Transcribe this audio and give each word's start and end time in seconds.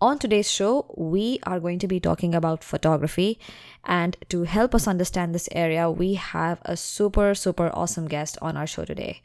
on 0.00 0.18
today's 0.18 0.50
show, 0.50 0.86
we 0.96 1.38
are 1.44 1.60
going 1.60 1.78
to 1.80 1.88
be 1.88 2.00
talking 2.00 2.34
about 2.34 2.64
photography. 2.64 3.38
And 3.84 4.16
to 4.28 4.44
help 4.44 4.74
us 4.74 4.88
understand 4.88 5.34
this 5.34 5.48
area, 5.52 5.90
we 5.90 6.14
have 6.14 6.60
a 6.64 6.76
super, 6.76 7.34
super 7.34 7.70
awesome 7.74 8.08
guest 8.08 8.38
on 8.40 8.56
our 8.56 8.66
show 8.66 8.84
today. 8.84 9.20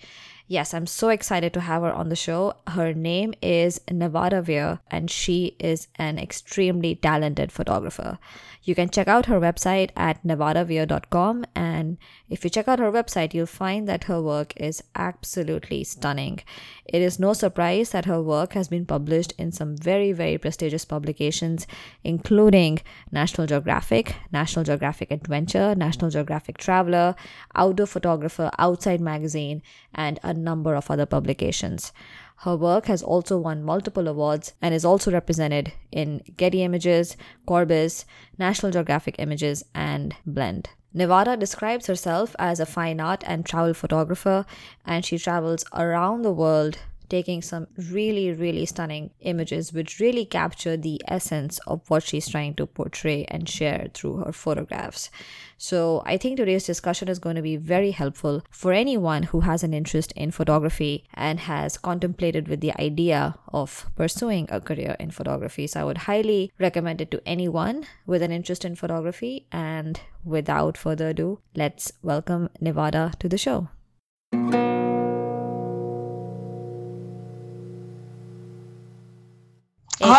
Yes, 0.47 0.73
I'm 0.73 0.85
so 0.85 1.09
excited 1.09 1.53
to 1.53 1.61
have 1.61 1.81
her 1.81 1.91
on 1.91 2.09
the 2.09 2.15
show. 2.15 2.53
Her 2.67 2.93
name 2.93 3.33
is 3.41 3.81
Nevada 3.89 4.43
Weir, 4.47 4.79
and 4.91 5.09
she 5.09 5.55
is 5.59 5.87
an 5.95 6.19
extremely 6.19 6.93
talented 6.95 7.51
photographer. 7.51 8.19
You 8.65 8.73
can 8.73 8.89
check 8.89 9.07
out 9.07 9.27
her 9.27 9.39
website 9.39 9.91
at 9.95 10.23
nevadaweir.com. 10.23 11.45
And 11.55 11.97
if 12.29 12.43
you 12.43 12.49
check 12.49 12.67
out 12.67 12.79
her 12.79 12.91
website, 12.91 13.35
you'll 13.35 13.45
find 13.45 13.87
that 13.87 14.05
her 14.05 14.19
work 14.19 14.53
is 14.57 14.83
absolutely 14.95 15.83
stunning. 15.83 16.39
It 16.83 17.03
is 17.03 17.19
no 17.19 17.33
surprise 17.33 17.91
that 17.91 18.05
her 18.05 18.21
work 18.21 18.53
has 18.53 18.67
been 18.67 18.87
published 18.87 19.33
in 19.37 19.51
some 19.51 19.77
very, 19.77 20.11
very 20.13 20.39
prestigious 20.39 20.83
publications, 20.83 21.67
including 22.03 22.79
National 23.11 23.45
Geographic, 23.45 24.15
National 24.31 24.65
Geographic 24.65 25.11
Adventure, 25.11 25.75
National 25.75 26.09
Geographic 26.09 26.57
Traveler, 26.57 27.15
Outdoor 27.53 27.85
Photographer, 27.85 28.49
Outside 28.57 28.99
Magazine, 28.99 29.61
and 29.93 30.19
a 30.23 30.33
number 30.33 30.73
of 30.73 30.89
other 30.89 31.05
publications. 31.05 31.93
Her 32.37 32.55
work 32.55 32.85
has 32.87 33.01
also 33.01 33.37
won 33.37 33.63
multiple 33.63 34.07
awards 34.07 34.53
and 34.61 34.73
is 34.73 34.85
also 34.85 35.11
represented 35.11 35.73
in 35.91 36.21
Getty 36.37 36.63
Images, 36.63 37.17
Corbis, 37.47 38.05
National 38.37 38.71
Geographic 38.71 39.15
Images, 39.17 39.63
and 39.73 40.15
Blend. 40.25 40.69
Nevada 40.93 41.35
describes 41.35 41.87
herself 41.87 42.35
as 42.39 42.59
a 42.59 42.65
fine 42.65 42.99
art 42.99 43.23
and 43.25 43.45
travel 43.45 43.73
photographer, 43.73 44.45
and 44.85 45.03
she 45.03 45.17
travels 45.17 45.65
around 45.73 46.21
the 46.21 46.31
world 46.31 46.77
taking 47.09 47.41
some 47.41 47.67
really, 47.91 48.31
really 48.31 48.65
stunning 48.65 49.11
images 49.21 49.73
which 49.73 49.99
really 49.99 50.25
capture 50.25 50.77
the 50.77 51.01
essence 51.07 51.59
of 51.67 51.81
what 51.89 52.03
she's 52.03 52.27
trying 52.27 52.53
to 52.55 52.65
portray 52.65 53.25
and 53.25 53.47
share 53.47 53.87
through 53.93 54.17
her 54.17 54.31
photographs. 54.31 55.09
So, 55.57 56.03
I 56.05 56.17
think 56.17 56.37
today's 56.37 56.65
discussion 56.65 57.07
is 57.07 57.19
going 57.19 57.37
to 57.37 57.41
be 57.41 57.55
very 57.55 57.91
helpful 57.91 58.43
for 58.49 58.73
anyone 58.73 59.23
who 59.23 59.41
has 59.41 59.63
an 59.63 59.73
interest 59.73 60.11
in 60.13 60.31
photography 60.31 61.05
and 61.13 61.39
has 61.39 61.77
contemplated 61.77 62.49
with 62.49 62.59
the 62.59 62.73
idea 62.79 63.35
of 63.53 63.89
pursuing 63.95 64.47
a 64.51 64.59
career 64.59 64.97
in 64.99 65.11
photography. 65.11 65.67
So, 65.67 65.79
I 65.79 65.83
would 65.85 65.99
highly 65.99 66.51
recommend 66.59 66.99
it 66.99 67.09
to 67.11 67.21
anyone 67.25 67.85
with 68.05 68.21
an 68.21 68.31
interest 68.31 68.65
in 68.65 68.75
photography. 68.75 69.47
And 69.51 69.99
without 70.25 70.77
further 70.77 71.09
ado, 71.09 71.39
let's 71.55 71.91
welcome 72.01 72.49
Nevada 72.59 73.13
to 73.19 73.29
the 73.29 73.37
show. 73.37 73.69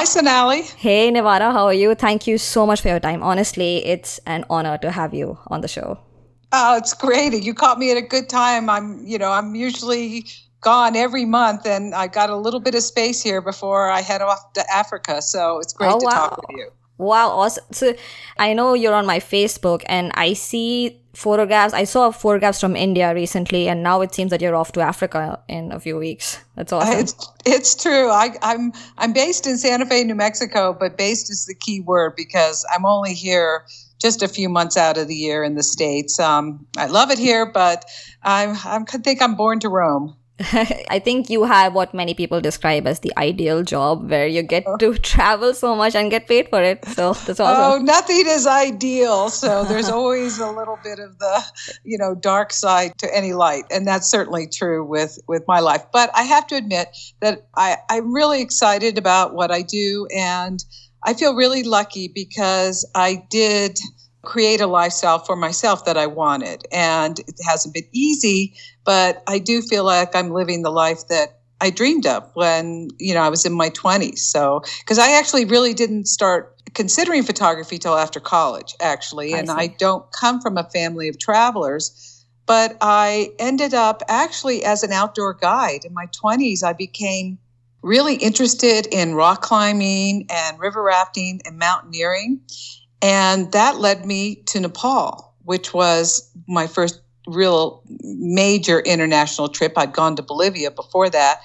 Sonali. 0.06 0.62
Hey, 0.62 1.10
Nevada, 1.10 1.52
how 1.52 1.66
are 1.66 1.74
you? 1.74 1.94
Thank 1.94 2.26
you 2.26 2.38
so 2.38 2.66
much 2.66 2.80
for 2.80 2.88
your 2.88 3.00
time. 3.00 3.22
Honestly, 3.22 3.84
it's 3.84 4.18
an 4.26 4.44
honor 4.48 4.78
to 4.78 4.90
have 4.90 5.12
you 5.12 5.38
on 5.48 5.60
the 5.60 5.68
show. 5.68 5.98
Oh, 6.52 6.76
it's 6.76 6.94
great. 6.94 7.32
You 7.42 7.52
caught 7.54 7.78
me 7.78 7.90
at 7.90 7.96
a 7.96 8.02
good 8.02 8.28
time. 8.28 8.70
I'm, 8.70 9.04
you 9.04 9.18
know, 9.18 9.30
I'm 9.30 9.54
usually 9.54 10.26
gone 10.60 10.96
every 10.96 11.24
month, 11.24 11.66
and 11.66 11.94
I 11.94 12.06
got 12.06 12.30
a 12.30 12.36
little 12.36 12.60
bit 12.60 12.74
of 12.74 12.82
space 12.82 13.22
here 13.22 13.40
before 13.40 13.90
I 13.90 14.00
head 14.00 14.22
off 14.22 14.52
to 14.54 14.64
Africa. 14.72 15.20
So 15.22 15.58
it's 15.58 15.72
great 15.72 15.92
oh, 15.92 15.98
to 15.98 16.04
wow. 16.06 16.10
talk 16.10 16.48
with 16.48 16.56
you. 16.56 16.70
Wow, 16.98 17.30
awesome. 17.30 17.64
So 17.72 17.94
I 18.38 18.54
know 18.54 18.74
you're 18.74 18.94
on 18.94 19.06
my 19.06 19.18
Facebook, 19.18 19.82
and 19.86 20.12
I 20.14 20.32
see 20.32 21.00
photographs. 21.14 21.74
I 21.74 21.84
saw 21.84 22.10
photographs 22.10 22.60
from 22.60 22.74
India 22.74 23.14
recently, 23.14 23.68
and 23.68 23.82
now 23.82 24.00
it 24.00 24.14
seems 24.14 24.30
that 24.30 24.40
you're 24.40 24.56
off 24.56 24.72
to 24.72 24.80
Africa 24.80 25.40
in 25.48 25.72
a 25.72 25.80
few 25.80 25.98
weeks. 25.98 26.38
That's 26.54 26.72
awesome. 26.72 27.00
It's, 27.00 27.14
it's 27.44 27.82
true. 27.82 28.08
I, 28.10 28.34
I'm 28.42 28.72
I'm 28.96 29.12
based 29.12 29.46
in 29.46 29.58
Santa 29.58 29.84
Fe, 29.84 30.04
New 30.04 30.14
Mexico, 30.14 30.76
but 30.78 30.96
based 30.96 31.30
is 31.30 31.46
the 31.46 31.54
key 31.54 31.80
word 31.80 32.14
because 32.16 32.64
I'm 32.74 32.86
only 32.86 33.12
here 33.12 33.66
just 34.00 34.22
a 34.22 34.28
few 34.28 34.48
months 34.48 34.76
out 34.76 34.98
of 34.98 35.08
the 35.08 35.14
year 35.14 35.42
in 35.42 35.54
the 35.54 35.62
states. 35.62 36.18
Um, 36.18 36.66
I 36.76 36.86
love 36.86 37.10
it 37.10 37.18
here, 37.18 37.46
but 37.46 37.84
I'm, 38.22 38.50
I'm 38.64 38.84
I 38.92 38.98
think 38.98 39.20
I'm 39.20 39.34
born 39.34 39.60
to 39.60 39.68
roam. 39.68 40.16
I 40.90 41.00
think 41.02 41.30
you 41.30 41.44
have 41.44 41.72
what 41.72 41.94
many 41.94 42.12
people 42.12 42.42
describe 42.42 42.86
as 42.86 43.00
the 43.00 43.12
ideal 43.16 43.62
job 43.62 44.10
where 44.10 44.26
you 44.26 44.42
get 44.42 44.66
to 44.80 44.94
travel 44.98 45.54
so 45.54 45.74
much 45.74 45.94
and 45.94 46.10
get 46.10 46.28
paid 46.28 46.50
for 46.50 46.62
it. 46.62 46.84
So 46.88 47.14
that's 47.14 47.40
oh, 47.40 47.44
awesome. 47.44 47.80
Oh, 47.80 47.84
nothing 47.84 48.24
is 48.26 48.46
ideal. 48.46 49.30
So 49.30 49.64
there's 49.68 49.88
always 49.88 50.38
a 50.38 50.50
little 50.50 50.78
bit 50.84 50.98
of 50.98 51.18
the, 51.18 51.42
you 51.84 51.96
know, 51.96 52.14
dark 52.14 52.52
side 52.52 52.92
to 52.98 53.16
any 53.16 53.32
light. 53.32 53.64
And 53.70 53.86
that's 53.86 54.10
certainly 54.10 54.46
true 54.46 54.84
with, 54.84 55.18
with 55.26 55.44
my 55.48 55.60
life. 55.60 55.84
But 55.90 56.10
I 56.14 56.24
have 56.24 56.46
to 56.48 56.56
admit 56.56 56.88
that 57.20 57.46
I, 57.56 57.78
I'm 57.88 58.12
really 58.12 58.42
excited 58.42 58.98
about 58.98 59.32
what 59.32 59.50
I 59.50 59.62
do. 59.62 60.06
And 60.14 60.62
I 61.02 61.14
feel 61.14 61.34
really 61.34 61.62
lucky 61.62 62.08
because 62.08 62.86
I 62.94 63.24
did 63.30 63.78
create 64.26 64.60
a 64.60 64.66
lifestyle 64.66 65.18
for 65.18 65.36
myself 65.36 65.84
that 65.86 65.96
I 65.96 66.06
wanted. 66.06 66.66
And 66.70 67.18
it 67.20 67.36
hasn't 67.46 67.72
been 67.72 67.88
easy, 67.92 68.54
but 68.84 69.22
I 69.26 69.38
do 69.38 69.62
feel 69.62 69.84
like 69.84 70.14
I'm 70.14 70.30
living 70.30 70.62
the 70.62 70.70
life 70.70 71.08
that 71.08 71.38
I 71.60 71.70
dreamed 71.70 72.06
of 72.06 72.28
when, 72.34 72.88
you 72.98 73.14
know, 73.14 73.22
I 73.22 73.30
was 73.30 73.46
in 73.46 73.54
my 73.54 73.70
20s. 73.70 74.18
So, 74.18 74.62
because 74.80 74.98
I 74.98 75.12
actually 75.12 75.46
really 75.46 75.72
didn't 75.72 76.06
start 76.06 76.54
considering 76.74 77.22
photography 77.22 77.78
till 77.78 77.96
after 77.96 78.20
college, 78.20 78.74
actually. 78.80 79.32
And 79.32 79.50
I, 79.50 79.60
I 79.60 79.66
don't 79.68 80.04
come 80.12 80.42
from 80.42 80.58
a 80.58 80.64
family 80.64 81.08
of 81.08 81.18
travelers. 81.18 82.12
But 82.44 82.76
I 82.80 83.32
ended 83.38 83.74
up 83.74 84.02
actually 84.06 84.64
as 84.64 84.82
an 84.82 84.92
outdoor 84.92 85.34
guide. 85.34 85.84
In 85.84 85.94
my 85.94 86.06
20s, 86.06 86.62
I 86.62 86.74
became 86.74 87.38
really 87.82 88.16
interested 88.16 88.86
in 88.86 89.14
rock 89.14 89.42
climbing 89.42 90.26
and 90.28 90.58
river 90.58 90.82
rafting 90.82 91.40
and 91.44 91.58
mountaineering. 91.58 92.40
And 93.02 93.52
that 93.52 93.78
led 93.78 94.06
me 94.06 94.36
to 94.46 94.60
Nepal, 94.60 95.34
which 95.44 95.74
was 95.74 96.30
my 96.48 96.66
first 96.66 97.00
real 97.26 97.82
major 98.02 98.80
international 98.80 99.48
trip. 99.48 99.72
I'd 99.76 99.92
gone 99.92 100.16
to 100.16 100.22
Bolivia 100.22 100.70
before 100.70 101.10
that, 101.10 101.40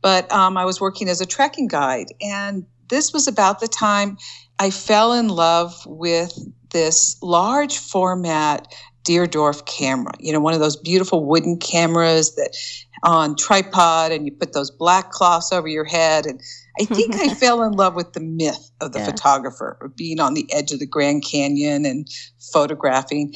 but 0.00 0.30
um, 0.32 0.56
I 0.56 0.64
was 0.64 0.80
working 0.80 1.08
as 1.08 1.20
a 1.20 1.26
trekking 1.26 1.68
guide. 1.68 2.06
And 2.20 2.64
this 2.88 3.12
was 3.12 3.26
about 3.26 3.60
the 3.60 3.68
time 3.68 4.16
I 4.58 4.70
fell 4.70 5.12
in 5.12 5.28
love 5.28 5.74
with 5.86 6.38
this 6.70 7.16
large 7.22 7.78
format 7.78 8.72
Deardorff 9.04 9.66
camera, 9.66 10.12
you 10.18 10.32
know, 10.32 10.40
one 10.40 10.54
of 10.54 10.60
those 10.60 10.76
beautiful 10.76 11.24
wooden 11.24 11.58
cameras 11.58 12.34
that 12.36 12.56
on 13.02 13.36
tripod 13.36 14.12
and 14.12 14.24
you 14.24 14.32
put 14.32 14.54
those 14.54 14.70
black 14.70 15.10
cloths 15.10 15.52
over 15.52 15.68
your 15.68 15.84
head 15.84 16.24
and 16.24 16.40
I 16.80 16.84
think 16.84 17.14
I 17.16 17.28
fell 17.34 17.62
in 17.62 17.72
love 17.72 17.94
with 17.94 18.12
the 18.12 18.20
myth 18.20 18.70
of 18.80 18.92
the 18.92 18.98
yeah. 18.98 19.06
photographer, 19.06 19.78
of 19.80 19.96
being 19.96 20.20
on 20.20 20.34
the 20.34 20.46
edge 20.52 20.72
of 20.72 20.80
the 20.80 20.86
Grand 20.86 21.24
Canyon 21.24 21.84
and 21.84 22.08
photographing. 22.52 23.34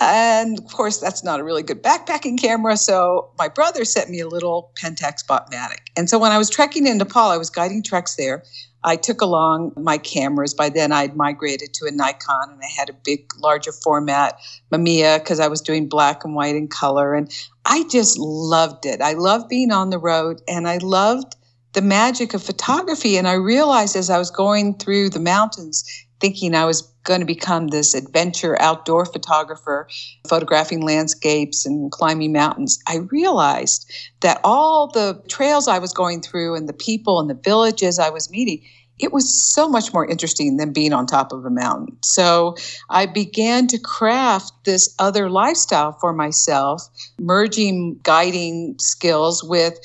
And 0.00 0.58
of 0.58 0.72
course, 0.72 0.98
that's 0.98 1.22
not 1.22 1.40
a 1.40 1.44
really 1.44 1.62
good 1.62 1.82
backpacking 1.82 2.38
camera. 2.40 2.76
So 2.76 3.30
my 3.38 3.48
brother 3.48 3.84
sent 3.84 4.10
me 4.10 4.20
a 4.20 4.28
little 4.28 4.72
Pentax 4.80 5.24
Spotmatic. 5.24 5.80
And 5.96 6.10
so 6.10 6.18
when 6.18 6.32
I 6.32 6.38
was 6.38 6.50
trekking 6.50 6.86
in 6.86 6.98
Nepal, 6.98 7.30
I 7.30 7.36
was 7.36 7.48
guiding 7.48 7.82
treks 7.82 8.16
there. 8.16 8.44
I 8.82 8.96
took 8.96 9.22
along 9.22 9.72
my 9.76 9.96
cameras. 9.96 10.52
By 10.52 10.68
then, 10.68 10.92
I 10.92 11.02
had 11.02 11.16
migrated 11.16 11.72
to 11.74 11.86
a 11.86 11.90
Nikon 11.90 12.50
and 12.50 12.60
I 12.62 12.68
had 12.76 12.90
a 12.90 12.92
big, 12.92 13.30
larger 13.38 13.72
format 13.72 14.38
Mamiya 14.70 15.20
because 15.20 15.40
I 15.40 15.48
was 15.48 15.62
doing 15.62 15.88
black 15.88 16.24
and 16.24 16.34
white 16.34 16.54
and 16.54 16.70
color. 16.70 17.14
And 17.14 17.34
I 17.64 17.84
just 17.90 18.18
loved 18.18 18.84
it. 18.84 19.00
I 19.00 19.14
loved 19.14 19.48
being 19.48 19.72
on 19.72 19.88
the 19.88 19.98
road 19.98 20.42
and 20.46 20.68
I 20.68 20.78
loved 20.78 21.34
the 21.74 21.82
magic 21.82 22.34
of 22.34 22.42
photography. 22.42 23.16
And 23.16 23.28
I 23.28 23.34
realized 23.34 23.96
as 23.96 24.10
I 24.10 24.18
was 24.18 24.30
going 24.30 24.78
through 24.78 25.10
the 25.10 25.20
mountains, 25.20 25.84
thinking 26.20 26.54
I 26.54 26.64
was 26.64 26.82
going 27.02 27.20
to 27.20 27.26
become 27.26 27.68
this 27.68 27.92
adventure 27.92 28.60
outdoor 28.60 29.04
photographer, 29.04 29.86
photographing 30.26 30.80
landscapes 30.80 31.66
and 31.66 31.92
climbing 31.92 32.32
mountains, 32.32 32.78
I 32.88 33.00
realized 33.10 33.92
that 34.20 34.40
all 34.42 34.88
the 34.88 35.22
trails 35.28 35.68
I 35.68 35.78
was 35.78 35.92
going 35.92 36.22
through 36.22 36.54
and 36.54 36.68
the 36.68 36.72
people 36.72 37.20
and 37.20 37.28
the 37.28 37.34
villages 37.34 37.98
I 37.98 38.08
was 38.08 38.30
meeting, 38.30 38.62
it 38.98 39.12
was 39.12 39.34
so 39.34 39.68
much 39.68 39.92
more 39.92 40.06
interesting 40.06 40.56
than 40.56 40.72
being 40.72 40.92
on 40.92 41.04
top 41.04 41.32
of 41.32 41.44
a 41.44 41.50
mountain. 41.50 41.96
So 42.02 42.54
I 42.88 43.06
began 43.06 43.66
to 43.66 43.78
craft 43.78 44.52
this 44.64 44.94
other 44.98 45.28
lifestyle 45.28 45.92
for 45.92 46.12
myself, 46.12 46.88
merging 47.18 47.98
guiding 48.02 48.76
skills 48.78 49.42
with 49.42 49.78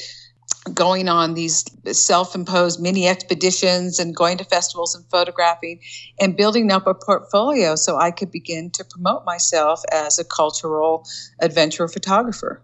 going 0.73 1.09
on 1.09 1.33
these 1.33 1.65
self-imposed 1.91 2.79
mini 2.79 3.07
expeditions 3.07 3.99
and 3.99 4.15
going 4.15 4.37
to 4.37 4.43
festivals 4.43 4.95
and 4.95 5.05
photographing 5.09 5.79
and 6.19 6.35
building 6.35 6.71
up 6.71 6.87
a 6.87 6.93
portfolio 6.93 7.75
so 7.75 7.97
I 7.97 8.11
could 8.11 8.31
begin 8.31 8.71
to 8.71 8.83
promote 8.83 9.25
myself 9.25 9.81
as 9.91 10.19
a 10.19 10.23
cultural 10.23 11.05
adventure 11.39 11.87
photographer. 11.87 12.61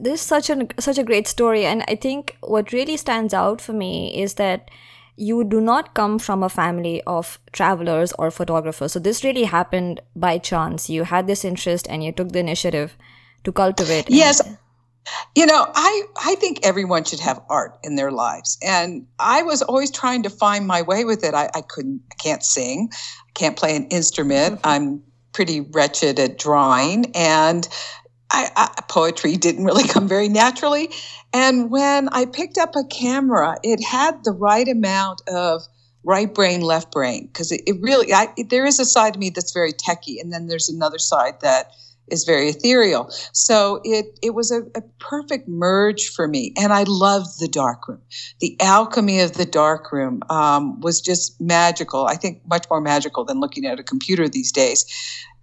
This 0.00 0.20
is 0.20 0.26
such 0.26 0.50
a 0.50 0.66
such 0.78 0.98
a 0.98 1.04
great 1.04 1.28
story 1.28 1.64
and 1.64 1.84
I 1.86 1.94
think 1.94 2.36
what 2.40 2.72
really 2.72 2.96
stands 2.96 3.32
out 3.32 3.60
for 3.60 3.72
me 3.72 4.20
is 4.20 4.34
that 4.34 4.70
you 5.16 5.44
do 5.44 5.60
not 5.60 5.94
come 5.94 6.18
from 6.18 6.42
a 6.42 6.48
family 6.48 7.02
of 7.06 7.38
travelers 7.52 8.12
or 8.18 8.30
photographers. 8.30 8.92
So 8.92 9.00
this 9.00 9.24
really 9.24 9.44
happened 9.44 10.00
by 10.14 10.38
chance. 10.38 10.88
You 10.88 11.04
had 11.04 11.26
this 11.26 11.44
interest 11.44 11.88
and 11.90 12.04
you 12.04 12.12
took 12.12 12.30
the 12.30 12.38
initiative 12.38 12.96
to 13.44 13.52
cultivate. 13.52 14.08
Yes. 14.08 14.40
You 15.34 15.46
know, 15.46 15.66
I, 15.74 16.02
I 16.24 16.34
think 16.36 16.60
everyone 16.62 17.04
should 17.04 17.20
have 17.20 17.40
art 17.48 17.78
in 17.82 17.96
their 17.96 18.10
lives. 18.10 18.58
And 18.62 19.06
I 19.18 19.42
was 19.42 19.62
always 19.62 19.90
trying 19.90 20.22
to 20.24 20.30
find 20.30 20.66
my 20.66 20.82
way 20.82 21.04
with 21.04 21.24
it. 21.24 21.34
I, 21.34 21.50
I 21.54 21.62
couldn't, 21.62 22.02
I 22.10 22.14
can't 22.16 22.42
sing, 22.42 22.90
I 22.92 23.32
can't 23.34 23.56
play 23.56 23.76
an 23.76 23.86
instrument. 23.88 24.56
Mm-hmm. 24.56 24.66
I'm 24.66 25.02
pretty 25.32 25.60
wretched 25.60 26.18
at 26.18 26.38
drawing. 26.38 27.14
And 27.14 27.68
I, 28.30 28.50
I, 28.56 28.82
poetry 28.88 29.36
didn't 29.36 29.64
really 29.64 29.86
come 29.88 30.08
very 30.08 30.28
naturally. 30.28 30.90
And 31.32 31.70
when 31.70 32.08
I 32.10 32.26
picked 32.26 32.58
up 32.58 32.74
a 32.76 32.84
camera, 32.84 33.58
it 33.62 33.82
had 33.82 34.24
the 34.24 34.32
right 34.32 34.66
amount 34.66 35.22
of 35.28 35.62
right 36.04 36.32
brain, 36.32 36.62
left 36.62 36.90
brain, 36.90 37.26
because 37.26 37.52
it, 37.52 37.62
it, 37.66 37.76
really, 37.80 38.12
I, 38.12 38.28
it, 38.36 38.50
there 38.50 38.64
is 38.64 38.78
a 38.78 38.84
side 38.84 39.14
of 39.14 39.20
me 39.20 39.30
that's 39.30 39.52
very 39.52 39.72
techy, 39.72 40.18
and 40.20 40.32
then 40.32 40.46
there's 40.46 40.68
another 40.68 40.98
side 40.98 41.40
that 41.42 41.72
is 42.10 42.24
very 42.24 42.48
ethereal. 42.48 43.10
So 43.32 43.80
it 43.84 44.18
it 44.22 44.34
was 44.34 44.50
a, 44.50 44.62
a, 44.74 44.82
perfect 44.98 45.48
merge 45.48 46.08
for 46.08 46.28
me, 46.28 46.52
and 46.58 46.72
I 46.72 46.84
loved 46.84 47.40
the 47.40 47.48
dark 47.48 47.88
room. 47.88 48.02
The 48.40 48.56
alchemy 48.60 49.20
of 49.20 49.32
the 49.34 49.46
darkroom 49.46 50.22
um, 50.28 50.80
was 50.80 51.00
just 51.00 51.40
magical. 51.40 52.06
I 52.06 52.16
think 52.16 52.42
much 52.46 52.66
more 52.70 52.80
magical 52.80 53.24
than 53.24 53.40
looking 53.40 53.64
at 53.64 53.78
a 53.78 53.82
computer 53.82 54.28
these 54.28 54.52
days. 54.52 54.84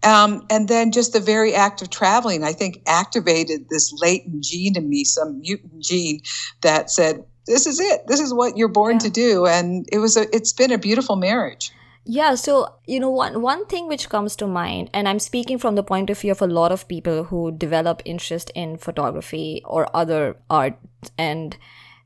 Um, 0.04 0.46
and 0.50 0.68
then 0.68 0.92
just 0.92 1.14
the 1.14 1.20
very 1.20 1.56
act 1.56 1.82
of 1.82 1.90
traveling, 1.90 2.44
I 2.44 2.54
think, 2.54 2.82
activated 2.86 3.70
this 3.70 3.92
latent 4.00 4.44
gene 4.44 4.78
in 4.78 4.88
me, 4.88 5.04
some 5.04 5.40
mutant 5.40 5.82
gene 5.82 6.22
that 6.62 6.92
said, 6.92 7.24
"This 7.48 7.66
is 7.66 7.80
it. 7.80 8.06
This 8.08 8.20
is 8.20 8.34
what 8.34 8.56
you're 8.56 8.68
born 8.68 8.96
yeah. 8.96 9.00
to 9.00 9.10
do." 9.10 9.46
And 9.48 9.88
it 9.92 9.98
was 10.00 10.16
a. 10.16 10.34
It's 10.36 10.54
been 10.54 10.72
a 10.72 10.78
beautiful 10.78 11.16
marriage. 11.16 11.72
Yeah, 12.07 12.36
so 12.36 12.75
you 12.86 13.00
know 13.00 13.10
one 13.10 13.42
one 13.42 13.66
thing 13.66 13.88
which 13.88 14.10
comes 14.10 14.36
to 14.36 14.46
mind 14.46 14.92
and 14.94 15.10
I'm 15.10 15.18
speaking 15.18 15.57
from 15.57 15.74
the 15.74 15.84
point 15.84 16.12
of 16.12 16.19
view 16.19 16.31
of 16.31 16.42
a 16.42 16.48
lot 16.48 16.72
of 16.72 16.88
people 16.88 17.24
who 17.24 17.52
develop 17.52 18.04
interest 18.06 18.52
in 18.54 18.78
photography 18.78 19.63
or 19.66 19.90
other 19.96 20.38
art 20.48 20.78
and 21.18 21.57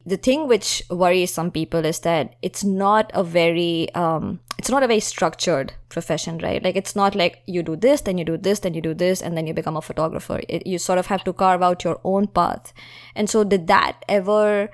the 0.05 0.15
thing 0.15 0.47
which 0.47 0.81
worries 0.89 1.33
some 1.33 1.51
people 1.51 1.83
is 1.83 1.99
that 1.99 2.35
it's 2.41 2.63
not 2.63 3.11
a 3.13 3.25
very 3.25 3.93
um, 3.93 4.39
it's 4.57 4.69
not 4.69 4.83
a 4.83 4.87
very 4.87 5.01
structured 5.01 5.73
profession 5.89 6.37
right? 6.37 6.63
Like 6.63 6.77
it's 6.77 6.95
not 6.95 7.13
like 7.13 7.43
you 7.45 7.61
do 7.61 7.75
this 7.75 7.99
then 8.01 8.17
you 8.17 8.23
do 8.23 8.37
this 8.37 8.59
then 8.59 8.73
you 8.73 8.81
do 8.81 8.93
this 8.93 9.21
and 9.21 9.35
then 9.35 9.47
you 9.47 9.53
become 9.53 9.75
a 9.75 9.81
photographer. 9.81 10.39
It, 10.47 10.65
you 10.65 10.77
sort 10.77 10.99
of 10.99 11.07
have 11.07 11.25
to 11.25 11.33
carve 11.33 11.61
out 11.61 11.83
your 11.83 11.99
own 12.05 12.27
path. 12.27 12.71
And 13.15 13.29
so 13.29 13.43
did 13.43 13.67
that 13.67 14.05
ever 14.07 14.69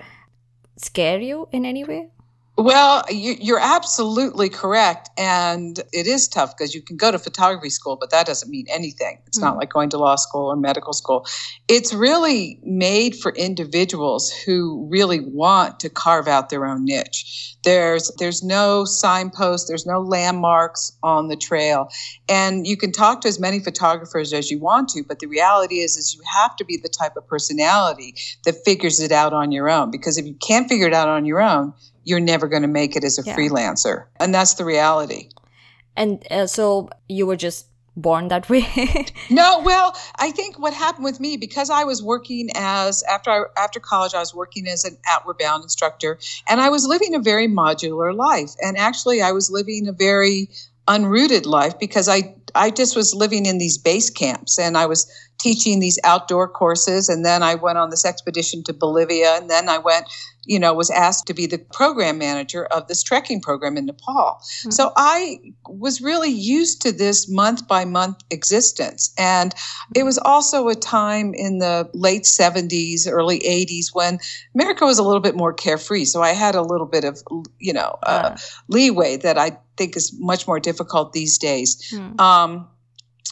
scare 0.78 1.20
you 1.20 1.48
in 1.52 1.66
any 1.66 1.84
way 1.84 2.10
well, 2.58 3.04
you, 3.10 3.56
are 3.56 3.60
absolutely 3.60 4.48
correct. 4.48 5.10
And 5.18 5.78
it 5.92 6.08
is 6.08 6.30
tough 6.30 6.56
because 6.58 6.74
you 6.74 6.82
can 6.82 6.96
go 6.96 7.12
to 7.12 7.20
photography 7.20 7.70
school, 7.70 7.98
but 8.00 8.12
that 8.12 8.26
doesn't 8.26 8.50
mean 8.50 8.66
anything. 8.70 9.20
It's 9.28 9.38
mm-hmm. 9.38 9.46
not 9.46 9.54
hmm. 9.54 9.60
like 9.60 9.74
going 9.74 9.90
to 9.90 9.98
law 9.98 10.16
school 10.16 10.48
or 10.48 10.56
medical 10.56 10.94
school. 10.94 11.26
It's 11.68 11.94
really 11.94 12.60
made 12.64 13.18
for 13.18 13.34
individuals 13.34 14.32
who 14.32 14.88
really 14.90 15.20
want 15.20 15.82
to 15.82 15.90
carve 15.90 16.30
out 16.30 16.50
their 16.50 16.66
own 16.66 16.86
niche. 16.86 17.58
There's 17.64 18.10
there's 18.20 18.42
no 18.42 18.86
signpost, 18.86 19.68
there's 19.68 19.86
no 19.86 20.00
landmarks 20.00 20.94
on 21.04 21.28
the 21.28 21.36
trail. 21.36 21.90
And 22.30 22.66
you 22.66 22.78
can 22.78 22.94
talk 22.94 23.20
to 23.22 23.28
as 23.28 23.38
many 23.38 23.60
photographers 23.60 24.32
as 24.32 24.50
you 24.50 24.60
want 24.60 24.90
to, 24.90 25.04
but 25.04 25.20
the 25.20 25.28
reality 25.28 25.80
is 25.80 25.98
is 25.98 26.16
you 26.16 26.22
have 26.26 26.56
to 26.56 26.64
be 26.64 26.78
the 26.78 26.90
type 26.90 27.18
of 27.18 27.28
personality 27.28 28.16
that 28.46 28.64
figures 28.64 29.02
it 29.02 29.12
out 29.12 29.34
on 29.34 29.52
your 29.52 29.70
own. 29.70 29.92
Because 29.92 30.18
if 30.18 30.26
you 30.26 30.36
can't 30.36 30.70
figure 30.70 30.88
it 30.88 30.94
out 30.94 31.10
on 31.10 31.26
your 31.26 31.42
own, 31.42 31.74
you're 32.06 32.20
never 32.20 32.48
going 32.48 32.62
to 32.62 32.68
make 32.68 32.96
it 32.96 33.04
as 33.04 33.20
a 33.20 33.24
yeah. 33.24 33.36
freelancer. 33.36 34.06
And 34.20 34.34
that's 34.34 34.54
the 34.54 34.64
reality. 34.66 35.30
And 35.98 36.26
uh, 36.32 36.48
so 36.48 36.90
you 37.10 37.26
were 37.26 37.36
just 37.36 37.68
born 37.98 38.28
that 38.28 38.50
way? 38.50 39.06
no, 39.30 39.62
well, 39.64 39.96
I 40.18 40.32
think 40.32 40.60
what 40.60 40.74
happened 40.74 41.06
with 41.06 41.20
me 41.20 41.38
because 41.38 41.70
I 41.70 41.84
was 41.84 42.04
working 42.04 42.50
as 42.56 43.04
after 43.04 43.32
I, 43.32 43.44
after 43.58 43.80
college 43.80 44.14
I 44.14 44.20
was 44.20 44.34
working 44.34 44.68
as 44.68 44.84
an 44.84 44.98
outward 45.08 45.38
bound 45.38 45.64
instructor 45.64 46.20
and 46.48 46.62
I 46.62 46.70
was 46.70 46.86
living 46.86 47.16
a 47.16 47.20
very 47.20 47.48
modular 47.48 48.16
life 48.16 48.52
and 48.62 48.78
actually 48.78 49.22
I 49.22 49.32
was 49.32 49.50
living 49.50 49.88
a 49.88 49.94
very 49.94 50.50
unrooted 50.88 51.46
life 51.46 51.80
because 51.80 52.08
I 52.08 52.36
I 52.54 52.70
just 52.70 52.96
was 52.96 53.16
living 53.16 53.46
in 53.46 53.58
these 53.58 53.78
base 53.78 54.10
camps 54.10 54.60
and 54.60 54.78
I 54.78 54.86
was 54.86 55.12
teaching 55.40 55.80
these 55.80 56.00
outdoor 56.04 56.48
courses 56.48 57.10
and 57.10 57.26
then 57.26 57.44
I 57.44 57.56
went 57.56 57.78
on 57.78 57.90
this 57.90 58.06
expedition 58.06 58.64
to 58.64 58.74
Bolivia 58.74 59.36
and 59.36 59.50
then 59.50 59.68
I 59.68 59.78
went 59.78 60.08
you 60.46 60.60
know, 60.60 60.74
was 60.74 60.90
asked 60.90 61.28
to 61.28 61.34
be 61.34 61.46
the 61.46 61.58
program 61.58 62.18
manager 62.18 62.66
of 62.66 62.88
this 62.88 63.04
trekking 63.04 63.42
program 63.42 63.78
in 63.78 63.86
Nepal. 63.86 64.40
Mm-hmm. 64.42 64.72
So 64.72 64.92
I 64.96 65.40
was 65.68 66.02
really 66.02 66.30
used 66.30 66.82
to 66.84 66.92
this 66.92 67.30
month 67.30 67.68
by 67.68 67.86
month 67.86 68.24
existence. 68.30 69.14
And 69.18 69.54
it 69.96 70.04
was 70.04 70.18
also 70.18 70.68
a 70.68 70.76
time 70.76 71.34
in 71.34 71.60
the 71.60 71.90
late 71.94 72.24
70s, 72.24 73.08
early 73.10 73.40
80s 73.40 73.88
when 73.94 74.20
America 74.54 74.86
was 74.86 75.00
a 75.00 75.04
little 75.04 75.22
bit 75.22 75.36
more 75.36 75.54
carefree. 75.54 76.06
So 76.06 76.22
I 76.22 76.30
had 76.30 76.56
a 76.56 76.62
little 76.62 76.88
bit 76.88 77.04
of, 77.04 77.22
you 77.60 77.74
know, 77.74 77.98
uh, 78.04 78.38
leeway 78.68 79.18
that 79.18 79.38
I 79.38 79.58
think 79.78 79.96
is 79.98 80.16
much 80.20 80.48
more 80.48 80.60
difficult 80.60 81.14
these 81.14 81.38
days. 81.38 81.92
Mm-hmm. 81.92 82.20
Um, 82.20 82.68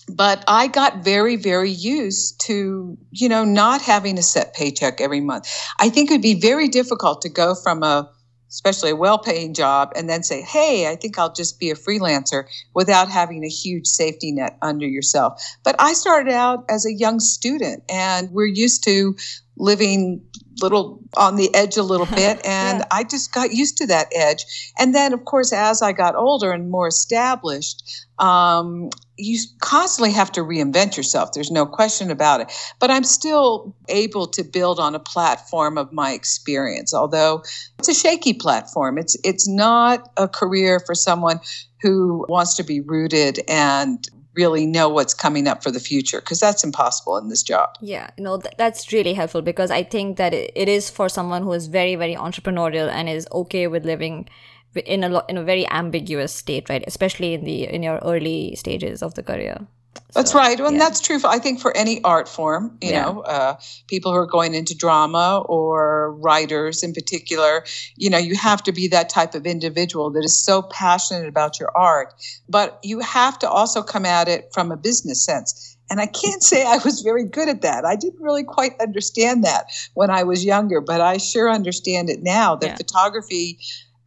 but 0.07 0.43
I 0.47 0.67
got 0.67 1.03
very, 1.03 1.35
very 1.35 1.69
used 1.69 2.41
to, 2.41 2.97
you 3.11 3.29
know, 3.29 3.45
not 3.45 3.81
having 3.81 4.17
a 4.17 4.21
set 4.23 4.53
paycheck 4.53 4.99
every 4.99 5.21
month. 5.21 5.47
I 5.79 5.89
think 5.89 6.09
it 6.09 6.15
would 6.15 6.21
be 6.21 6.39
very 6.39 6.67
difficult 6.67 7.21
to 7.21 7.29
go 7.29 7.55
from 7.55 7.83
a, 7.83 8.09
especially 8.49 8.91
a 8.91 8.95
well 8.95 9.17
paying 9.17 9.53
job, 9.53 9.91
and 9.95 10.09
then 10.09 10.23
say, 10.23 10.41
hey, 10.41 10.87
I 10.89 10.95
think 10.95 11.17
I'll 11.17 11.33
just 11.33 11.59
be 11.59 11.71
a 11.71 11.75
freelancer 11.75 12.45
without 12.75 13.09
having 13.09 13.43
a 13.43 13.49
huge 13.49 13.87
safety 13.87 14.31
net 14.31 14.57
under 14.61 14.85
yourself. 14.85 15.41
But 15.63 15.75
I 15.79 15.93
started 15.93 16.33
out 16.33 16.65
as 16.69 16.85
a 16.85 16.93
young 16.93 17.19
student, 17.19 17.83
and 17.89 18.29
we're 18.31 18.45
used 18.45 18.83
to 18.83 19.15
living 19.57 20.21
little 20.61 20.99
on 21.17 21.35
the 21.35 21.53
edge 21.53 21.77
a 21.77 21.83
little 21.83 22.05
bit 22.15 22.39
and 22.45 22.79
yeah. 22.79 22.85
i 22.91 23.03
just 23.03 23.33
got 23.33 23.51
used 23.51 23.77
to 23.77 23.87
that 23.87 24.07
edge. 24.13 24.45
And 24.77 24.93
then 24.93 25.13
of 25.13 25.25
course 25.25 25.53
as 25.53 25.81
i 25.81 25.91
got 25.91 26.15
older 26.15 26.51
and 26.51 26.69
more 26.69 26.87
established 26.87 28.05
um, 28.19 28.89
you 29.17 29.39
constantly 29.59 30.11
have 30.11 30.31
to 30.31 30.41
reinvent 30.41 30.95
yourself. 30.95 31.33
There's 31.33 31.51
no 31.51 31.65
question 31.65 32.09
about 32.09 32.41
it. 32.41 32.51
But 32.79 32.91
i'm 32.91 33.03
still 33.03 33.75
able 33.89 34.27
to 34.27 34.43
build 34.43 34.79
on 34.79 34.95
a 34.95 34.99
platform 34.99 35.77
of 35.77 35.91
my 35.91 36.11
experience 36.11 36.93
although 36.93 37.43
it's 37.79 37.89
a 37.89 37.93
shaky 37.93 38.33
platform. 38.33 38.97
It's 38.97 39.17
it's 39.23 39.47
not 39.47 40.09
a 40.17 40.27
career 40.27 40.79
for 40.79 40.95
someone 40.95 41.39
who 41.81 42.25
wants 42.29 42.55
to 42.55 42.63
be 42.63 42.79
rooted 42.79 43.41
and 43.47 44.07
really 44.35 44.65
know 44.65 44.89
what's 44.89 45.13
coming 45.13 45.47
up 45.47 45.63
for 45.63 45.71
the 45.71 45.79
future 45.79 46.19
because 46.19 46.39
that's 46.39 46.63
impossible 46.63 47.17
in 47.17 47.29
this 47.29 47.43
job. 47.43 47.75
Yeah, 47.81 48.09
no, 48.17 48.39
th- 48.39 48.55
that's 48.57 48.91
really 48.91 49.13
helpful 49.13 49.41
because 49.41 49.71
I 49.71 49.83
think 49.83 50.17
that 50.17 50.33
it, 50.33 50.51
it 50.55 50.67
is 50.67 50.89
for 50.89 51.09
someone 51.09 51.43
who 51.43 51.53
is 51.53 51.67
very, 51.67 51.95
very 51.95 52.15
entrepreneurial 52.15 52.89
and 52.89 53.09
is 53.09 53.27
okay 53.31 53.67
with 53.67 53.85
living 53.85 54.29
in 54.75 55.03
a 55.03 55.09
lo- 55.09 55.25
in 55.29 55.37
a 55.37 55.43
very 55.43 55.69
ambiguous 55.69 56.33
state, 56.33 56.69
right? 56.69 56.83
Especially 56.87 57.33
in 57.33 57.43
the 57.43 57.63
in 57.65 57.83
your 57.83 57.99
early 57.99 58.55
stages 58.55 59.03
of 59.03 59.13
the 59.13 59.23
career. 59.23 59.67
That's 60.13 60.35
right. 60.35 60.59
Well, 60.59 60.67
yeah. 60.67 60.73
and 60.73 60.81
that's 60.81 61.01
true, 61.01 61.17
for, 61.17 61.27
I 61.27 61.39
think, 61.39 61.59
for 61.59 61.75
any 61.75 62.03
art 62.03 62.29
form, 62.29 62.77
you 62.81 62.91
yeah. 62.91 63.05
know, 63.05 63.21
uh, 63.21 63.55
people 63.87 64.11
who 64.11 64.17
are 64.17 64.27
going 64.27 64.53
into 64.53 64.77
drama 64.77 65.43
or 65.47 66.13
writers 66.13 66.83
in 66.83 66.93
particular, 66.93 67.65
you 67.95 68.09
know, 68.09 68.19
you 68.19 68.35
have 68.35 68.61
to 68.63 68.71
be 68.71 68.87
that 68.89 69.09
type 69.09 69.33
of 69.33 69.47
individual 69.47 70.11
that 70.11 70.23
is 70.23 70.39
so 70.39 70.61
passionate 70.61 71.27
about 71.27 71.59
your 71.59 71.75
art. 71.75 72.13
But 72.47 72.79
you 72.83 72.99
have 72.99 73.39
to 73.39 73.49
also 73.49 73.81
come 73.81 74.05
at 74.05 74.27
it 74.27 74.49
from 74.53 74.71
a 74.71 74.77
business 74.77 75.25
sense. 75.25 75.77
And 75.89 75.99
I 75.99 76.05
can't 76.05 76.43
say 76.43 76.63
I 76.65 76.77
was 76.77 77.01
very 77.01 77.25
good 77.25 77.49
at 77.49 77.61
that. 77.61 77.85
I 77.85 77.95
didn't 77.95 78.21
really 78.21 78.43
quite 78.43 78.79
understand 78.79 79.43
that 79.43 79.65
when 79.95 80.09
I 80.09 80.23
was 80.23 80.45
younger, 80.45 80.79
but 80.79 81.01
I 81.01 81.17
sure 81.17 81.49
understand 81.51 82.09
it 82.09 82.23
now 82.23 82.55
that 82.55 82.67
yeah. 82.67 82.75
photography 82.75 83.59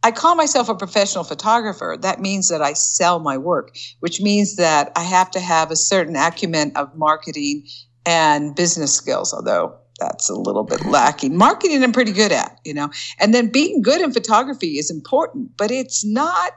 I 0.03 0.11
call 0.11 0.35
myself 0.35 0.69
a 0.69 0.75
professional 0.75 1.23
photographer. 1.23 1.97
That 1.99 2.21
means 2.21 2.49
that 2.49 2.61
I 2.61 2.73
sell 2.73 3.19
my 3.19 3.37
work, 3.37 3.75
which 3.99 4.21
means 4.21 4.55
that 4.55 4.91
I 4.95 5.03
have 5.03 5.31
to 5.31 5.39
have 5.39 5.71
a 5.71 5.75
certain 5.75 6.15
acumen 6.15 6.71
of 6.75 6.95
marketing 6.95 7.67
and 8.05 8.55
business 8.55 8.95
skills, 8.95 9.33
although 9.33 9.75
that's 9.99 10.29
a 10.29 10.35
little 10.35 10.63
bit 10.63 10.85
lacking. 10.85 11.35
Marketing 11.35 11.83
I'm 11.83 11.91
pretty 11.91 12.11
good 12.11 12.31
at, 12.31 12.59
you 12.63 12.73
know. 12.73 12.89
And 13.19 13.33
then 13.33 13.47
being 13.47 13.81
good 13.81 14.01
in 14.01 14.13
photography 14.13 14.77
is 14.77 14.91
important, 14.91 15.57
but 15.57 15.71
it's 15.71 16.05
not 16.05 16.53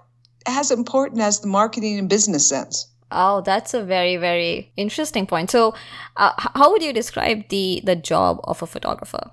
as 0.47 0.71
important 0.71 1.21
as 1.21 1.41
the 1.41 1.49
marketing 1.49 1.99
and 1.99 2.09
business 2.09 2.47
sense. 2.47 2.87
Oh, 3.13 3.41
that's 3.41 3.75
a 3.75 3.83
very 3.83 4.17
very 4.17 4.73
interesting 4.77 5.27
point. 5.27 5.51
So, 5.51 5.75
uh, 6.17 6.33
how 6.37 6.71
would 6.71 6.83
you 6.83 6.93
describe 6.93 7.49
the 7.49 7.81
the 7.85 7.97
job 7.97 8.41
of 8.45 8.63
a 8.63 8.67
photographer? 8.67 9.33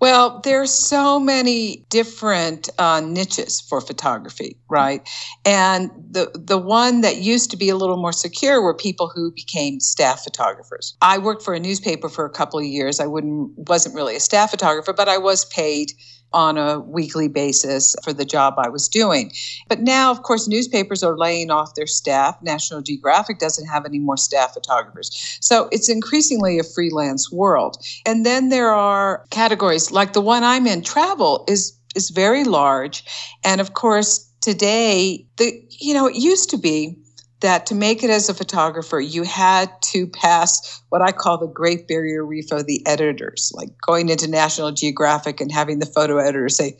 Well, 0.00 0.40
there's 0.44 0.72
so 0.72 1.20
many 1.20 1.84
different 1.90 2.70
uh, 2.78 3.00
niches 3.00 3.60
for 3.60 3.82
photography, 3.82 4.56
right? 4.70 5.06
And 5.44 5.90
the 6.10 6.30
the 6.34 6.56
one 6.56 7.02
that 7.02 7.18
used 7.18 7.50
to 7.50 7.58
be 7.58 7.68
a 7.68 7.76
little 7.76 7.98
more 7.98 8.12
secure 8.12 8.62
were 8.62 8.74
people 8.74 9.10
who 9.14 9.30
became 9.30 9.78
staff 9.78 10.24
photographers. 10.24 10.96
I 11.02 11.18
worked 11.18 11.42
for 11.42 11.52
a 11.52 11.60
newspaper 11.60 12.08
for 12.08 12.24
a 12.24 12.30
couple 12.30 12.58
of 12.58 12.64
years. 12.64 12.98
I 12.98 13.06
wouldn't 13.06 13.68
wasn't 13.68 13.94
really 13.94 14.16
a 14.16 14.20
staff 14.20 14.50
photographer, 14.50 14.94
but 14.94 15.08
I 15.08 15.18
was 15.18 15.44
paid 15.44 15.92
on 16.32 16.56
a 16.56 16.80
weekly 16.80 17.28
basis 17.28 17.96
for 18.04 18.12
the 18.12 18.24
job 18.24 18.54
I 18.58 18.68
was 18.68 18.88
doing. 18.88 19.32
But 19.68 19.80
now, 19.80 20.10
of 20.10 20.22
course, 20.22 20.46
newspapers 20.46 21.02
are 21.02 21.16
laying 21.16 21.50
off 21.50 21.74
their 21.74 21.86
staff. 21.86 22.40
National 22.42 22.82
Geographic 22.82 23.38
doesn't 23.38 23.66
have 23.66 23.84
any 23.84 23.98
more 23.98 24.16
staff 24.16 24.54
photographers. 24.54 25.38
So 25.40 25.68
it's 25.72 25.88
increasingly 25.88 26.58
a 26.58 26.64
freelance 26.64 27.30
world. 27.32 27.76
And 28.06 28.24
then 28.24 28.48
there 28.48 28.70
are 28.70 29.24
categories 29.30 29.90
like 29.90 30.12
the 30.12 30.20
one 30.20 30.44
I'm 30.44 30.66
in, 30.66 30.82
travel 30.82 31.44
is 31.48 31.76
is 31.96 32.10
very 32.10 32.44
large. 32.44 33.04
And 33.42 33.60
of 33.60 33.74
course, 33.74 34.30
today, 34.40 35.26
the 35.36 35.52
you 35.70 35.94
know, 35.94 36.06
it 36.06 36.16
used 36.16 36.50
to 36.50 36.56
be 36.56 36.96
that 37.40 37.66
to 37.66 37.74
make 37.74 38.02
it 38.02 38.10
as 38.10 38.28
a 38.28 38.34
photographer, 38.34 39.00
you 39.00 39.22
had 39.22 39.70
to 39.82 40.06
pass 40.06 40.82
what 40.88 41.02
I 41.02 41.12
call 41.12 41.38
the 41.38 41.46
Great 41.46 41.88
Barrier 41.88 42.24
Reef 42.24 42.52
of 42.52 42.66
the 42.66 42.86
editors, 42.86 43.52
like 43.54 43.70
going 43.86 44.08
into 44.08 44.28
National 44.28 44.72
Geographic 44.72 45.40
and 45.40 45.50
having 45.50 45.78
the 45.78 45.86
photo 45.86 46.18
editor 46.18 46.48
say, 46.48 46.76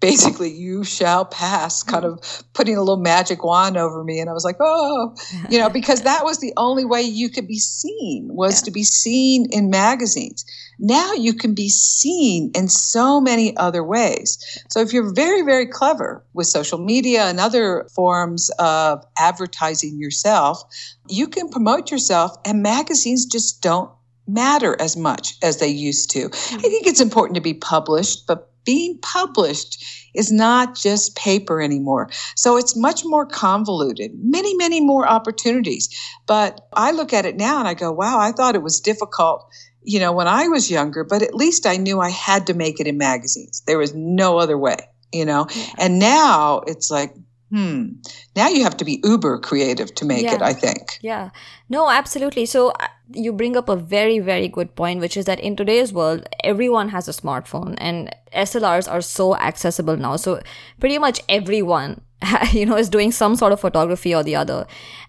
basically, 0.00 0.50
you 0.50 0.82
shall 0.82 1.24
pass, 1.26 1.82
kind 1.82 2.04
of 2.04 2.42
putting 2.54 2.76
a 2.76 2.80
little 2.80 2.96
magic 2.96 3.44
wand 3.44 3.76
over 3.76 4.02
me. 4.02 4.18
And 4.18 4.30
I 4.30 4.32
was 4.32 4.44
like, 4.44 4.56
oh, 4.60 5.14
you 5.50 5.58
know, 5.58 5.68
because 5.68 6.02
that 6.02 6.24
was 6.24 6.40
the 6.40 6.52
only 6.56 6.84
way 6.84 7.02
you 7.02 7.28
could 7.28 7.46
be 7.46 7.58
seen 7.58 8.28
was 8.32 8.60
yeah. 8.60 8.64
to 8.64 8.70
be 8.70 8.82
seen 8.82 9.46
in 9.50 9.70
magazines. 9.70 10.44
Now 10.78 11.12
you 11.12 11.34
can 11.34 11.54
be 11.54 11.68
seen 11.68 12.50
in 12.54 12.68
so 12.68 13.20
many 13.20 13.54
other 13.58 13.84
ways. 13.84 14.38
So 14.70 14.80
if 14.80 14.92
you're 14.92 15.12
very, 15.12 15.42
very 15.42 15.66
clever 15.66 16.24
with 16.32 16.46
social 16.46 16.78
media 16.78 17.24
and 17.24 17.38
other 17.38 17.86
forms 17.94 18.50
of 18.58 19.04
advertising 19.18 20.00
yourself, 20.00 20.62
you 21.08 21.28
can 21.28 21.50
promote 21.50 21.90
yourself, 21.90 22.34
and 22.46 22.62
magazines 22.62 23.26
just 23.26 23.62
don't 23.62 23.90
matter 24.26 24.80
as 24.80 24.96
much 24.96 25.34
as 25.42 25.58
they 25.58 25.68
used 25.68 26.10
to. 26.10 26.28
Mm-hmm. 26.28 26.58
I 26.58 26.62
think 26.62 26.86
it's 26.86 27.00
important 27.00 27.34
to 27.34 27.42
be 27.42 27.54
published, 27.54 28.26
but 28.26 28.49
being 28.70 28.96
published 29.02 29.84
is 30.14 30.30
not 30.30 30.76
just 30.76 31.16
paper 31.16 31.60
anymore. 31.60 32.08
So 32.36 32.56
it's 32.56 32.76
much 32.76 33.02
more 33.04 33.26
convoluted, 33.26 34.12
many, 34.14 34.54
many 34.54 34.80
more 34.80 35.08
opportunities. 35.08 35.88
But 36.28 36.60
I 36.72 36.92
look 36.92 37.12
at 37.12 37.26
it 37.26 37.36
now 37.36 37.58
and 37.58 37.66
I 37.66 37.74
go, 37.74 37.90
wow, 37.90 38.20
I 38.20 38.30
thought 38.30 38.54
it 38.54 38.62
was 38.62 38.80
difficult 38.80 39.52
you 39.82 39.98
know, 39.98 40.12
when 40.12 40.28
I 40.28 40.46
was 40.48 40.70
younger, 40.70 41.04
but 41.04 41.22
at 41.22 41.34
least 41.34 41.66
I 41.66 41.78
knew 41.78 42.00
I 42.00 42.10
had 42.10 42.46
to 42.48 42.54
make 42.54 42.80
it 42.80 42.86
in 42.86 42.98
magazines. 42.98 43.62
There 43.66 43.78
was 43.78 43.94
no 43.94 44.38
other 44.38 44.58
way, 44.58 44.76
you 45.10 45.24
know. 45.24 45.46
Yeah. 45.48 45.66
And 45.78 45.98
now 45.98 46.60
it's 46.66 46.90
like, 46.90 47.14
hmm, 47.50 47.88
now 48.36 48.48
you 48.48 48.62
have 48.62 48.76
to 48.76 48.84
be 48.84 49.00
uber 49.04 49.38
creative 49.38 49.94
to 49.96 50.04
make 50.04 50.22
yeah. 50.22 50.36
it, 50.36 50.42
I 50.42 50.52
think. 50.52 50.98
Yeah. 51.02 51.30
No, 51.68 51.90
absolutely. 51.90 52.46
So 52.46 52.70
uh, 52.70 52.86
you 53.12 53.32
bring 53.32 53.56
up 53.56 53.68
a 53.68 53.76
very, 53.76 54.20
very 54.20 54.48
good 54.48 54.76
point, 54.76 55.00
which 55.00 55.16
is 55.16 55.24
that 55.26 55.40
in 55.40 55.56
today's 55.56 55.92
world, 55.92 56.28
everyone 56.44 56.88
has 56.90 57.08
a 57.08 57.12
smartphone 57.12 57.74
and 57.78 58.14
SLRs 58.34 58.90
are 58.90 59.00
so 59.00 59.36
accessible 59.36 59.96
now. 59.96 60.16
So 60.16 60.40
pretty 60.78 60.98
much 60.98 61.20
everyone, 61.28 62.00
you 62.52 62.66
know, 62.66 62.76
is 62.76 62.88
doing 62.88 63.10
some 63.10 63.34
sort 63.34 63.52
of 63.52 63.60
photography 63.60 64.14
or 64.14 64.22
the 64.22 64.36
other, 64.36 64.66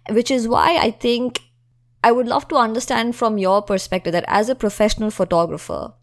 which 0.10 0.31
is 0.31 0.48
why 0.48 0.77
I 0.77 0.91
think 0.91 1.41
I 2.03 2.12
would 2.12 2.27
love 2.27 2.48
to 2.48 2.55
understand 2.55 3.15
from 3.15 3.38
your 3.38 3.62
perspective 3.62 4.13
that 4.13 4.25
as 4.27 4.50
a 4.50 4.55
professional 4.55 5.12
photographer, 5.12 5.93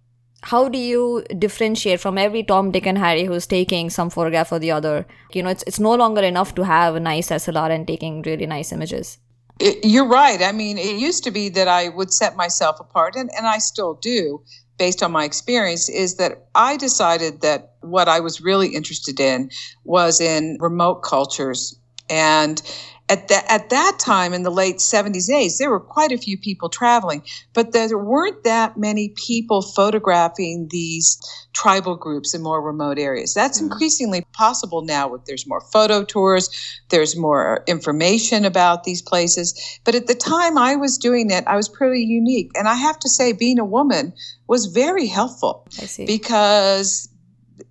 how 0.42 0.68
do 0.68 0.78
you 0.78 1.24
differentiate 1.38 2.00
from 2.00 2.16
every 2.16 2.42
Tom, 2.42 2.70
Dick, 2.70 2.86
and 2.86 2.98
Harry 2.98 3.24
who's 3.24 3.46
taking 3.46 3.90
some 3.90 4.10
photograph 4.10 4.52
or 4.52 4.58
the 4.58 4.70
other? 4.70 5.06
You 5.32 5.42
know, 5.42 5.50
it's 5.50 5.64
it's 5.66 5.80
no 5.80 5.94
longer 5.94 6.22
enough 6.22 6.54
to 6.54 6.64
have 6.64 6.94
a 6.94 7.00
nice 7.00 7.28
SLR 7.28 7.70
and 7.70 7.86
taking 7.86 8.22
really 8.22 8.46
nice 8.46 8.72
images. 8.72 9.18
It, 9.58 9.84
you're 9.84 10.06
right. 10.06 10.40
I 10.40 10.52
mean, 10.52 10.78
it 10.78 11.00
used 11.00 11.24
to 11.24 11.32
be 11.32 11.48
that 11.50 11.66
I 11.66 11.88
would 11.88 12.12
set 12.12 12.36
myself 12.36 12.78
apart, 12.78 13.16
and, 13.16 13.28
and 13.36 13.46
I 13.46 13.58
still 13.58 13.94
do, 13.94 14.40
based 14.78 15.02
on 15.02 15.10
my 15.10 15.24
experience, 15.24 15.88
is 15.88 16.16
that 16.16 16.46
I 16.54 16.76
decided 16.76 17.40
that 17.40 17.72
what 17.80 18.08
I 18.08 18.20
was 18.20 18.40
really 18.40 18.68
interested 18.68 19.18
in 19.18 19.50
was 19.84 20.20
in 20.20 20.58
remote 20.60 21.02
cultures 21.02 21.78
and 22.08 22.62
at 23.08 23.28
that 23.28 23.44
at 23.48 23.70
that 23.70 23.98
time 23.98 24.32
in 24.34 24.42
the 24.42 24.50
late 24.50 24.76
70s 24.76 25.30
80s 25.30 25.58
there 25.58 25.70
were 25.70 25.80
quite 25.80 26.12
a 26.12 26.18
few 26.18 26.38
people 26.38 26.68
traveling 26.68 27.22
but 27.54 27.72
there 27.72 27.98
weren't 27.98 28.44
that 28.44 28.76
many 28.76 29.10
people 29.10 29.62
photographing 29.62 30.68
these 30.70 31.18
tribal 31.58 31.96
groups 31.96 32.34
in 32.34 32.42
more 32.42 32.62
remote 32.62 32.98
areas. 32.98 33.34
That's 33.34 33.58
mm-hmm. 33.58 33.72
increasingly 33.72 34.24
possible 34.32 34.82
now 34.82 35.08
with 35.08 35.24
there's 35.24 35.46
more 35.46 35.60
photo 35.60 36.04
tours 36.04 36.48
there's 36.90 37.16
more 37.16 37.64
information 37.66 38.44
about 38.44 38.84
these 38.84 39.02
places. 39.02 39.80
But 39.84 39.94
at 39.94 40.06
the 40.06 40.14
time 40.14 40.56
i 40.56 40.76
was 40.76 40.98
doing 40.98 41.30
it 41.30 41.44
i 41.46 41.56
was 41.56 41.68
pretty 41.68 42.02
unique. 42.02 42.50
And 42.54 42.68
i 42.68 42.74
have 42.74 42.98
to 43.00 43.08
say 43.08 43.32
being 43.32 43.58
a 43.58 43.64
woman 43.64 44.12
was 44.46 44.66
very 44.66 45.06
helpful 45.06 45.66
because 46.06 47.08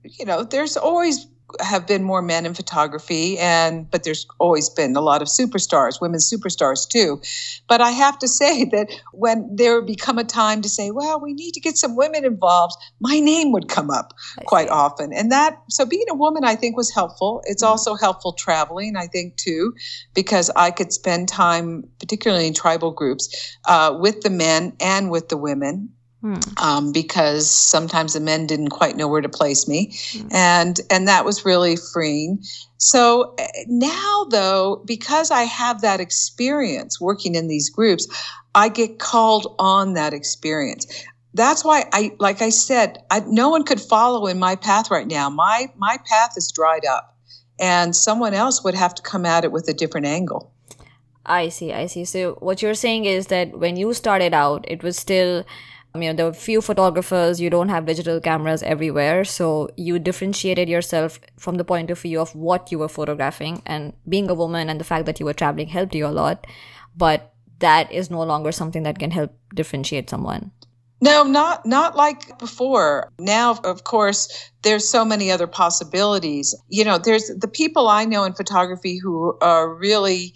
you 0.04 0.26
know 0.26 0.44
there's 0.44 0.76
always 0.76 1.26
have 1.62 1.88
been 1.88 2.04
more 2.04 2.22
men 2.22 2.46
in 2.46 2.54
photography 2.54 3.38
and 3.40 3.90
but 3.90 4.04
there's 4.04 4.28
always 4.40 4.70
been 4.70 4.96
a 4.96 5.02
lot 5.02 5.22
of 5.22 5.28
superstars 5.28 6.02
women 6.02 6.20
superstars 6.20 6.88
too. 6.88 7.22
But 7.68 7.82
i 7.82 7.92
have 7.92 8.20
to 8.20 8.28
say 8.42 8.66
that 8.66 8.90
when 9.14 9.50
there 9.56 9.76
would 9.76 9.88
become 9.88 10.18
a 10.18 10.24
time 10.24 10.62
to 10.62 10.70
say 10.70 10.92
well 10.92 11.20
we 11.20 11.34
need 11.34 11.54
to 11.54 11.60
get 11.60 11.78
some 11.78 11.96
women 11.96 12.26
involved 12.26 12.76
my 13.00 13.20
name 13.20 13.52
would 13.52 13.70
come 13.70 13.90
up 13.90 14.14
quite 14.46 14.70
often. 14.70 15.14
And 15.14 15.32
that 15.32 15.62
so 15.70 15.86
being 15.86 16.06
a 16.10 16.16
woman 16.16 16.44
i 16.44 16.56
think 16.56 16.76
was 16.76 16.94
helpful. 16.94 17.42
It's 17.46 17.64
mm-hmm. 17.64 17.72
also 17.72 17.96
helpful 17.96 18.34
traveling 18.34 18.96
i 18.96 19.08
think 19.08 19.38
too 19.38 19.74
because 20.14 20.50
i 20.56 20.72
could 20.72 20.92
spend 20.92 21.28
time 21.28 21.88
particularly 22.00 22.48
in 22.48 22.54
tribal 22.54 22.92
groups 22.92 23.58
uh, 23.66 23.96
with 24.00 24.22
the 24.22 24.30
men 24.30 24.74
and 24.80 25.10
with 25.10 25.30
the 25.30 25.38
women 25.38 25.90
Hmm. 26.22 26.36
Um, 26.58 26.92
because 26.92 27.50
sometimes 27.50 28.14
the 28.14 28.20
men 28.20 28.48
didn't 28.48 28.70
quite 28.70 28.98
know 28.98 29.08
where 29.08 29.22
to 29.22 29.30
place 29.30 29.68
me, 29.68 29.96
hmm. 30.14 30.28
and 30.32 30.80
and 30.90 31.08
that 31.08 31.26
was 31.26 31.46
really 31.46 31.76
freeing. 31.76 32.40
So 32.78 33.36
eh, 33.38 33.48
now, 33.68 34.26
though, 34.32 34.82
because 34.86 35.30
I 35.30 35.44
have 35.44 35.82
that 35.82 36.00
experience 36.00 37.00
working 37.00 37.36
in 37.36 37.48
these 37.48 37.70
groups, 37.70 38.08
I 38.56 38.70
get 38.70 38.98
called 38.98 39.56
on 39.60 39.94
that 39.94 40.14
experience. 40.14 40.88
That's 41.36 41.64
why 41.64 41.86
I, 41.94 42.16
like 42.20 42.42
I 42.42 42.50
said, 42.50 42.98
I, 43.12 43.20
no 43.28 43.50
one 43.50 43.64
could 43.64 43.80
follow 43.80 44.26
in 44.26 44.40
my 44.40 44.56
path 44.56 44.90
right 44.90 45.08
now. 45.08 45.30
My 45.30 45.68
my 45.78 45.98
path 46.10 46.34
is 46.36 46.52
dried 46.52 46.86
up, 46.86 47.16
and 47.60 47.96
someone 47.96 48.34
else 48.34 48.64
would 48.64 48.74
have 48.74 48.96
to 48.96 49.04
come 49.04 49.24
at 49.24 49.44
it 49.44 49.52
with 49.52 49.70
a 49.70 49.74
different 49.74 50.08
angle. 50.08 50.52
I 51.28 51.50
see, 51.50 51.74
I 51.74 51.86
see. 51.86 52.06
So 52.06 52.38
what 52.40 52.62
you're 52.62 52.74
saying 52.74 53.06
is 53.06 53.28
that 53.28 53.60
when 53.60 53.76
you 53.76 53.94
started 53.94 54.34
out, 54.34 54.66
it 54.68 54.82
was 54.82 54.98
still 54.98 55.44
you 56.02 56.10
know 56.10 56.16
there 56.16 56.26
were 56.26 56.34
few 56.34 56.62
photographers 56.62 57.40
you 57.40 57.50
don't 57.50 57.70
have 57.70 57.86
digital 57.86 58.20
cameras 58.20 58.64
everywhere 58.64 59.24
so 59.24 59.70
you 59.78 60.00
differentiated 60.00 60.70
yourself 60.70 61.20
from 61.38 61.56
the 61.56 61.64
point 61.64 61.90
of 61.90 62.00
view 62.00 62.20
of 62.20 62.34
what 62.36 62.72
you 62.72 62.80
were 62.80 62.90
photographing 62.90 63.62
and 63.66 63.94
being 64.08 64.30
a 64.30 64.34
woman 64.34 64.70
and 64.70 64.80
the 64.80 64.86
fact 64.86 65.06
that 65.06 65.20
you 65.20 65.26
were 65.26 65.34
traveling 65.34 65.68
helped 65.68 65.96
you 65.96 66.06
a 66.06 66.10
lot 66.10 66.48
but 66.96 67.34
that 67.60 67.92
is 67.92 68.10
no 68.10 68.24
longer 68.24 68.52
something 68.52 68.84
that 68.84 69.00
can 69.00 69.12
help 69.12 69.32
differentiate 69.54 70.10
someone 70.10 70.52
no, 71.00 71.24
not 71.24 71.64
not 71.66 71.96
like 71.96 72.40
before. 72.40 73.14
Now, 73.20 73.60
of 73.64 73.84
course, 73.84 74.52
there's 74.64 74.90
so 74.90 75.06
many 75.06 75.30
other 75.30 75.46
possibilities. 75.46 76.56
You 76.70 76.84
know, 76.86 76.98
there's 76.98 77.28
the 77.38 77.48
people 77.48 77.88
I 77.88 78.06
know 78.06 78.24
in 78.24 78.34
photography 78.34 78.98
who 78.98 79.38
are 79.40 79.72
really 79.72 80.34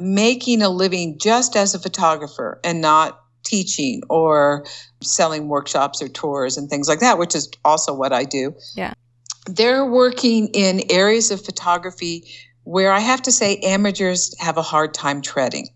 making 0.00 0.62
a 0.62 0.68
living 0.68 1.18
just 1.18 1.56
as 1.56 1.74
a 1.74 1.78
photographer 1.78 2.60
and 2.64 2.80
not 2.80 3.20
teaching 3.44 4.02
or 4.08 4.64
selling 5.02 5.48
workshops 5.48 6.02
or 6.02 6.08
tours 6.08 6.56
and 6.56 6.68
things 6.68 6.88
like 6.88 7.00
that, 7.00 7.18
which 7.18 7.34
is 7.34 7.50
also 7.64 7.94
what 7.94 8.12
I 8.12 8.24
do. 8.24 8.54
Yeah. 8.76 8.94
They're 9.46 9.84
working 9.84 10.48
in 10.48 10.82
areas 10.90 11.30
of 11.30 11.44
photography 11.44 12.24
where 12.64 12.90
I 12.90 13.00
have 13.00 13.22
to 13.22 13.32
say 13.32 13.58
amateurs 13.58 14.34
have 14.38 14.56
a 14.56 14.62
hard 14.62 14.94
time 14.94 15.20
treading. 15.20 15.68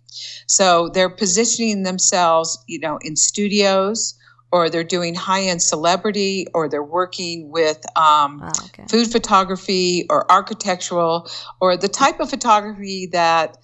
So 0.46 0.88
they're 0.88 1.10
positioning 1.10 1.82
themselves, 1.82 2.58
you 2.66 2.80
know, 2.80 2.98
in 3.02 3.14
studios 3.14 4.14
or 4.50 4.70
they're 4.70 4.84
doing 4.84 5.14
high-end 5.14 5.62
celebrity 5.62 6.46
or 6.54 6.68
they're 6.68 6.82
working 6.82 7.50
with 7.50 7.84
um, 7.96 8.40
oh, 8.42 8.50
okay. 8.66 8.84
food 8.88 9.12
photography 9.12 10.06
or 10.08 10.30
architectural 10.32 11.30
or 11.60 11.76
the 11.76 11.88
type 11.88 12.20
of 12.20 12.30
photography 12.30 13.08
that 13.12 13.58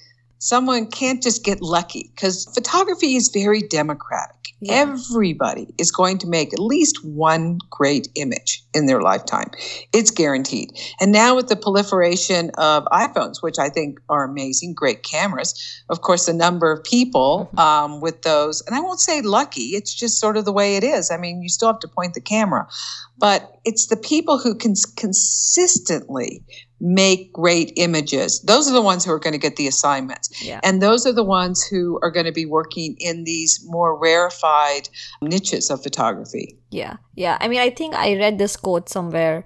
someone 0.44 0.86
can't 0.86 1.22
just 1.22 1.42
get 1.42 1.62
lucky 1.62 2.10
because 2.14 2.44
photography 2.54 3.16
is 3.16 3.30
very 3.30 3.62
democratic. 3.62 4.36
Yeah. 4.60 4.74
Everybody 4.74 5.74
is 5.78 5.90
going 5.90 6.18
to 6.18 6.26
make 6.26 6.52
at 6.52 6.58
least 6.58 7.02
one 7.02 7.58
great 7.70 8.08
image 8.14 8.62
in 8.74 8.84
their 8.84 9.00
lifetime. 9.00 9.50
It's 9.94 10.10
guaranteed. 10.10 10.70
And 11.00 11.12
now, 11.12 11.34
with 11.34 11.48
the 11.48 11.56
proliferation 11.56 12.50
of 12.58 12.84
iPhones, 12.86 13.42
which 13.42 13.58
I 13.58 13.70
think 13.70 13.98
are 14.10 14.24
amazing, 14.24 14.74
great 14.74 15.02
cameras, 15.02 15.54
of 15.88 16.02
course, 16.02 16.26
the 16.26 16.34
number 16.34 16.70
of 16.70 16.84
people 16.84 17.48
mm-hmm. 17.54 17.58
um, 17.58 18.00
with 18.02 18.20
those, 18.20 18.62
and 18.66 18.76
I 18.76 18.80
won't 18.80 19.00
say 19.00 19.22
lucky, 19.22 19.74
it's 19.74 19.94
just 19.94 20.20
sort 20.20 20.36
of 20.36 20.44
the 20.44 20.52
way 20.52 20.76
it 20.76 20.84
is. 20.84 21.10
I 21.10 21.16
mean, 21.16 21.42
you 21.42 21.48
still 21.48 21.68
have 21.68 21.80
to 21.80 21.88
point 21.88 22.12
the 22.12 22.20
camera, 22.20 22.68
but 23.16 23.58
it's 23.64 23.86
the 23.86 23.96
people 23.96 24.38
who 24.38 24.54
can 24.54 24.74
consistently 24.96 26.42
make 26.84 27.32
great 27.32 27.72
images. 27.76 28.42
Those 28.42 28.68
are 28.68 28.74
the 28.74 28.82
ones 28.82 29.04
who 29.06 29.10
are 29.10 29.18
going 29.18 29.32
to 29.32 29.38
get 29.38 29.56
the 29.56 29.66
assignments. 29.66 30.44
Yeah. 30.44 30.60
And 30.62 30.82
those 30.82 31.06
are 31.06 31.14
the 31.14 31.24
ones 31.24 31.64
who 31.64 31.98
are 32.02 32.10
going 32.10 32.26
to 32.26 32.32
be 32.32 32.44
working 32.44 32.94
in 32.98 33.24
these 33.24 33.64
more 33.64 33.98
rarefied 33.98 34.90
niches 35.22 35.70
of 35.70 35.82
photography. 35.82 36.58
Yeah. 36.70 36.96
Yeah. 37.14 37.38
I 37.40 37.48
mean, 37.48 37.60
I 37.60 37.70
think 37.70 37.94
I 37.94 38.16
read 38.18 38.36
this 38.36 38.56
quote 38.56 38.90
somewhere 38.90 39.44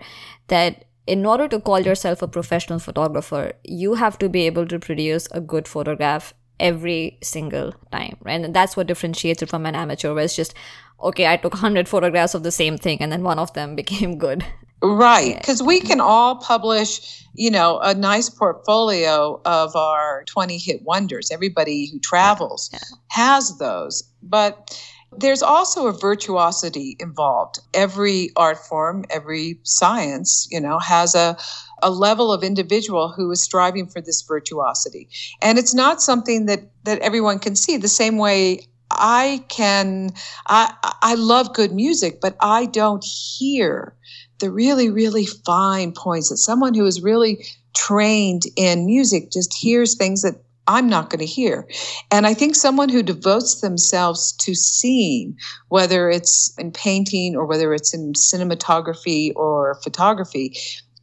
that 0.48 0.86
in 1.06 1.24
order 1.24 1.46
to 1.46 1.60
call 1.60 1.78
yourself 1.78 2.22
a 2.22 2.28
professional 2.28 2.80
photographer, 2.80 3.52
you 3.62 3.94
have 3.94 4.18
to 4.18 4.28
be 4.28 4.44
able 4.46 4.66
to 4.66 4.80
produce 4.80 5.28
a 5.30 5.40
good 5.40 5.68
photograph 5.68 6.34
every 6.58 7.18
single 7.22 7.72
time, 7.92 8.16
right? 8.22 8.40
And 8.40 8.52
that's 8.52 8.76
what 8.76 8.88
differentiates 8.88 9.42
it 9.42 9.48
from 9.48 9.64
an 9.64 9.76
amateur, 9.76 10.12
where 10.12 10.24
it's 10.24 10.34
just, 10.34 10.54
okay, 11.00 11.28
I 11.32 11.36
took 11.36 11.52
100 11.52 11.88
photographs 11.88 12.34
of 12.34 12.42
the 12.42 12.50
same 12.50 12.76
thing 12.76 12.98
and 13.00 13.12
then 13.12 13.22
one 13.22 13.38
of 13.38 13.52
them 13.52 13.76
became 13.82 14.18
good. 14.18 14.44
Right, 14.82 15.36
because 15.36 15.62
we 15.62 15.80
can 15.80 16.00
all 16.00 16.36
publish, 16.36 17.24
you 17.34 17.50
know, 17.50 17.80
a 17.80 17.94
nice 17.94 18.28
portfolio 18.30 19.40
of 19.44 19.74
our 19.74 20.24
20 20.26 20.56
hit 20.58 20.82
wonders. 20.82 21.30
Everybody 21.32 21.90
who 21.90 21.98
travels 21.98 22.70
yeah. 22.72 22.78
has 23.08 23.58
those. 23.58 24.04
But 24.22 24.80
there's 25.16 25.42
also 25.42 25.86
a 25.86 25.92
virtuosity 25.92 26.96
involved. 27.00 27.58
Every 27.74 28.30
art 28.36 28.58
form, 28.58 29.04
every 29.10 29.58
science, 29.64 30.46
you 30.50 30.60
know, 30.60 30.78
has 30.78 31.14
a 31.14 31.36
a 31.82 31.90
level 31.90 32.32
of 32.32 32.42
individual 32.42 33.12
who 33.12 33.30
is 33.30 33.42
striving 33.42 33.86
for 33.86 34.00
this 34.00 34.22
virtuosity. 34.22 35.08
And 35.40 35.58
it's 35.58 35.74
not 35.74 36.02
something 36.02 36.46
that 36.46 36.70
that 36.84 37.00
everyone 37.00 37.38
can 37.38 37.56
see 37.56 37.76
the 37.76 37.88
same 37.88 38.18
way 38.18 38.66
I 38.90 39.44
can 39.48 40.10
I 40.46 40.74
I 41.02 41.14
love 41.14 41.54
good 41.54 41.72
music, 41.72 42.20
but 42.20 42.36
I 42.40 42.66
don't 42.66 43.04
hear 43.04 43.94
the 44.38 44.50
really, 44.50 44.90
really 44.90 45.26
fine 45.26 45.92
points 45.92 46.30
that 46.30 46.36
someone 46.38 46.74
who 46.74 46.86
is 46.86 47.02
really 47.02 47.44
trained 47.74 48.42
in 48.56 48.86
music 48.86 49.30
just 49.30 49.54
hears 49.54 49.96
things 49.96 50.22
that 50.22 50.42
I'm 50.68 50.88
not 50.88 51.08
going 51.08 51.20
to 51.20 51.26
hear. 51.26 51.66
And 52.10 52.26
I 52.26 52.34
think 52.34 52.54
someone 52.54 52.90
who 52.90 53.02
devotes 53.02 53.62
themselves 53.62 54.32
to 54.32 54.54
seeing, 54.54 55.36
whether 55.68 56.10
it's 56.10 56.54
in 56.58 56.72
painting 56.72 57.36
or 57.36 57.46
whether 57.46 57.72
it's 57.72 57.94
in 57.94 58.12
cinematography 58.12 59.32
or 59.34 59.80
photography, 59.82 60.56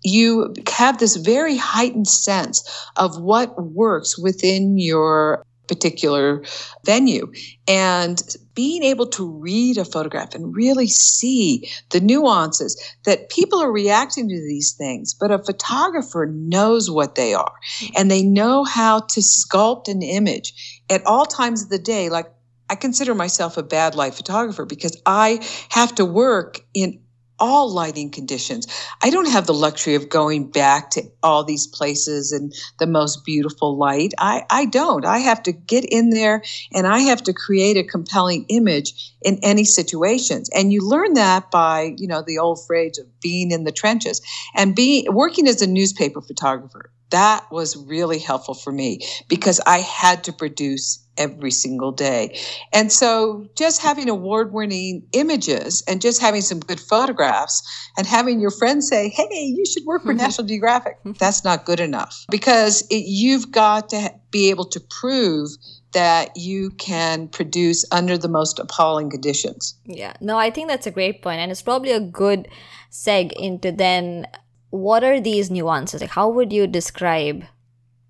you 0.03 0.53
have 0.69 0.99
this 0.99 1.15
very 1.15 1.57
heightened 1.57 2.07
sense 2.07 2.63
of 2.95 3.19
what 3.19 3.59
works 3.63 4.19
within 4.19 4.77
your 4.77 5.43
particular 5.67 6.43
venue. 6.85 7.31
And 7.67 8.21
being 8.53 8.83
able 8.83 9.07
to 9.07 9.27
read 9.27 9.77
a 9.77 9.85
photograph 9.85 10.33
and 10.33 10.55
really 10.55 10.87
see 10.87 11.69
the 11.89 11.99
nuances 11.99 12.81
that 13.05 13.29
people 13.29 13.61
are 13.61 13.71
reacting 13.71 14.29
to 14.29 14.35
these 14.35 14.73
things, 14.73 15.13
but 15.13 15.31
a 15.31 15.39
photographer 15.39 16.25
knows 16.31 16.89
what 16.89 17.15
they 17.15 17.33
are 17.33 17.53
and 17.95 18.09
they 18.09 18.23
know 18.23 18.63
how 18.63 18.99
to 18.99 19.19
sculpt 19.19 19.87
an 19.87 20.01
image 20.01 20.81
at 20.89 21.05
all 21.05 21.25
times 21.25 21.63
of 21.63 21.69
the 21.69 21.79
day. 21.79 22.09
Like 22.09 22.31
I 22.69 22.75
consider 22.75 23.13
myself 23.13 23.57
a 23.57 23.63
bad 23.63 23.95
light 23.95 24.15
photographer 24.15 24.65
because 24.65 24.99
I 25.05 25.45
have 25.69 25.93
to 25.95 26.05
work 26.05 26.61
in 26.73 26.99
all 27.39 27.71
lighting 27.71 28.09
conditions. 28.09 28.67
I 29.03 29.09
don't 29.09 29.29
have 29.29 29.45
the 29.45 29.53
luxury 29.53 29.95
of 29.95 30.09
going 30.09 30.49
back 30.49 30.91
to 30.91 31.03
all 31.21 31.43
these 31.43 31.67
places 31.67 32.31
and 32.31 32.53
the 32.79 32.87
most 32.87 33.25
beautiful 33.25 33.77
light. 33.77 34.13
I, 34.17 34.43
I 34.49 34.65
don't. 34.65 35.05
I 35.05 35.19
have 35.19 35.43
to 35.43 35.51
get 35.51 35.85
in 35.85 36.09
there 36.09 36.43
and 36.73 36.87
I 36.87 36.99
have 36.99 37.23
to 37.23 37.33
create 37.33 37.77
a 37.77 37.83
compelling 37.83 38.45
image 38.49 39.13
in 39.21 39.39
any 39.43 39.65
situations. 39.65 40.49
And 40.53 40.71
you 40.71 40.81
learn 40.81 41.13
that 41.13 41.51
by, 41.51 41.95
you 41.97 42.07
know, 42.07 42.23
the 42.25 42.39
old 42.39 42.65
phrase 42.65 42.97
of 42.97 43.19
being 43.19 43.51
in 43.51 43.63
the 43.63 43.71
trenches 43.71 44.21
and 44.55 44.75
being 44.75 45.13
working 45.13 45.47
as 45.47 45.61
a 45.61 45.67
newspaper 45.67 46.21
photographer. 46.21 46.91
That 47.11 47.51
was 47.51 47.77
really 47.77 48.19
helpful 48.19 48.55
for 48.55 48.71
me 48.71 48.99
because 49.27 49.61
I 49.65 49.79
had 49.79 50.23
to 50.25 50.33
produce 50.33 51.04
every 51.17 51.51
single 51.51 51.91
day. 51.91 52.37
And 52.73 52.91
so 52.91 53.47
just 53.55 53.81
having 53.81 54.09
award 54.09 54.53
winning 54.53 55.03
images 55.13 55.83
and 55.87 56.01
just 56.01 56.21
having 56.21 56.41
some 56.41 56.59
good 56.59 56.79
photographs 56.79 57.63
and 57.97 58.05
having 58.05 58.39
your 58.39 58.51
friends 58.51 58.87
say, 58.87 59.09
hey, 59.09 59.53
you 59.55 59.65
should 59.65 59.85
work 59.85 60.03
for 60.03 60.13
National 60.25 60.47
Geographic, 60.47 60.97
that's 61.17 61.43
not 61.43 61.65
good 61.65 61.79
enough 61.79 62.25
because 62.29 62.81
it, 62.89 63.05
you've 63.07 63.51
got 63.51 63.89
to 63.89 64.13
be 64.31 64.49
able 64.49 64.65
to 64.65 64.79
prove 64.79 65.49
that 65.93 66.35
you 66.35 66.71
can 66.71 67.29
produce 67.29 67.85
under 67.91 68.17
the 68.17 68.27
most 68.27 68.59
appalling 68.59 69.09
conditions. 69.09 69.75
Yeah, 69.85 70.13
no, 70.19 70.37
I 70.37 70.49
think 70.51 70.67
that's 70.67 70.85
a 70.85 70.91
great 70.91 71.21
point, 71.21 71.39
and 71.39 71.49
it's 71.49 71.61
probably 71.61 71.91
a 71.91 72.01
good 72.01 72.49
seg 72.91 73.31
into 73.31 73.71
then 73.71 74.27
what 74.71 75.05
are 75.05 75.21
these 75.21 75.49
nuances? 75.49 76.01
Like, 76.01 76.09
how 76.09 76.29
would 76.29 76.51
you 76.51 76.67
describe 76.67 77.45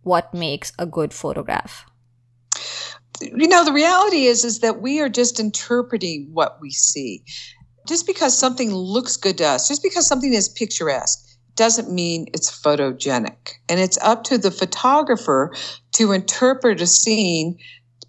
what 0.01 0.33
makes 0.33 0.73
a 0.79 0.85
good 0.85 1.13
photograph? 1.13 1.85
You 3.21 3.47
know 3.47 3.63
the 3.63 3.73
reality 3.73 4.25
is 4.25 4.43
is 4.43 4.59
that 4.59 4.81
we 4.81 4.99
are 4.99 5.09
just 5.09 5.39
interpreting 5.39 6.29
what 6.33 6.59
we 6.61 6.71
see. 6.71 7.23
Just 7.87 8.07
because 8.07 8.37
something 8.37 8.73
looks 8.73 9.15
good 9.15 9.37
to 9.37 9.45
us 9.45 9.67
just 9.67 9.83
because 9.83 10.07
something 10.07 10.33
is 10.33 10.49
picturesque 10.49 11.21
doesn't 11.55 11.91
mean 11.91 12.27
it's 12.33 12.51
photogenic. 12.51 13.53
And 13.69 13.79
it's 13.79 13.97
up 14.01 14.23
to 14.25 14.37
the 14.37 14.51
photographer 14.51 15.53
to 15.93 16.11
interpret 16.11 16.81
a 16.81 16.87
scene 16.87 17.57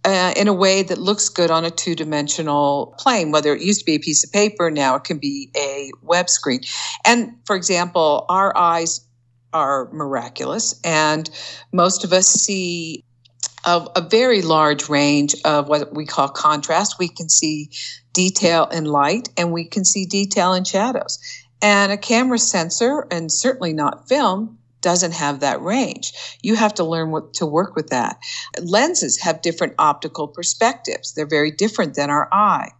uh, 0.04 0.32
in 0.36 0.48
a 0.48 0.52
way 0.52 0.82
that 0.82 0.98
looks 0.98 1.28
good 1.28 1.50
on 1.50 1.64
a 1.64 1.70
two-dimensional 1.70 2.94
plane 2.98 3.32
whether 3.32 3.54
it 3.54 3.62
used 3.62 3.80
to 3.80 3.84
be 3.84 3.94
a 3.94 3.98
piece 3.98 4.24
of 4.24 4.30
paper 4.32 4.70
now 4.70 4.94
it 4.94 5.04
can 5.04 5.18
be 5.18 5.50
a 5.56 5.90
web 6.02 6.30
screen. 6.30 6.60
And 7.04 7.32
for 7.44 7.56
example 7.56 8.24
our 8.28 8.56
eyes 8.56 9.00
are 9.52 9.90
miraculous 9.92 10.78
and 10.84 11.30
most 11.72 12.04
of 12.04 12.12
us 12.12 12.28
see 12.28 13.04
of 13.66 13.88
a 13.96 14.00
very 14.00 14.42
large 14.42 14.88
range 14.88 15.34
of 15.44 15.68
what 15.68 15.92
we 15.92 16.06
call 16.06 16.28
contrast. 16.28 16.98
We 16.98 17.08
can 17.08 17.28
see 17.28 17.70
detail 18.12 18.66
in 18.66 18.84
light 18.84 19.28
and 19.36 19.52
we 19.52 19.64
can 19.64 19.84
see 19.84 20.06
detail 20.06 20.54
in 20.54 20.64
shadows. 20.64 21.18
And 21.60 21.90
a 21.90 21.96
camera 21.96 22.38
sensor, 22.38 23.06
and 23.10 23.30
certainly 23.32 23.72
not 23.72 24.08
film, 24.08 24.58
doesn't 24.82 25.12
have 25.12 25.40
that 25.40 25.60
range. 25.62 26.12
You 26.42 26.54
have 26.54 26.74
to 26.74 26.84
learn 26.84 27.10
what, 27.10 27.34
to 27.34 27.46
work 27.46 27.74
with 27.74 27.88
that. 27.88 28.18
Lenses 28.62 29.18
have 29.20 29.42
different 29.42 29.74
optical 29.78 30.28
perspectives, 30.28 31.14
they're 31.14 31.26
very 31.26 31.50
different 31.50 31.94
than 31.94 32.08
our 32.08 32.28
eye. 32.32 32.70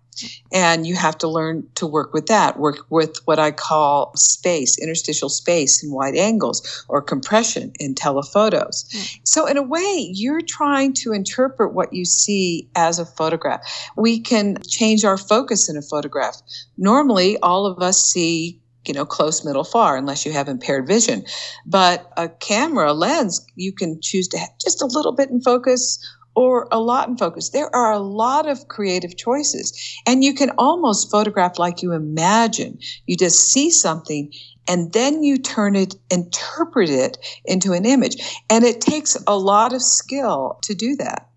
And 0.52 0.87
you 0.87 0.94
have 0.94 1.18
to 1.18 1.29
learn 1.29 1.66
to 1.76 1.87
work 1.87 2.12
with 2.12 2.26
that, 2.26 2.59
work 2.59 2.87
with 2.90 3.18
what 3.26 3.38
I 3.38 3.50
call 3.50 4.12
space, 4.16 4.79
interstitial 4.79 5.29
space 5.29 5.83
in 5.83 5.92
wide 5.92 6.16
angles 6.16 6.85
or 6.88 7.02
compression 7.02 7.72
in 7.79 7.94
telephotos. 7.94 8.85
Mm. 8.85 9.20
So, 9.24 9.46
in 9.46 9.57
a 9.57 9.62
way, 9.62 10.11
you're 10.12 10.40
trying 10.40 10.92
to 10.94 11.12
interpret 11.12 11.74
what 11.74 11.92
you 11.92 12.05
see 12.05 12.68
as 12.74 12.98
a 12.98 13.07
photograph. 13.07 13.61
We 13.96 14.20
can 14.20 14.59
change 14.66 15.05
our 15.05 15.18
focus 15.18 15.68
in 15.68 15.76
a 15.76 15.83
photograph. 15.83 16.37
Normally, 16.76 17.38
all 17.38 17.66
of 17.66 17.83
us 17.83 18.00
see 18.00 18.61
you 18.87 18.94
know, 18.94 19.05
close, 19.05 19.44
middle, 19.44 19.64
far, 19.64 19.96
unless 19.96 20.24
you 20.24 20.33
have 20.33 20.48
impaired 20.48 20.87
vision. 20.87 21.24
But 21.64 22.11
a 22.16 22.29
camera, 22.29 22.92
a 22.92 22.94
lens, 22.94 23.44
you 23.57 23.72
can 23.72 24.00
choose 24.00 24.29
to 24.29 24.38
have 24.38 24.50
just 24.62 24.81
a 24.81 24.87
little 24.87 25.12
bit 25.12 25.31
in 25.31 25.40
focus 25.40 25.98
or 26.37 26.68
a 26.70 26.79
lot 26.79 27.09
in 27.09 27.16
focus. 27.16 27.51
There 27.51 27.75
are 27.75 27.92
a 27.92 27.99
lot 27.99 28.46
of 28.46 28.68
creative 28.68 29.16
choices, 29.16 29.72
and 30.07 30.22
you 30.22 30.35
can 30.35 30.51
almost 30.59 31.11
photograph 31.11 31.59
like 31.59 31.83
you 31.83 31.92
imagine. 31.92 32.79
You 33.07 33.16
just 33.16 33.51
see 33.51 33.70
something 33.70 34.31
and 34.68 34.92
then 34.92 35.22
you 35.22 35.38
turn 35.38 35.77
it, 35.77 35.94
interpret 36.11 36.90
it 36.90 37.18
into 37.44 37.72
an 37.72 37.85
image. 37.85 38.16
And 38.51 38.64
it 38.64 38.81
takes 38.81 39.16
a 39.27 39.37
lot 39.37 39.72
of 39.72 39.83
skill 39.83 40.59
to 40.62 40.75
do 40.75 40.96
that. 40.96 41.29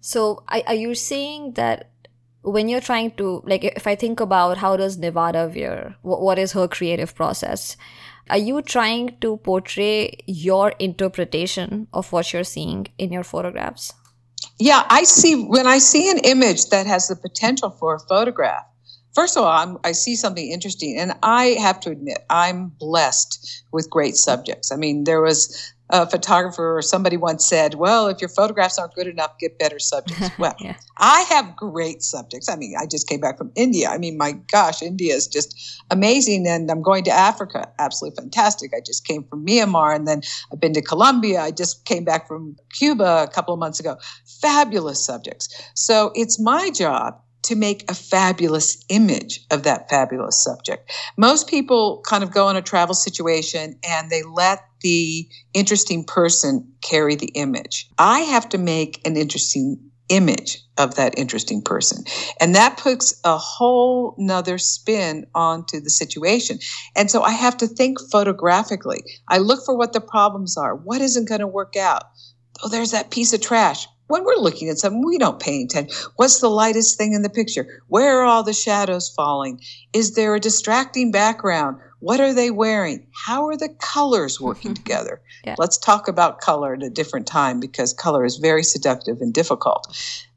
So, 0.00 0.44
are 0.48 0.74
you 0.74 0.94
saying 0.94 1.52
that 1.54 1.90
when 2.42 2.68
you're 2.68 2.80
trying 2.80 3.12
to, 3.12 3.42
like, 3.44 3.64
if 3.64 3.86
I 3.86 3.94
think 3.94 4.20
about 4.20 4.58
how 4.58 4.76
does 4.76 4.98
Nevada 4.98 5.50
Weir, 5.52 5.96
what 6.02 6.38
is 6.38 6.52
her 6.52 6.68
creative 6.68 7.14
process? 7.14 7.76
Are 8.30 8.38
you 8.38 8.62
trying 8.62 9.16
to 9.20 9.38
portray 9.38 10.18
your 10.26 10.74
interpretation 10.78 11.88
of 11.92 12.12
what 12.12 12.32
you're 12.32 12.44
seeing 12.44 12.86
in 12.98 13.12
your 13.12 13.24
photographs? 13.24 13.92
Yeah, 14.58 14.84
I 14.88 15.04
see 15.04 15.44
when 15.44 15.66
I 15.66 15.78
see 15.78 16.10
an 16.10 16.18
image 16.18 16.66
that 16.70 16.86
has 16.86 17.08
the 17.08 17.16
potential 17.16 17.70
for 17.70 17.94
a 17.94 18.00
photograph. 18.00 18.64
First 19.14 19.36
of 19.36 19.44
all, 19.44 19.50
I'm, 19.50 19.78
i 19.84 19.92
see 19.92 20.16
something 20.16 20.50
interesting, 20.50 20.96
and 20.98 21.12
I 21.22 21.56
have 21.60 21.80
to 21.80 21.90
admit, 21.90 22.18
I'm 22.30 22.68
blessed 22.68 23.64
with 23.72 23.88
great 23.90 24.16
subjects. 24.16 24.72
I 24.72 24.76
mean, 24.76 25.04
there 25.04 25.20
was 25.20 25.73
a 25.90 26.08
photographer 26.08 26.78
or 26.78 26.82
somebody 26.82 27.16
once 27.16 27.46
said, 27.46 27.74
well, 27.74 28.08
if 28.08 28.20
your 28.20 28.30
photographs 28.30 28.78
aren't 28.78 28.94
good 28.94 29.06
enough, 29.06 29.38
get 29.38 29.58
better 29.58 29.78
subjects. 29.78 30.30
Well, 30.38 30.54
yeah. 30.58 30.76
I 30.96 31.20
have 31.28 31.54
great 31.54 32.02
subjects. 32.02 32.48
I 32.48 32.56
mean, 32.56 32.74
I 32.78 32.86
just 32.86 33.08
came 33.08 33.20
back 33.20 33.38
from 33.38 33.52
India. 33.54 33.88
I 33.88 33.98
mean, 33.98 34.18
my 34.18 34.32
gosh, 34.32 34.82
India 34.82 35.14
is 35.14 35.28
just 35.28 35.82
amazing. 35.90 36.46
And 36.48 36.70
I'm 36.70 36.82
going 36.82 37.04
to 37.04 37.10
Africa. 37.10 37.70
Absolutely 37.78 38.16
fantastic. 38.16 38.72
I 38.74 38.80
just 38.84 39.06
came 39.06 39.24
from 39.24 39.46
Myanmar 39.46 39.94
and 39.94 40.08
then 40.08 40.22
I've 40.52 40.60
been 40.60 40.72
to 40.74 40.82
Colombia. 40.82 41.40
I 41.40 41.50
just 41.50 41.84
came 41.84 42.04
back 42.04 42.26
from 42.26 42.56
Cuba 42.72 43.22
a 43.22 43.28
couple 43.28 43.54
of 43.54 43.60
months 43.60 43.78
ago. 43.78 43.96
Fabulous 44.40 45.04
subjects. 45.04 45.48
So 45.74 46.10
it's 46.14 46.40
my 46.40 46.70
job 46.70 47.20
to 47.44 47.54
make 47.54 47.88
a 47.90 47.94
fabulous 47.94 48.82
image 48.88 49.44
of 49.50 49.62
that 49.64 49.88
fabulous 49.88 50.42
subject. 50.42 50.90
Most 51.16 51.46
people 51.46 52.02
kind 52.04 52.24
of 52.24 52.32
go 52.32 52.48
in 52.48 52.56
a 52.56 52.62
travel 52.62 52.94
situation 52.94 53.78
and 53.86 54.10
they 54.10 54.22
let 54.22 54.64
the 54.84 55.26
interesting 55.54 56.04
person 56.04 56.70
carry 56.82 57.16
the 57.16 57.32
image. 57.34 57.88
I 57.98 58.20
have 58.20 58.50
to 58.50 58.58
make 58.58 59.00
an 59.06 59.16
interesting 59.16 59.78
image 60.10 60.60
of 60.76 60.96
that 60.96 61.18
interesting 61.18 61.62
person. 61.62 62.04
And 62.38 62.54
that 62.54 62.76
puts 62.76 63.18
a 63.24 63.38
whole 63.38 64.14
nother 64.18 64.58
spin 64.58 65.26
onto 65.34 65.80
the 65.80 65.88
situation. 65.88 66.58
And 66.94 67.10
so 67.10 67.22
I 67.22 67.30
have 67.30 67.56
to 67.56 67.66
think 67.66 67.98
photographically. 68.12 69.02
I 69.26 69.38
look 69.38 69.64
for 69.64 69.74
what 69.74 69.94
the 69.94 70.02
problems 70.02 70.58
are. 70.58 70.76
What 70.76 71.00
isn't 71.00 71.28
going 71.28 71.40
to 71.40 71.46
work 71.46 71.76
out? 71.76 72.02
Oh, 72.62 72.68
there's 72.68 72.90
that 72.90 73.10
piece 73.10 73.32
of 73.32 73.40
trash 73.40 73.86
when 74.06 74.24
we're 74.24 74.36
looking 74.36 74.68
at 74.68 74.78
something, 74.78 75.04
we 75.04 75.18
don't 75.18 75.40
pay 75.40 75.62
attention. 75.62 75.96
What's 76.16 76.40
the 76.40 76.50
lightest 76.50 76.98
thing 76.98 77.14
in 77.14 77.22
the 77.22 77.30
picture? 77.30 77.82
Where 77.88 78.18
are 78.18 78.24
all 78.24 78.42
the 78.42 78.52
shadows 78.52 79.08
falling? 79.08 79.60
Is 79.92 80.14
there 80.14 80.34
a 80.34 80.40
distracting 80.40 81.10
background? 81.10 81.78
What 82.04 82.20
are 82.20 82.34
they 82.34 82.50
wearing? 82.50 83.06
How 83.24 83.46
are 83.48 83.56
the 83.56 83.70
colors 83.80 84.38
working 84.38 84.74
together? 84.74 85.22
Yeah. 85.42 85.54
Let's 85.56 85.78
talk 85.78 86.06
about 86.06 86.42
color 86.42 86.74
at 86.74 86.82
a 86.82 86.90
different 86.90 87.26
time 87.26 87.60
because 87.60 87.94
color 87.94 88.26
is 88.26 88.36
very 88.36 88.62
seductive 88.62 89.22
and 89.22 89.32
difficult. 89.32 89.86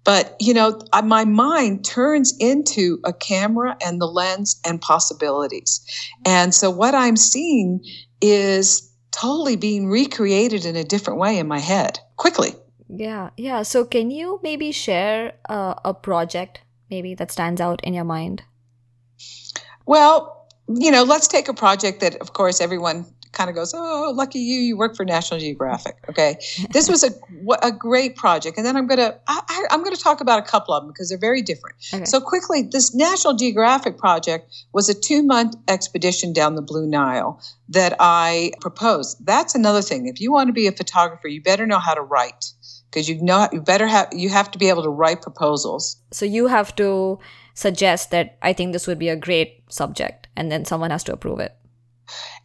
But, 0.06 0.38
you 0.40 0.54
know, 0.54 0.80
my 1.04 1.26
mind 1.26 1.84
turns 1.84 2.34
into 2.40 3.00
a 3.04 3.12
camera 3.12 3.76
and 3.86 4.00
the 4.00 4.06
lens 4.06 4.62
and 4.66 4.80
possibilities. 4.80 5.82
And 6.24 6.56
so 6.56 6.70
what 6.72 6.96
I'm 6.96 7.18
seeing 7.18 7.84
is 8.22 8.90
totally 9.12 9.58
being 9.58 9.90
recreated 9.90 10.64
in 10.64 10.78
a 10.78 10.86
different 10.86 11.20
way 11.20 11.38
in 11.38 11.50
my 11.50 11.60
head 11.60 12.00
quickly. 12.16 12.54
Yeah, 12.88 13.32
yeah. 13.36 13.64
So, 13.64 13.84
can 13.84 14.10
you 14.10 14.40
maybe 14.42 14.72
share 14.72 15.34
uh, 15.50 15.74
a 15.84 15.94
project 15.94 16.62
maybe 16.90 17.14
that 17.16 17.30
stands 17.30 17.60
out 17.60 17.84
in 17.84 17.94
your 17.94 18.06
mind? 18.06 18.44
Well, 19.86 20.37
you 20.68 20.92
know, 20.92 21.04
let's 21.04 21.28
take 21.28 21.48
a 21.48 21.54
project 21.54 22.02
that, 22.02 22.16
of 22.18 22.34
course, 22.34 22.60
everyone 22.62 23.06
kind 23.32 23.50
of 23.50 23.56
goes, 23.56 23.74
"Oh, 23.74 24.12
lucky 24.16 24.40
you! 24.40 24.60
You 24.60 24.78
work 24.78 24.96
for 24.96 25.06
National 25.06 25.40
Geographic." 25.40 25.96
Okay, 26.10 26.38
this 26.72 26.90
was 26.90 27.04
a 27.04 27.12
a 27.62 27.72
great 27.72 28.16
project, 28.16 28.58
and 28.58 28.66
then 28.66 28.76
I'm 28.76 28.88
gonna 28.88 29.18
I, 29.28 29.66
am 29.70 29.84
gonna 29.84 29.96
talk 29.96 30.22
about 30.22 30.40
a 30.40 30.42
couple 30.42 30.74
of 30.74 30.84
them 30.84 30.92
because 30.92 31.10
they're 31.10 31.18
very 31.18 31.42
different. 31.42 31.76
Okay. 31.94 32.06
So 32.06 32.20
quickly, 32.20 32.64
this 32.64 32.94
National 32.96 33.34
Geographic 33.36 33.98
project 33.98 34.54
was 34.74 34.90
a 34.90 34.94
two 34.94 35.24
month 35.24 35.56
expedition 35.68 36.34
down 36.34 36.56
the 36.56 36.62
Blue 36.62 36.88
Nile 36.88 37.42
that 37.70 37.96
I 38.00 38.52
proposed. 38.60 39.26
That's 39.26 39.56
another 39.56 39.82
thing. 39.82 40.08
If 40.08 40.20
you 40.20 40.32
want 40.32 40.48
to 40.48 40.54
be 40.54 40.68
a 40.68 40.72
photographer, 40.72 41.28
you 41.28 41.42
better 41.42 41.66
know 41.66 41.80
how 41.80 41.94
to 41.94 42.02
write 42.02 42.54
because 42.90 43.08
you 43.08 43.22
know 43.22 43.48
you 43.52 43.62
better 43.62 43.88
have 43.88 44.10
you 44.12 44.30
have 44.30 44.52
to 44.52 44.58
be 44.58 44.70
able 44.70 44.84
to 44.84 44.90
write 44.90 45.22
proposals. 45.22 45.98
So 46.12 46.26
you 46.26 46.48
have 46.48 46.76
to 46.78 47.20
suggest 47.58 48.12
that 48.12 48.38
I 48.44 48.54
think 48.54 48.72
this 48.72 48.86
would 48.86 49.00
be 49.00 49.10
a 49.10 49.16
great 49.16 49.64
subject, 49.68 50.28
and 50.36 50.52
then 50.52 50.64
someone 50.64 50.92
has 50.92 51.04
to 51.06 51.14
approve 51.14 51.40
it. 51.40 51.56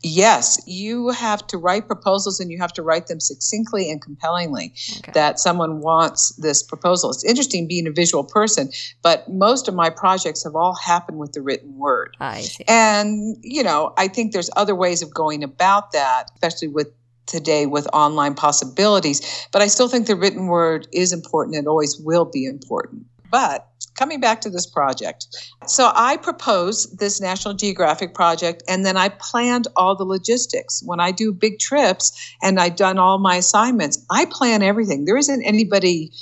Yes, 0.03 0.61
you 0.66 1.11
have 1.11 1.46
to 1.48 1.59
write 1.59 1.87
proposals 1.87 2.40
and 2.40 2.51
you 2.51 2.59
have 2.59 2.72
to 2.72 2.83
write 2.83 3.07
them 3.07 3.20
succinctly 3.20 3.90
and 3.90 4.01
compellingly 4.01 4.75
okay. 4.98 5.12
that 5.12 5.38
someone 5.38 5.81
wants 5.81 6.35
this 6.37 6.62
proposal. 6.62 7.11
It's 7.11 7.22
interesting 7.22 7.68
being 7.68 7.87
a 7.87 7.92
visual 7.92 8.25
person, 8.25 8.70
but 9.03 9.29
most 9.29 9.68
of 9.68 9.75
my 9.75 9.90
projects 9.90 10.42
have 10.42 10.57
all 10.57 10.75
happened 10.75 11.18
with 11.18 11.33
the 11.33 11.42
written 11.42 11.79
word. 11.79 12.16
I 12.18 12.40
see. 12.40 12.64
And, 12.66 13.37
you 13.42 13.62
know, 13.62 13.92
I 13.96 14.09
think 14.09 14.33
there's 14.33 14.51
other 14.57 14.75
ways 14.75 15.03
of 15.03 15.14
going 15.14 15.44
about 15.44 15.92
that, 15.92 16.31
especially 16.35 16.68
with 16.68 16.88
today 17.27 17.66
with 17.66 17.87
online 17.92 18.35
possibilities. 18.35 19.46
But 19.53 19.62
I 19.62 19.68
still 19.68 19.88
think 19.88 20.09
the 20.09 20.16
written 20.16 20.46
word 20.48 20.88
is 20.92 21.12
important 21.12 21.55
and 21.55 21.68
always 21.68 22.01
will 22.01 22.25
be 22.25 22.46
important. 22.46 23.07
But 23.31 23.68
coming 23.94 24.20
back 24.20 24.40
to 24.42 24.50
this 24.50 24.66
project. 24.66 25.26
So 25.66 25.92
I 25.94 26.16
proposed 26.16 26.98
this 26.98 27.20
National 27.20 27.55
Geographic 27.55 28.14
project 28.14 28.62
and 28.68 28.85
then 28.85 28.96
I 28.96 29.11
planned 29.11 29.68
all 29.76 29.96
the 29.96 30.05
logistics. 30.05 30.83
When 30.85 31.00
I 31.00 31.11
do 31.11 31.33
big 31.33 31.59
trips 31.59 32.35
and 32.42 32.59
I've 32.59 32.76
done 32.76 32.98
all 32.98 33.18
my 33.18 33.37
assignments, 33.37 34.05
I 34.11 34.26
plan 34.26 34.62
everything. 34.62 35.05
There 35.05 35.16
isn't 35.16 35.42
anybody 35.42 36.12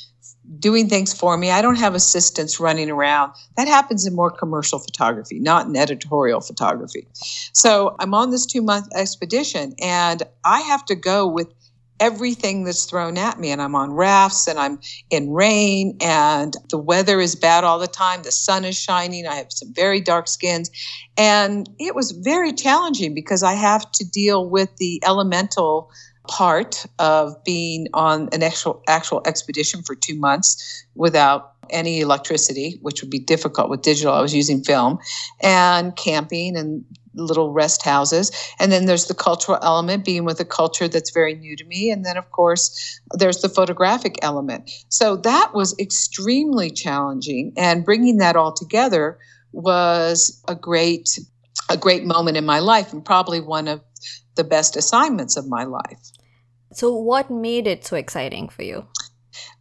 doing 0.58 0.88
things 0.88 1.12
for 1.12 1.36
me. 1.36 1.50
I 1.50 1.62
don't 1.62 1.76
have 1.76 1.94
assistants 1.94 2.58
running 2.58 2.90
around. 2.90 3.32
That 3.56 3.68
happens 3.68 4.06
in 4.06 4.14
more 4.14 4.30
commercial 4.30 4.78
photography, 4.78 5.38
not 5.38 5.66
in 5.66 5.76
editorial 5.76 6.40
photography. 6.40 7.06
So 7.52 7.94
I'm 8.00 8.14
on 8.14 8.30
this 8.30 8.46
two 8.46 8.62
month 8.62 8.88
expedition 8.94 9.74
and 9.80 10.22
I 10.44 10.60
have 10.62 10.84
to 10.86 10.96
go 10.96 11.26
with 11.26 11.48
everything 12.00 12.64
that's 12.64 12.86
thrown 12.86 13.16
at 13.18 13.38
me. 13.38 13.50
And 13.50 13.62
I'm 13.62 13.74
on 13.74 13.92
rafts 13.92 14.48
and 14.48 14.58
I'm 14.58 14.80
in 15.10 15.30
rain 15.30 15.96
and 16.00 16.54
the 16.70 16.78
weather 16.78 17.20
is 17.20 17.36
bad 17.36 17.62
all 17.62 17.78
the 17.78 17.86
time. 17.86 18.22
The 18.22 18.32
sun 18.32 18.64
is 18.64 18.76
shining. 18.76 19.26
I 19.26 19.34
have 19.34 19.52
some 19.52 19.72
very 19.74 20.00
dark 20.00 20.26
skins. 20.26 20.70
And 21.16 21.68
it 21.78 21.94
was 21.94 22.12
very 22.12 22.52
challenging 22.52 23.14
because 23.14 23.42
I 23.42 23.52
have 23.52 23.90
to 23.92 24.04
deal 24.04 24.48
with 24.48 24.74
the 24.78 25.00
elemental 25.04 25.90
part 26.28 26.86
of 26.98 27.42
being 27.44 27.86
on 27.92 28.28
an 28.32 28.42
actual 28.42 28.82
actual 28.88 29.22
expedition 29.26 29.82
for 29.82 29.94
two 29.94 30.16
months 30.18 30.84
without 30.94 31.54
any 31.70 32.00
electricity, 32.00 32.78
which 32.82 33.02
would 33.02 33.10
be 33.10 33.18
difficult 33.18 33.70
with 33.70 33.82
digital. 33.82 34.12
I 34.12 34.20
was 34.20 34.34
using 34.34 34.62
film 34.62 34.98
and 35.40 35.94
camping 35.96 36.56
and 36.56 36.84
little 37.14 37.52
rest 37.52 37.82
houses. 37.82 38.30
And 38.58 38.70
then 38.70 38.86
there's 38.86 39.06
the 39.06 39.14
cultural 39.14 39.58
element, 39.62 40.04
being 40.04 40.24
with 40.24 40.40
a 40.40 40.44
culture 40.44 40.88
that's 40.88 41.10
very 41.10 41.34
new 41.34 41.56
to 41.56 41.64
me. 41.64 41.90
And 41.90 42.04
then, 42.04 42.16
of 42.16 42.30
course, 42.30 43.00
there's 43.12 43.42
the 43.42 43.48
photographic 43.48 44.16
element. 44.22 44.70
So 44.88 45.16
that 45.16 45.52
was 45.54 45.78
extremely 45.78 46.70
challenging. 46.70 47.52
And 47.56 47.84
bringing 47.84 48.18
that 48.18 48.36
all 48.36 48.52
together 48.52 49.18
was 49.52 50.42
a 50.48 50.54
great 50.54 51.18
a 51.68 51.76
great 51.76 52.04
moment 52.04 52.36
in 52.36 52.44
my 52.44 52.58
life 52.58 52.92
and 52.92 53.04
probably 53.04 53.40
one 53.40 53.68
of 53.68 53.80
the 54.34 54.42
best 54.42 54.76
assignments 54.76 55.36
of 55.36 55.48
my 55.48 55.64
life. 55.64 56.00
So, 56.72 56.94
what 56.94 57.30
made 57.30 57.66
it 57.66 57.84
so 57.84 57.96
exciting 57.96 58.48
for 58.48 58.62
you? 58.62 58.86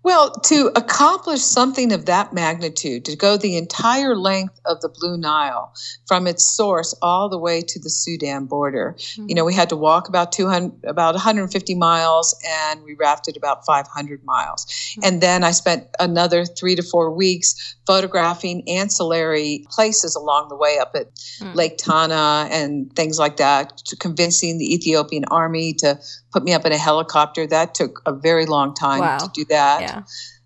Well, 0.01 0.31
to 0.31 0.71
accomplish 0.75 1.41
something 1.41 1.91
of 1.91 2.05
that 2.05 2.31
magnitude, 2.31 3.03
to 3.05 3.17
go 3.17 3.35
the 3.35 3.57
entire 3.57 4.15
length 4.15 4.59
of 4.65 4.79
the 4.79 4.87
Blue 4.87 5.17
Nile 5.17 5.73
from 6.07 6.25
its 6.25 6.45
source 6.45 6.95
all 7.01 7.27
the 7.27 7.37
way 7.37 7.61
to 7.61 7.79
the 7.79 7.89
Sudan 7.89 8.45
border, 8.45 8.95
mm-hmm. 8.97 9.25
you 9.27 9.35
know, 9.35 9.43
we 9.43 9.53
had 9.53 9.69
to 9.69 9.75
walk 9.75 10.07
about 10.07 10.31
200, 10.31 10.85
about 10.85 11.15
150 11.15 11.75
miles, 11.75 12.35
and 12.47 12.83
we 12.83 12.93
rafted 12.93 13.35
about 13.35 13.65
500 13.65 14.23
miles. 14.23 14.65
Mm-hmm. 14.65 15.01
And 15.03 15.21
then 15.21 15.43
I 15.43 15.51
spent 15.51 15.87
another 15.99 16.45
three 16.45 16.75
to 16.75 16.83
four 16.83 17.11
weeks 17.11 17.75
photographing 17.85 18.69
ancillary 18.69 19.65
places 19.69 20.15
along 20.15 20.47
the 20.49 20.55
way 20.55 20.77
up 20.79 20.91
at 20.95 21.13
mm-hmm. 21.15 21.53
Lake 21.53 21.77
Tana 21.77 22.47
and 22.51 22.93
things 22.95 23.19
like 23.19 23.37
that, 23.37 23.81
convincing 23.99 24.59
the 24.59 24.73
Ethiopian 24.73 25.25
army 25.25 25.73
to 25.73 25.99
put 26.31 26.43
me 26.43 26.53
up 26.53 26.65
in 26.65 26.71
a 26.71 26.77
helicopter. 26.77 27.47
That 27.47 27.73
took 27.73 28.01
a 28.05 28.13
very 28.13 28.45
long 28.45 28.73
time 28.73 28.99
wow. 28.99 29.17
to 29.17 29.29
do 29.33 29.45
that. 29.45 29.81
Yeah. 29.81 29.88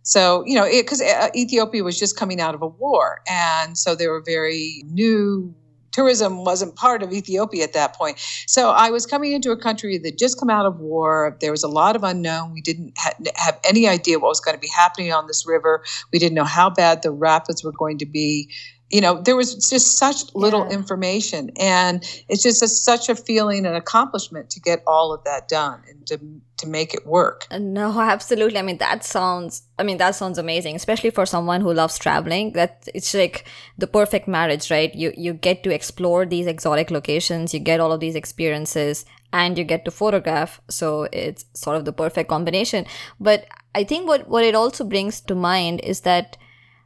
So, 0.03 0.43
you 0.45 0.55
know, 0.55 0.69
because 0.69 1.01
uh, 1.01 1.29
Ethiopia 1.35 1.83
was 1.83 1.97
just 1.97 2.17
coming 2.17 2.41
out 2.41 2.53
of 2.53 2.61
a 2.61 2.67
war. 2.67 3.21
And 3.27 3.77
so 3.77 3.95
they 3.95 4.07
were 4.07 4.21
very 4.21 4.83
new. 4.87 5.55
Tourism 5.91 6.43
wasn't 6.43 6.75
part 6.75 7.03
of 7.03 7.13
Ethiopia 7.13 7.63
at 7.63 7.73
that 7.73 7.95
point. 7.95 8.19
So 8.47 8.71
I 8.71 8.89
was 8.89 9.05
coming 9.05 9.31
into 9.31 9.51
a 9.51 9.57
country 9.57 9.97
that 9.99 10.17
just 10.17 10.39
come 10.39 10.49
out 10.49 10.65
of 10.65 10.79
war. 10.79 11.37
There 11.39 11.51
was 11.51 11.63
a 11.63 11.67
lot 11.67 11.95
of 11.95 12.03
unknown. 12.03 12.51
We 12.51 12.61
didn't 12.61 12.93
ha- 12.97 13.13
have 13.35 13.59
any 13.63 13.87
idea 13.87 14.19
what 14.19 14.29
was 14.29 14.41
going 14.41 14.55
to 14.55 14.59
be 14.59 14.71
happening 14.75 15.13
on 15.13 15.27
this 15.27 15.47
river. 15.47 15.83
We 16.11 16.19
didn't 16.19 16.35
know 16.35 16.43
how 16.43 16.69
bad 16.69 17.03
the 17.03 17.11
rapids 17.11 17.63
were 17.63 17.71
going 17.71 17.99
to 17.99 18.05
be 18.05 18.49
you 18.89 19.01
know 19.01 19.19
there 19.19 19.35
was 19.35 19.55
just 19.69 19.97
such 19.97 20.23
little 20.35 20.67
yeah. 20.67 20.75
information 20.75 21.49
and 21.59 22.03
it's 22.29 22.43
just 22.43 22.61
a, 22.61 22.67
such 22.67 23.09
a 23.09 23.15
feeling 23.15 23.65
and 23.65 23.75
accomplishment 23.75 24.51
to 24.51 24.59
get 24.59 24.83
all 24.85 25.11
of 25.13 25.23
that 25.23 25.47
done 25.47 25.81
and 25.89 26.05
to 26.05 26.19
to 26.63 26.69
make 26.69 26.93
it 26.93 27.05
work. 27.05 27.47
No 27.51 27.99
absolutely. 28.15 28.59
I 28.59 28.61
mean 28.61 28.77
that 28.77 29.03
sounds 29.03 29.63
i 29.79 29.83
mean 29.83 29.97
that 29.97 30.15
sounds 30.15 30.37
amazing 30.37 30.75
especially 30.75 31.09
for 31.09 31.25
someone 31.25 31.61
who 31.61 31.73
loves 31.73 31.97
traveling. 31.97 32.53
That 32.53 32.87
it's 32.93 33.13
like 33.13 33.45
the 33.77 33.87
perfect 33.87 34.27
marriage 34.27 34.71
right? 34.71 34.93
You 34.93 35.13
you 35.15 35.33
get 35.33 35.63
to 35.63 35.73
explore 35.73 36.25
these 36.25 36.47
exotic 36.47 36.91
locations 36.91 37.53
you 37.53 37.59
get 37.59 37.79
all 37.79 37.91
of 37.91 37.99
these 37.99 38.15
experiences 38.15 39.05
and 39.31 39.57
you 39.57 39.63
get 39.63 39.83
to 39.85 39.91
photograph. 39.91 40.61
So 40.69 41.07
it's 41.11 41.45
sort 41.53 41.77
of 41.77 41.85
the 41.85 41.93
perfect 41.93 42.29
combination. 42.29 42.85
But 43.19 43.45
i 43.75 43.83
think 43.83 44.07
what 44.07 44.27
what 44.27 44.43
it 44.43 44.55
also 44.55 44.83
brings 44.83 45.19
to 45.21 45.35
mind 45.35 45.81
is 45.81 46.01
that 46.01 46.37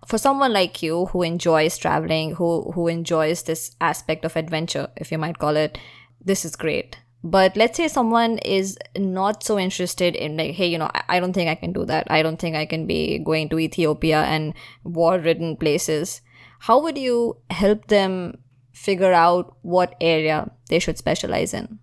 for 0.08 0.18
someone 0.18 0.54
like 0.54 0.82
you 0.82 1.08
who 1.08 1.22
enjoys 1.22 1.78
traveling, 1.78 2.36
who 2.36 2.72
who 2.72 2.88
enjoys 2.88 3.44
this 3.44 3.76
aspect 3.82 4.24
of 4.24 4.38
adventure, 4.38 4.88
if 4.96 5.12
you 5.12 5.18
might 5.18 5.38
call 5.38 5.58
it, 5.58 5.78
this 6.24 6.46
is 6.46 6.56
great. 6.56 6.98
But 7.30 7.58
let's 7.58 7.76
say 7.76 7.88
someone 7.90 8.38
is 8.40 8.78
not 8.98 9.44
so 9.44 9.60
interested 9.60 10.16
in 10.16 10.38
like 10.38 10.52
hey 10.52 10.68
you 10.68 10.78
know 10.78 10.90
I, 10.94 11.04
I 11.10 11.20
don't 11.20 11.34
think 11.34 11.50
i 11.50 11.56
can 11.56 11.74
do 11.74 11.86
that. 11.86 12.08
I 12.10 12.22
don't 12.22 12.40
think 12.40 12.56
i 12.56 12.66
can 12.66 12.88
be 12.88 13.20
going 13.20 13.50
to 13.50 13.60
ethiopia 13.60 14.22
and 14.24 14.54
war 14.84 15.20
ridden 15.20 15.58
places. 15.58 16.22
How 16.60 16.82
would 16.82 16.98
you 16.98 17.38
help 17.50 17.88
them 17.88 18.38
figure 18.74 19.14
out 19.14 19.58
what 19.62 19.96
area 20.00 20.50
they 20.70 20.80
should 20.80 20.98
specialize 20.98 21.54
in? 21.54 21.80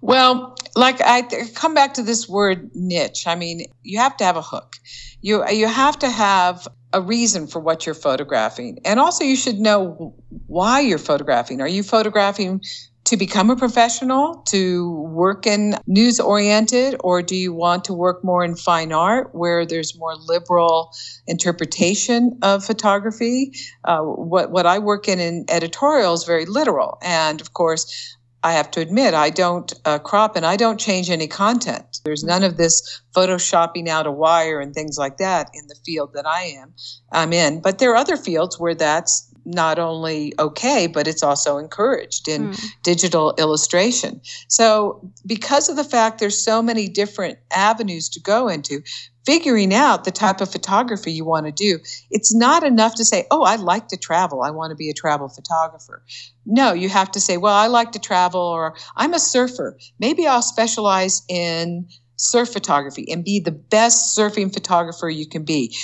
Well 0.00 0.56
like 0.76 1.00
i 1.00 1.22
come 1.54 1.72
back 1.74 1.94
to 1.94 2.02
this 2.02 2.28
word 2.28 2.70
niche. 2.74 3.26
I 3.26 3.36
mean 3.36 3.66
you 3.82 3.98
have 3.98 4.16
to 4.18 4.24
have 4.24 4.36
a 4.36 4.42
hook. 4.42 4.76
You 5.22 5.48
you 5.48 5.68
have 5.68 5.98
to 6.00 6.10
have 6.10 6.68
a 6.92 7.00
reason 7.00 7.46
for 7.46 7.60
what 7.60 7.86
you're 7.86 7.94
photographing. 7.94 8.78
And 8.84 9.00
also 9.00 9.24
you 9.24 9.36
should 9.36 9.58
know 9.58 10.14
why 10.46 10.80
you're 10.80 10.98
photographing. 10.98 11.62
Are 11.62 11.68
you 11.68 11.82
photographing 11.82 12.60
to 13.04 13.16
become 13.16 13.50
a 13.50 13.56
professional, 13.56 14.36
to 14.48 14.90
work 15.02 15.46
in 15.46 15.76
news 15.86 16.18
oriented, 16.18 16.96
or 17.00 17.22
do 17.22 17.36
you 17.36 17.52
want 17.52 17.84
to 17.84 17.92
work 17.92 18.24
more 18.24 18.42
in 18.42 18.56
fine 18.56 18.92
art 18.92 19.34
where 19.34 19.66
there's 19.66 19.96
more 19.98 20.14
liberal 20.16 20.90
interpretation 21.26 22.38
of 22.42 22.64
photography? 22.64 23.52
Uh, 23.84 24.00
what, 24.00 24.50
what 24.50 24.66
I 24.66 24.78
work 24.78 25.06
in 25.08 25.20
in 25.20 25.44
editorial 25.48 26.14
is 26.14 26.24
very 26.24 26.46
literal. 26.46 26.98
And 27.02 27.40
of 27.40 27.52
course, 27.52 28.16
I 28.44 28.52
have 28.52 28.70
to 28.72 28.80
admit, 28.80 29.14
I 29.14 29.30
don't 29.30 29.72
uh, 29.86 29.98
crop 29.98 30.36
and 30.36 30.44
I 30.44 30.56
don't 30.56 30.78
change 30.78 31.08
any 31.08 31.26
content. 31.26 32.00
There's 32.04 32.22
none 32.22 32.42
of 32.42 32.58
this 32.58 33.00
photoshopping 33.16 33.88
out 33.88 34.06
a 34.06 34.10
wire 34.10 34.60
and 34.60 34.74
things 34.74 34.98
like 34.98 35.16
that 35.16 35.48
in 35.54 35.66
the 35.68 35.76
field 35.84 36.10
that 36.12 36.26
I 36.26 36.42
am 36.42 36.74
I'm 37.10 37.32
in. 37.32 37.62
But 37.62 37.78
there 37.78 37.92
are 37.92 37.96
other 37.96 38.18
fields 38.18 38.60
where 38.60 38.74
that's 38.74 39.33
not 39.44 39.78
only 39.78 40.32
okay, 40.38 40.86
but 40.86 41.06
it's 41.06 41.22
also 41.22 41.58
encouraged 41.58 42.28
in 42.28 42.50
mm. 42.50 42.64
digital 42.82 43.34
illustration. 43.38 44.20
So, 44.48 45.00
because 45.26 45.68
of 45.68 45.76
the 45.76 45.84
fact 45.84 46.18
there's 46.18 46.42
so 46.42 46.62
many 46.62 46.88
different 46.88 47.38
avenues 47.50 48.08
to 48.10 48.20
go 48.20 48.48
into, 48.48 48.82
figuring 49.24 49.72
out 49.72 50.04
the 50.04 50.10
type 50.10 50.40
of 50.40 50.50
photography 50.50 51.12
you 51.12 51.24
want 51.24 51.46
to 51.46 51.52
do, 51.52 51.78
it's 52.10 52.34
not 52.34 52.62
enough 52.62 52.94
to 52.96 53.04
say, 53.04 53.26
oh, 53.30 53.42
I 53.42 53.56
like 53.56 53.88
to 53.88 53.96
travel. 53.96 54.42
I 54.42 54.50
want 54.50 54.70
to 54.70 54.76
be 54.76 54.90
a 54.90 54.94
travel 54.94 55.28
photographer. 55.28 56.02
No, 56.46 56.72
you 56.72 56.88
have 56.88 57.10
to 57.12 57.20
say, 57.20 57.36
well, 57.36 57.54
I 57.54 57.66
like 57.66 57.92
to 57.92 57.98
travel, 57.98 58.40
or 58.40 58.74
I'm 58.96 59.14
a 59.14 59.18
surfer. 59.18 59.78
Maybe 59.98 60.26
I'll 60.26 60.42
specialize 60.42 61.22
in 61.28 61.88
surf 62.16 62.52
photography 62.52 63.10
and 63.10 63.24
be 63.24 63.40
the 63.40 63.50
best 63.52 64.16
surfing 64.16 64.52
photographer 64.52 65.08
you 65.08 65.26
can 65.26 65.44
be. 65.44 65.74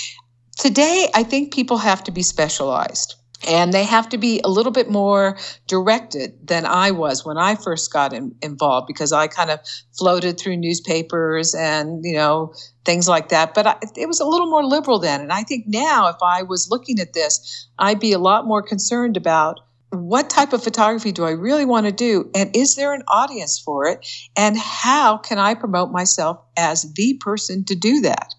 Today, 0.57 1.09
I 1.13 1.23
think 1.23 1.53
people 1.53 1.77
have 1.77 2.03
to 2.05 2.11
be 2.11 2.21
specialized 2.21 3.15
and 3.47 3.73
they 3.73 3.83
have 3.83 4.09
to 4.09 4.17
be 4.17 4.41
a 4.43 4.49
little 4.49 4.71
bit 4.71 4.89
more 4.89 5.37
directed 5.67 6.47
than 6.47 6.65
I 6.65 6.91
was 6.91 7.25
when 7.25 7.37
I 7.37 7.55
first 7.55 7.91
got 7.91 8.13
in, 8.13 8.35
involved 8.41 8.87
because 8.87 9.11
I 9.11 9.27
kind 9.27 9.49
of 9.49 9.59
floated 9.97 10.39
through 10.39 10.57
newspapers 10.57 11.55
and 11.55 12.03
you 12.03 12.15
know 12.15 12.53
things 12.85 13.07
like 13.07 13.29
that. 13.29 13.53
But 13.53 13.67
I, 13.67 13.77
it 13.95 14.07
was 14.07 14.19
a 14.19 14.25
little 14.25 14.49
more 14.49 14.63
liberal 14.63 14.99
then, 14.99 15.21
and 15.21 15.31
I 15.31 15.43
think 15.43 15.65
now 15.67 16.09
if 16.09 16.17
I 16.21 16.43
was 16.43 16.69
looking 16.69 16.99
at 16.99 17.13
this, 17.13 17.67
I'd 17.79 17.99
be 17.99 18.13
a 18.13 18.19
lot 18.19 18.45
more 18.45 18.61
concerned 18.61 19.17
about 19.17 19.59
what 19.89 20.29
type 20.29 20.53
of 20.53 20.63
photography 20.63 21.11
do 21.11 21.25
I 21.25 21.31
really 21.31 21.65
want 21.65 21.85
to 21.85 21.91
do, 21.91 22.29
and 22.33 22.55
is 22.55 22.75
there 22.75 22.93
an 22.93 23.03
audience 23.07 23.59
for 23.59 23.87
it, 23.87 24.05
and 24.37 24.57
how 24.57 25.17
can 25.17 25.37
I 25.37 25.53
promote 25.53 25.91
myself 25.91 26.39
as 26.57 26.93
the 26.93 27.15
person 27.19 27.65
to 27.65 27.75
do 27.75 28.01
that. 28.01 28.33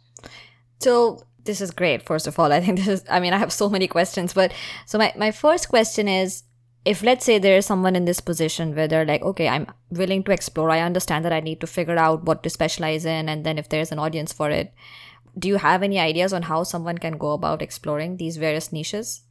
So 0.80 1.22
this 1.44 1.61
is 1.61 1.70
great 1.70 2.02
first 2.02 2.26
of 2.26 2.38
all. 2.38 2.52
I 2.52 2.61
think 2.61 2.78
this 2.78 2.88
is 2.88 3.05
i 3.11 3.20
mean 3.20 3.33
i 3.33 3.38
have 3.38 3.52
so 3.52 3.68
many 3.68 3.87
questions 3.87 4.33
but 4.33 4.52
so 4.87 4.98
my, 4.98 5.12
my 5.16 5.31
first 5.31 5.68
question 5.68 6.09
is 6.09 6.44
if 6.85 7.02
let's 7.02 7.24
say 7.24 7.38
there 7.38 7.57
is 7.57 7.66
someone 7.66 7.94
in 7.94 8.05
this 8.05 8.20
position 8.20 8.74
where 8.74 8.88
they're 8.88 9.05
like 9.05 9.22
okay 9.22 9.48
i'm 9.48 9.66
willing 9.90 10.22
to 10.24 10.33
explore 10.33 10.70
i 10.70 10.81
understand 10.81 11.24
that 11.24 11.33
i 11.33 11.40
need 11.40 11.61
to 11.61 11.66
figure 11.66 11.96
out 11.96 12.24
what 12.24 12.42
to 12.42 12.50
specialize 12.50 13.05
in 13.05 13.28
and 13.28 13.44
then 13.44 13.59
if 13.59 13.68
there's 13.68 13.92
an 13.92 13.98
audience 13.98 14.33
for 14.33 14.50
it 14.50 14.72
do 15.38 15.48
you 15.48 15.57
have 15.57 15.83
any 15.83 15.98
ideas 15.98 16.33
on 16.33 16.42
how 16.42 16.62
someone 16.62 16.98
can 16.98 17.16
go 17.16 17.33
about 17.33 17.62
exploring 17.62 18.16
these 18.16 18.37
various 18.37 18.72
niches 18.72 19.22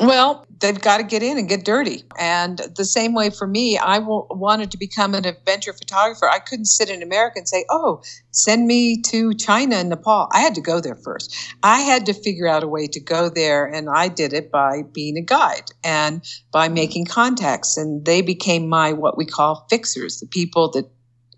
well, 0.00 0.44
they've 0.60 0.80
got 0.80 0.98
to 0.98 1.04
get 1.04 1.22
in 1.22 1.38
and 1.38 1.48
get 1.48 1.64
dirty. 1.64 2.02
And 2.18 2.58
the 2.76 2.84
same 2.84 3.14
way 3.14 3.30
for 3.30 3.46
me, 3.46 3.78
I 3.78 4.00
w- 4.00 4.26
wanted 4.30 4.72
to 4.72 4.78
become 4.78 5.14
an 5.14 5.24
adventure 5.24 5.72
photographer. 5.72 6.28
I 6.28 6.40
couldn't 6.40 6.66
sit 6.66 6.90
in 6.90 7.02
America 7.02 7.34
and 7.38 7.48
say, 7.48 7.64
oh, 7.70 8.02
send 8.32 8.66
me 8.66 9.00
to 9.02 9.34
China 9.34 9.76
and 9.76 9.90
Nepal. 9.90 10.28
I 10.32 10.40
had 10.40 10.56
to 10.56 10.60
go 10.60 10.80
there 10.80 10.96
first. 10.96 11.36
I 11.62 11.80
had 11.80 12.06
to 12.06 12.14
figure 12.14 12.48
out 12.48 12.64
a 12.64 12.68
way 12.68 12.88
to 12.88 13.00
go 13.00 13.28
there. 13.28 13.66
And 13.66 13.88
I 13.88 14.08
did 14.08 14.32
it 14.32 14.50
by 14.50 14.82
being 14.82 15.16
a 15.16 15.22
guide 15.22 15.70
and 15.84 16.24
by 16.50 16.68
making 16.68 17.06
contacts. 17.06 17.76
And 17.76 18.04
they 18.04 18.20
became 18.20 18.68
my 18.68 18.92
what 18.92 19.16
we 19.16 19.26
call 19.26 19.66
fixers, 19.70 20.18
the 20.18 20.26
people 20.26 20.70
that 20.72 20.90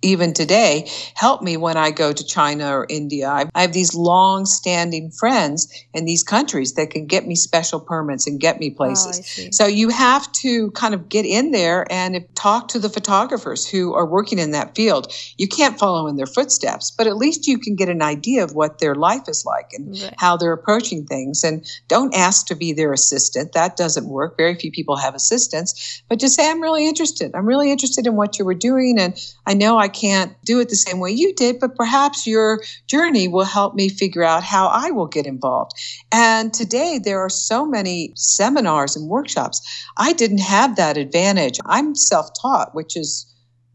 even 0.06 0.32
today 0.32 0.88
help 1.14 1.42
me 1.42 1.56
when 1.56 1.76
I 1.76 1.90
go 1.90 2.12
to 2.12 2.24
China 2.24 2.70
or 2.70 2.86
India. 2.88 3.28
I, 3.28 3.60
have 3.60 3.72
these 3.72 3.94
long 3.94 4.46
standing 4.46 5.10
friends 5.10 5.68
in 5.92 6.04
these 6.04 6.22
countries 6.22 6.74
that 6.74 6.90
can 6.90 7.06
get 7.06 7.26
me 7.26 7.34
special 7.34 7.80
permits 7.80 8.26
and 8.26 8.38
get 8.38 8.60
me 8.60 8.70
oh, 8.72 8.76
places. 8.76 9.38
Oh, 9.38 9.48
so 9.50 9.66
you 9.66 9.88
have 9.88 10.30
to 10.32 10.70
kind 10.72 10.94
of 10.94 11.08
get 11.08 11.26
in 11.26 11.50
there 11.50 11.86
and 11.90 12.24
talk 12.34 12.68
to 12.68 12.78
the 12.78 12.88
photographers 12.88 13.68
who 13.68 13.94
are 13.94 14.06
working 14.06 14.38
in 14.38 14.52
that 14.52 14.74
field. 14.76 15.12
You 15.36 15.48
can't 15.48 15.78
follow 15.78 16.06
in 16.06 16.16
their 16.16 16.26
footsteps, 16.26 16.90
but 16.90 17.06
at 17.06 17.16
least 17.16 17.46
you 17.46 17.58
can 17.58 17.74
get 17.74 17.88
an 17.88 18.02
idea 18.02 18.44
of 18.44 18.54
what 18.54 18.78
their 18.78 18.94
life 18.94 19.28
is 19.28 19.44
like 19.44 19.72
and 19.72 20.00
right. 20.00 20.14
how 20.18 20.36
they're 20.36 20.52
approaching 20.52 21.04
things. 21.04 21.42
And 21.42 21.64
don't 21.88 22.14
ask 22.14 22.46
to 22.46 22.54
be 22.54 22.72
their 22.72 22.92
assistant. 22.92 23.52
That 23.52 23.76
doesn't 23.76 24.08
work. 24.08 24.36
Very 24.36 24.54
few 24.54 24.70
people 24.70 24.96
have 24.96 25.14
assistants, 25.14 26.02
but 26.08 26.20
just 26.20 26.36
say, 26.36 26.48
I'm 26.48 26.60
really 26.60 26.86
interested. 26.86 27.34
I'm 27.34 27.46
really 27.46 27.70
interested 27.70 28.06
in 28.06 28.14
what 28.14 28.38
you 28.38 28.44
were 28.44 28.54
doing. 28.54 28.98
And 28.98 29.16
I 29.46 29.54
know 29.54 29.78
I 29.78 29.88
can't 29.96 30.32
do 30.44 30.60
it 30.60 30.68
the 30.68 30.76
same 30.76 31.00
way 31.00 31.10
you 31.10 31.34
did, 31.34 31.58
but 31.58 31.74
perhaps 31.74 32.26
your 32.26 32.60
journey 32.86 33.28
will 33.28 33.44
help 33.44 33.74
me 33.74 33.88
figure 33.88 34.22
out 34.22 34.42
how 34.42 34.68
I 34.68 34.90
will 34.90 35.06
get 35.06 35.26
involved. 35.26 35.72
And 36.12 36.52
today 36.52 37.00
there 37.02 37.20
are 37.20 37.30
so 37.30 37.66
many 37.66 38.12
seminars 38.14 38.96
and 38.96 39.08
workshops. 39.08 39.60
I 39.96 40.12
didn't 40.12 40.38
have 40.38 40.76
that 40.76 40.96
advantage. 40.96 41.58
I'm 41.66 41.94
self 41.94 42.30
taught, 42.40 42.74
which 42.74 42.96
is 42.96 43.25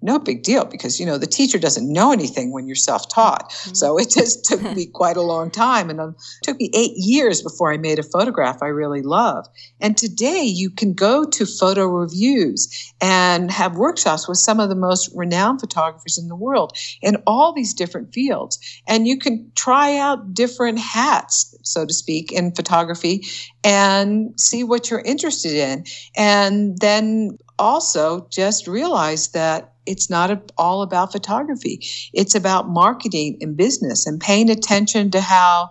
no 0.01 0.19
big 0.19 0.43
deal 0.43 0.65
because 0.65 0.99
you 0.99 1.05
know 1.05 1.17
the 1.17 1.27
teacher 1.27 1.57
doesn't 1.57 1.91
know 1.91 2.11
anything 2.11 2.51
when 2.51 2.67
you're 2.67 2.75
self-taught. 2.75 3.49
Mm-hmm. 3.51 3.73
so 3.73 3.97
it 3.97 4.09
just 4.09 4.45
took 4.45 4.61
me 4.61 4.85
quite 4.85 5.17
a 5.17 5.21
long 5.21 5.51
time 5.51 5.89
and 5.89 5.99
it 5.99 6.15
took 6.43 6.59
me 6.59 6.69
eight 6.73 6.93
years 6.95 7.41
before 7.41 7.71
i 7.71 7.77
made 7.77 7.99
a 7.99 8.03
photograph 8.03 8.61
i 8.61 8.67
really 8.67 9.01
love. 9.01 9.47
And 9.79 9.97
today 9.97 10.43
you 10.43 10.69
can 10.69 10.93
go 10.93 11.25
to 11.25 11.45
photo 11.45 11.85
reviews 11.87 12.93
and 13.01 13.51
have 13.51 13.75
workshops 13.75 14.27
with 14.27 14.37
some 14.37 14.59
of 14.59 14.69
the 14.69 14.75
most 14.75 15.09
renowned 15.15 15.59
photographers 15.59 16.17
in 16.17 16.27
the 16.27 16.35
world 16.35 16.73
in 17.01 17.17
all 17.27 17.53
these 17.53 17.73
different 17.73 18.13
fields. 18.13 18.59
And 18.87 19.07
you 19.07 19.17
can 19.17 19.51
try 19.55 19.97
out 19.97 20.33
different 20.33 20.79
hats 20.79 21.51
so 21.63 21.85
to 21.85 21.93
speak 21.93 22.31
in 22.31 22.53
photography 22.53 23.25
and 23.63 24.39
see 24.39 24.63
what 24.63 24.89
you're 24.89 25.01
interested 25.01 25.53
in. 25.53 25.85
And 26.15 26.77
then 26.79 27.37
also 27.59 28.27
just 28.29 28.67
realize 28.67 29.29
that 29.29 29.73
it's 29.85 30.09
not 30.09 30.51
all 30.57 30.81
about 30.81 31.11
photography. 31.11 31.81
It's 32.13 32.35
about 32.35 32.69
marketing 32.69 33.37
and 33.41 33.57
business 33.57 34.05
and 34.05 34.19
paying 34.19 34.49
attention 34.49 35.11
to 35.11 35.21
how 35.21 35.69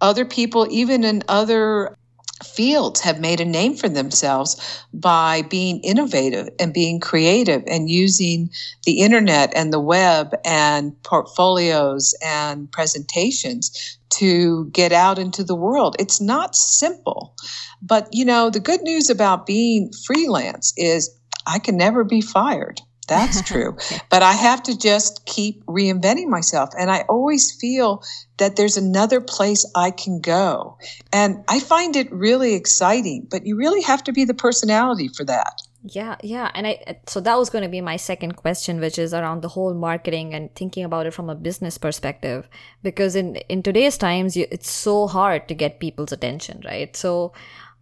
other 0.00 0.24
people, 0.24 0.66
even 0.70 1.04
in 1.04 1.22
other 1.28 1.96
fields, 2.44 3.00
have 3.00 3.20
made 3.20 3.40
a 3.40 3.44
name 3.44 3.76
for 3.76 3.88
themselves 3.88 4.82
by 4.94 5.42
being 5.42 5.80
innovative 5.80 6.48
and 6.58 6.72
being 6.72 7.00
creative 7.00 7.62
and 7.66 7.90
using 7.90 8.50
the 8.84 9.00
internet 9.00 9.52
and 9.54 9.72
the 9.72 9.80
web 9.80 10.34
and 10.44 11.00
portfolios 11.02 12.14
and 12.24 12.70
presentations 12.72 13.98
to 14.10 14.66
get 14.72 14.92
out 14.92 15.18
into 15.18 15.44
the 15.44 15.54
world. 15.54 15.96
It's 15.98 16.20
not 16.20 16.54
simple. 16.54 17.34
But, 17.82 18.08
you 18.12 18.24
know, 18.24 18.50
the 18.50 18.60
good 18.60 18.82
news 18.82 19.08
about 19.10 19.46
being 19.46 19.90
freelance 20.04 20.72
is 20.76 21.10
I 21.46 21.58
can 21.58 21.76
never 21.76 22.04
be 22.04 22.20
fired. 22.20 22.80
That's 23.08 23.42
true. 23.46 23.76
but 24.08 24.22
I 24.22 24.32
have 24.32 24.62
to 24.64 24.78
just 24.78 25.26
keep 25.26 25.64
reinventing 25.66 26.28
myself. 26.28 26.70
And 26.78 26.90
I 26.90 27.04
always 27.08 27.52
feel 27.52 28.02
that 28.38 28.56
there's 28.56 28.76
another 28.76 29.20
place 29.20 29.66
I 29.74 29.90
can 29.90 30.20
go. 30.20 30.78
And 31.12 31.44
I 31.48 31.60
find 31.60 31.96
it 31.96 32.10
really 32.12 32.54
exciting, 32.54 33.26
but 33.28 33.46
you 33.46 33.56
really 33.56 33.82
have 33.82 34.04
to 34.04 34.12
be 34.12 34.24
the 34.24 34.34
personality 34.34 35.08
for 35.08 35.24
that. 35.24 35.60
Yeah, 35.82 36.16
yeah. 36.22 36.50
And 36.54 36.66
I 36.66 36.82
uh, 36.86 36.94
so 37.06 37.20
that 37.20 37.38
was 37.38 37.48
going 37.48 37.62
to 37.62 37.68
be 37.70 37.80
my 37.80 37.96
second 37.96 38.36
question 38.36 38.80
which 38.80 38.98
is 38.98 39.14
around 39.14 39.40
the 39.40 39.48
whole 39.48 39.72
marketing 39.72 40.34
and 40.34 40.54
thinking 40.54 40.84
about 40.84 41.06
it 41.06 41.14
from 41.14 41.30
a 41.30 41.34
business 41.34 41.78
perspective 41.78 42.48
because 42.82 43.16
in 43.16 43.36
in 43.48 43.62
today's 43.62 43.96
times 43.96 44.36
you, 44.36 44.46
it's 44.50 44.70
so 44.70 45.06
hard 45.06 45.48
to 45.48 45.54
get 45.54 45.80
people's 45.80 46.12
attention, 46.12 46.62
right? 46.64 46.94
So 46.94 47.32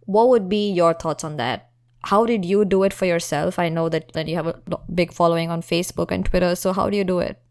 what 0.05 0.29
would 0.29 0.47
be 0.47 0.71
your 0.71 0.93
thoughts 0.93 1.23
on 1.23 1.37
that? 1.37 1.69
how 2.03 2.25
did 2.25 2.45
you 2.45 2.65
do 2.65 2.83
it 2.83 2.93
for 2.93 3.05
yourself? 3.05 3.59
I 3.59 3.69
know 3.69 3.89
that, 3.89 4.13
that 4.13 4.27
you 4.27 4.35
have 4.35 4.47
a 4.47 4.55
big 4.93 5.13
following 5.13 5.49
on 5.49 5.61
Facebook 5.61 6.11
and 6.11 6.25
Twitter. 6.25 6.55
So, 6.55 6.73
how 6.73 6.89
do 6.89 6.97
you 6.97 7.03
do 7.03 7.19
it? 7.19 7.41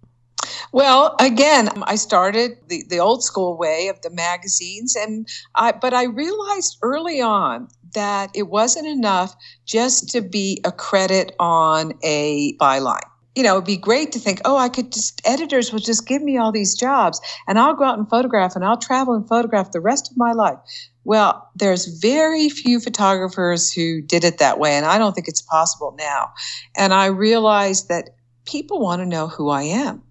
Well, 0.73 1.17
again, 1.21 1.69
I 1.83 1.97
started 1.97 2.53
the, 2.69 2.85
the 2.89 3.01
old 3.01 3.23
school 3.23 3.59
way 3.59 3.89
of 3.89 4.01
the 4.03 4.11
magazines, 4.11 4.97
and 4.97 5.29
I, 5.55 5.73
but 5.73 5.93
I 5.93 6.05
realized 6.05 6.79
early 6.83 7.21
on 7.21 7.69
that 7.95 8.31
it 8.35 8.49
wasn't 8.49 8.87
enough 8.87 9.35
just 9.65 10.09
to 10.11 10.21
be 10.21 10.61
a 10.65 10.73
credit 10.73 11.35
on 11.39 11.93
a 12.03 12.57
byline 12.57 13.09
you 13.39 13.45
know, 13.45 13.53
it'd 13.53 13.67
be 13.67 13.77
great 13.77 14.11
to 14.11 14.19
think, 14.19 14.41
oh, 14.45 14.57
I 14.57 14.69
could 14.69 14.91
just, 14.91 15.23
editors 15.25 15.73
will 15.73 15.79
just 15.79 16.09
give 16.09 16.23
me 16.23 16.37
all 16.39 16.51
these 16.51 16.75
jobs 16.75 17.21
and 17.47 17.57
I'll 17.57 17.75
go 17.75 17.85
out 17.85 17.97
and 17.97 18.11
photograph 18.11 18.57
and 18.57 18.65
I'll 18.65 18.77
travel 18.77 19.15
and 19.15 19.29
photograph 19.29 19.71
the 19.71 19.81
rest 19.81 20.11
of 20.11 20.17
my 20.17 20.33
life. 20.33 20.59
Well, 21.05 21.49
there's 21.55 21.87
very 22.01 22.49
few 22.49 22.81
photographers 22.81 23.73
who 23.73 24.03
did 24.03 24.25
it 24.25 24.39
that 24.39 24.59
way, 24.59 24.73
and 24.73 24.85
I 24.85 24.99
don't 24.99 25.15
think 25.15 25.29
it's 25.29 25.41
possible 25.41 25.95
now. 25.97 26.33
And 26.77 26.93
I 26.93 27.07
realized 27.07 27.89
that 27.89 28.11
people 28.45 28.81
want 28.81 29.03
to 29.03 29.07
know 29.07 29.29
who 29.29 29.51
I 29.51 29.63
am. 29.63 30.03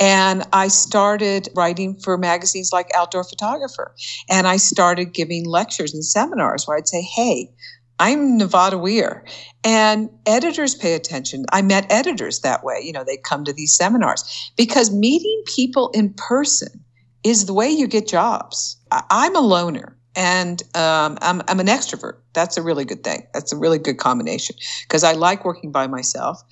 And 0.00 0.44
I 0.52 0.68
started 0.68 1.48
writing 1.54 1.94
for 2.00 2.18
magazines 2.18 2.72
like 2.72 2.90
Outdoor 2.94 3.24
Photographer. 3.24 3.94
And 4.28 4.46
I 4.46 4.56
started 4.56 5.12
giving 5.12 5.46
lectures 5.46 5.94
and 5.94 6.04
seminars 6.04 6.66
where 6.66 6.76
I'd 6.76 6.88
say, 6.88 7.02
hey, 7.02 7.50
I'm 7.98 8.36
Nevada 8.36 8.76
Weir. 8.76 9.24
And 9.62 10.10
editors 10.26 10.74
pay 10.74 10.94
attention. 10.94 11.44
I 11.52 11.62
met 11.62 11.90
editors 11.90 12.40
that 12.40 12.64
way. 12.64 12.80
You 12.82 12.92
know, 12.92 13.04
they 13.04 13.16
come 13.16 13.44
to 13.44 13.52
these 13.52 13.74
seminars 13.74 14.52
because 14.56 14.90
meeting 14.90 15.42
people 15.46 15.90
in 15.90 16.12
person 16.14 16.84
is 17.22 17.46
the 17.46 17.54
way 17.54 17.70
you 17.70 17.86
get 17.86 18.08
jobs. 18.08 18.76
I'm 18.90 19.34
a 19.36 19.40
loner 19.40 19.96
and 20.16 20.62
um, 20.76 21.18
I'm, 21.22 21.42
I'm 21.48 21.60
an 21.60 21.66
extrovert. 21.66 22.18
That's 22.34 22.56
a 22.56 22.62
really 22.62 22.84
good 22.84 23.02
thing. 23.02 23.26
That's 23.32 23.52
a 23.52 23.56
really 23.56 23.78
good 23.78 23.98
combination 23.98 24.56
because 24.82 25.04
I 25.04 25.12
like 25.12 25.44
working 25.44 25.72
by 25.72 25.86
myself, 25.86 26.42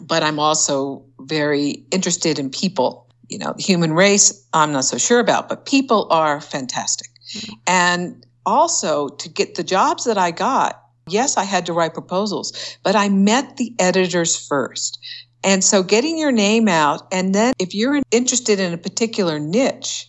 but 0.00 0.22
I'm 0.22 0.38
also 0.38 1.04
very 1.20 1.84
interested 1.90 2.38
in 2.38 2.50
people. 2.50 3.08
You 3.28 3.38
know, 3.38 3.54
human 3.58 3.94
race, 3.94 4.46
I'm 4.52 4.72
not 4.72 4.84
so 4.84 4.98
sure 4.98 5.20
about, 5.20 5.48
but 5.48 5.64
people 5.64 6.06
are 6.10 6.40
fantastic. 6.40 7.08
Mm-hmm. 7.34 7.52
And 7.66 8.26
also 8.44 9.08
to 9.08 9.28
get 9.28 9.54
the 9.54 9.64
jobs 9.64 10.04
that 10.04 10.18
I 10.18 10.32
got, 10.32 10.82
yes, 11.08 11.36
I 11.36 11.44
had 11.44 11.66
to 11.66 11.72
write 11.72 11.94
proposals, 11.94 12.76
but 12.82 12.94
I 12.94 13.08
met 13.08 13.56
the 13.56 13.74
editors 13.78 14.36
first. 14.36 14.98
And 15.44 15.64
so 15.64 15.82
getting 15.82 16.18
your 16.18 16.30
name 16.30 16.68
out, 16.68 17.06
and 17.10 17.34
then 17.34 17.54
if 17.58 17.74
you're 17.74 18.00
interested 18.10 18.60
in 18.60 18.72
a 18.72 18.78
particular 18.78 19.38
niche, 19.38 20.08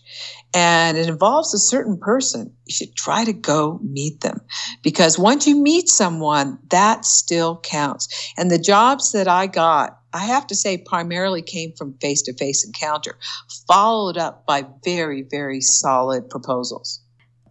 and 0.54 0.96
it 0.96 1.08
involves 1.08 1.52
a 1.52 1.58
certain 1.58 1.98
person, 1.98 2.54
you 2.64 2.72
should 2.72 2.94
try 2.94 3.24
to 3.24 3.32
go 3.32 3.80
meet 3.82 4.20
them 4.20 4.40
because 4.82 5.18
once 5.18 5.48
you 5.48 5.60
meet 5.60 5.88
someone, 5.88 6.58
that 6.70 7.04
still 7.04 7.58
counts. 7.60 8.32
And 8.38 8.52
the 8.52 8.58
jobs 8.58 9.10
that 9.12 9.26
I 9.26 9.48
got, 9.48 9.98
I 10.12 10.24
have 10.24 10.46
to 10.46 10.54
say, 10.54 10.78
primarily 10.78 11.42
came 11.42 11.72
from 11.76 11.98
face 11.98 12.22
to 12.22 12.34
face 12.34 12.64
encounter, 12.64 13.18
followed 13.66 14.16
up 14.16 14.46
by 14.46 14.64
very, 14.84 15.26
very 15.28 15.60
solid 15.60 16.30
proposals. 16.30 17.00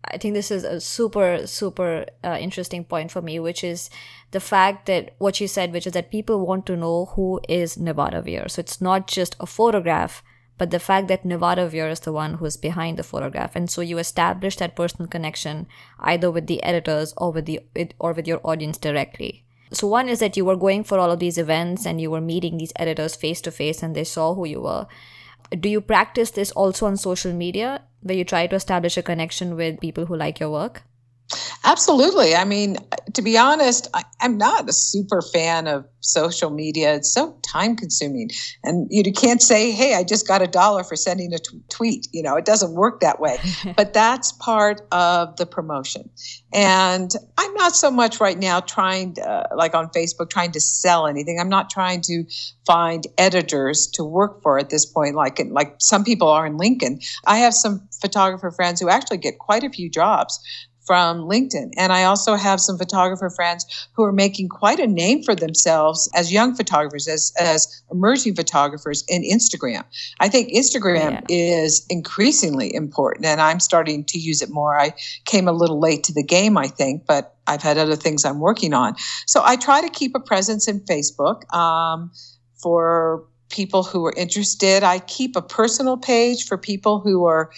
I 0.06 0.18
think 0.18 0.34
this 0.34 0.52
is 0.52 0.64
a 0.64 0.80
super, 0.80 1.46
super 1.46 2.06
uh, 2.24 2.38
interesting 2.40 2.86
point 2.86 3.12
for 3.12 3.22
me, 3.22 3.40
which 3.40 3.64
is 3.64 3.90
the 4.32 4.40
fact 4.40 4.86
that 4.86 5.16
what 5.18 5.42
you 5.42 5.48
said, 5.48 5.74
which 5.74 5.88
is 5.88 5.94
that 5.94 6.12
people 6.12 6.46
want 6.46 6.66
to 6.68 6.78
know 6.78 7.06
who 7.16 7.42
is 7.50 7.78
Nevada 7.78 8.22
Weir. 8.22 8.48
So 8.48 8.62
it's 8.62 8.82
not 8.82 9.08
just 9.08 9.36
a 9.40 9.46
photograph 9.46 10.24
but 10.64 10.72
the 10.72 10.80
fact 10.80 11.10
that 11.10 11.26
Nevada 11.26 11.70
Weir 11.70 11.90
is 11.90 12.00
the 12.00 12.14
one 12.14 12.36
who's 12.36 12.56
behind 12.56 12.98
the 12.98 13.04
photograph. 13.04 13.54
And 13.54 13.70
so 13.70 13.82
you 13.82 13.98
establish 13.98 14.56
that 14.56 14.78
personal 14.78 15.10
connection 15.10 15.68
either 16.00 16.32
with 16.32 16.48
the 16.48 16.64
editors 16.64 17.14
or 17.18 17.34
with 17.34 17.48
the 17.48 17.60
or 18.00 18.14
with 18.14 18.30
your 18.30 18.40
audience 18.46 18.78
directly. 18.78 19.44
So 19.74 19.88
one 19.88 20.08
is 20.08 20.20
that 20.20 20.38
you 20.38 20.46
were 20.46 20.56
going 20.56 20.86
for 20.86 21.00
all 21.00 21.12
of 21.12 21.20
these 21.20 21.38
events 21.38 21.86
and 21.86 22.00
you 22.00 22.10
were 22.10 22.22
meeting 22.22 22.58
these 22.58 22.72
editors 22.78 23.14
face 23.14 23.42
to 23.42 23.52
face 23.52 23.84
and 23.84 23.94
they 23.94 24.06
saw 24.06 24.36
who 24.36 24.46
you 24.46 24.62
were. 24.62 24.88
Do 25.52 25.68
you 25.68 25.82
practice 25.82 26.32
this 26.32 26.52
also 26.52 26.86
on 26.86 26.96
social 26.96 27.34
media 27.34 27.82
where 28.02 28.16
you 28.16 28.24
try 28.24 28.48
to 28.48 28.56
establish 28.56 28.96
a 28.96 29.04
connection 29.04 29.58
with 29.58 29.82
people 29.82 30.06
who 30.06 30.16
like 30.16 30.40
your 30.40 30.50
work? 30.50 30.84
Absolutely. 31.64 32.36
I 32.36 32.44
mean, 32.44 32.78
to 33.14 33.22
be 33.22 33.38
honest, 33.38 33.88
I, 33.94 34.04
am 34.22 34.38
not 34.38 34.68
a 34.68 34.74
super 34.74 35.22
fan 35.22 35.68
of 35.68 35.86
social 36.02 36.50
media. 36.50 36.96
It's 36.96 37.14
so 37.14 37.38
time 37.50 37.76
consuming. 37.76 38.30
And 38.64 38.88
you 38.92 39.04
can't 39.14 39.42
say, 39.42 39.72
hey, 39.72 39.96
I 39.96 40.04
just 40.04 40.28
got 40.28 40.42
a 40.42 40.48
dollar 40.48 40.84
for 40.84 40.96
sending 40.96 41.34
a 41.34 41.38
t- 41.38 41.62
tweet. 41.70 42.08
You 42.12 42.24
know, 42.24 42.36
it 42.36 42.46
doesn't 42.46 42.74
work 42.74 43.00
that 43.00 43.20
way. 43.20 43.38
but 43.78 43.94
that's 43.94 44.34
part 44.34 44.82
of 44.92 45.38
the 45.38 45.46
promotion. 45.46 46.10
And 46.54 47.12
I'm 47.38 47.54
not 47.54 47.76
so 47.76 47.90
much 47.90 48.20
right 48.20 48.38
now 48.38 48.60
trying, 48.60 49.14
to, 49.14 49.22
uh, 49.22 49.56
like 49.56 49.74
on 49.74 49.88
Facebook, 49.90 50.30
trying 50.30 50.52
to 50.52 50.60
sell 50.60 51.08
anything. 51.08 51.40
I'm 51.40 51.50
not 51.50 51.70
trying 51.70 52.02
to 52.02 52.26
find 52.66 53.06
editors 53.18 53.88
to 53.88 54.04
work 54.04 54.42
for 54.42 54.60
at 54.60 54.70
this 54.70 54.86
point, 54.86 55.16
like 55.16 55.40
like 55.50 55.76
some 55.80 56.04
people 56.04 56.28
are 56.28 56.46
in 56.46 56.58
LinkedIn. 56.58 57.06
I 57.26 57.38
have 57.40 57.54
some 57.54 57.88
photographer 58.02 58.52
friends 58.52 58.80
who 58.80 58.90
actually 58.90 59.18
get 59.18 59.40
quite 59.40 59.64
a 59.64 59.70
few 59.70 59.90
jobs 59.90 60.40
from 60.86 61.22
LinkedIn. 61.22 61.72
And 61.78 61.94
I 61.94 62.04
also 62.04 62.36
have 62.36 62.60
some 62.60 62.78
photographer 62.78 63.30
friends 63.30 63.88
who 63.94 64.04
are 64.04 64.12
making 64.12 64.50
quite 64.50 64.80
a 64.80 64.88
name 64.88 65.24
for 65.24 65.36
themselves 65.36 66.10
as 66.14 66.32
young 66.32 66.56
photographers, 66.56 67.08
as, 67.08 67.32
as 67.40 67.84
emerging 67.92 68.36
photographers 68.36 69.04
in 69.08 69.24
Instagram. 69.24 69.84
I 70.20 70.28
think 70.28 70.50
Instagram 70.50 71.12
yeah. 71.12 71.22
is 71.30 71.86
increasingly 71.90 72.74
important 72.74 73.26
and 73.26 73.40
I'm 73.40 73.60
starting 73.60 74.04
to 74.06 74.20
use 74.20 74.42
it 74.42 74.50
more. 74.50 74.78
I 74.78 74.94
came 75.26 75.48
a 75.48 75.54
little 75.54 75.80
late 75.80 76.04
to 76.06 76.14
the 76.14 76.24
game, 76.24 76.58
I 76.58 76.68
think, 76.68 77.06
but 77.06 77.36
I've 77.48 77.62
had 77.62 77.78
other 77.78 77.96
things 77.96 78.26
I'm 78.26 78.40
working 78.40 78.74
on. 78.74 78.96
So 79.26 79.42
I 79.44 79.56
try 79.56 79.82
to 79.82 79.90
keep 79.90 80.16
a 80.16 80.20
presence 80.20 80.68
in 80.68 80.80
Facebook 80.82 81.52
um, 81.54 82.12
for 82.62 83.26
people 83.50 83.84
who 83.84 84.06
are 84.06 84.14
interested. 84.18 84.84
I 84.84 85.00
keep 85.00 85.36
a 85.36 85.42
personal 85.42 85.98
page 85.98 86.46
for 86.48 86.58
people 86.58 87.00
who 87.00 87.26
are 87.26 87.52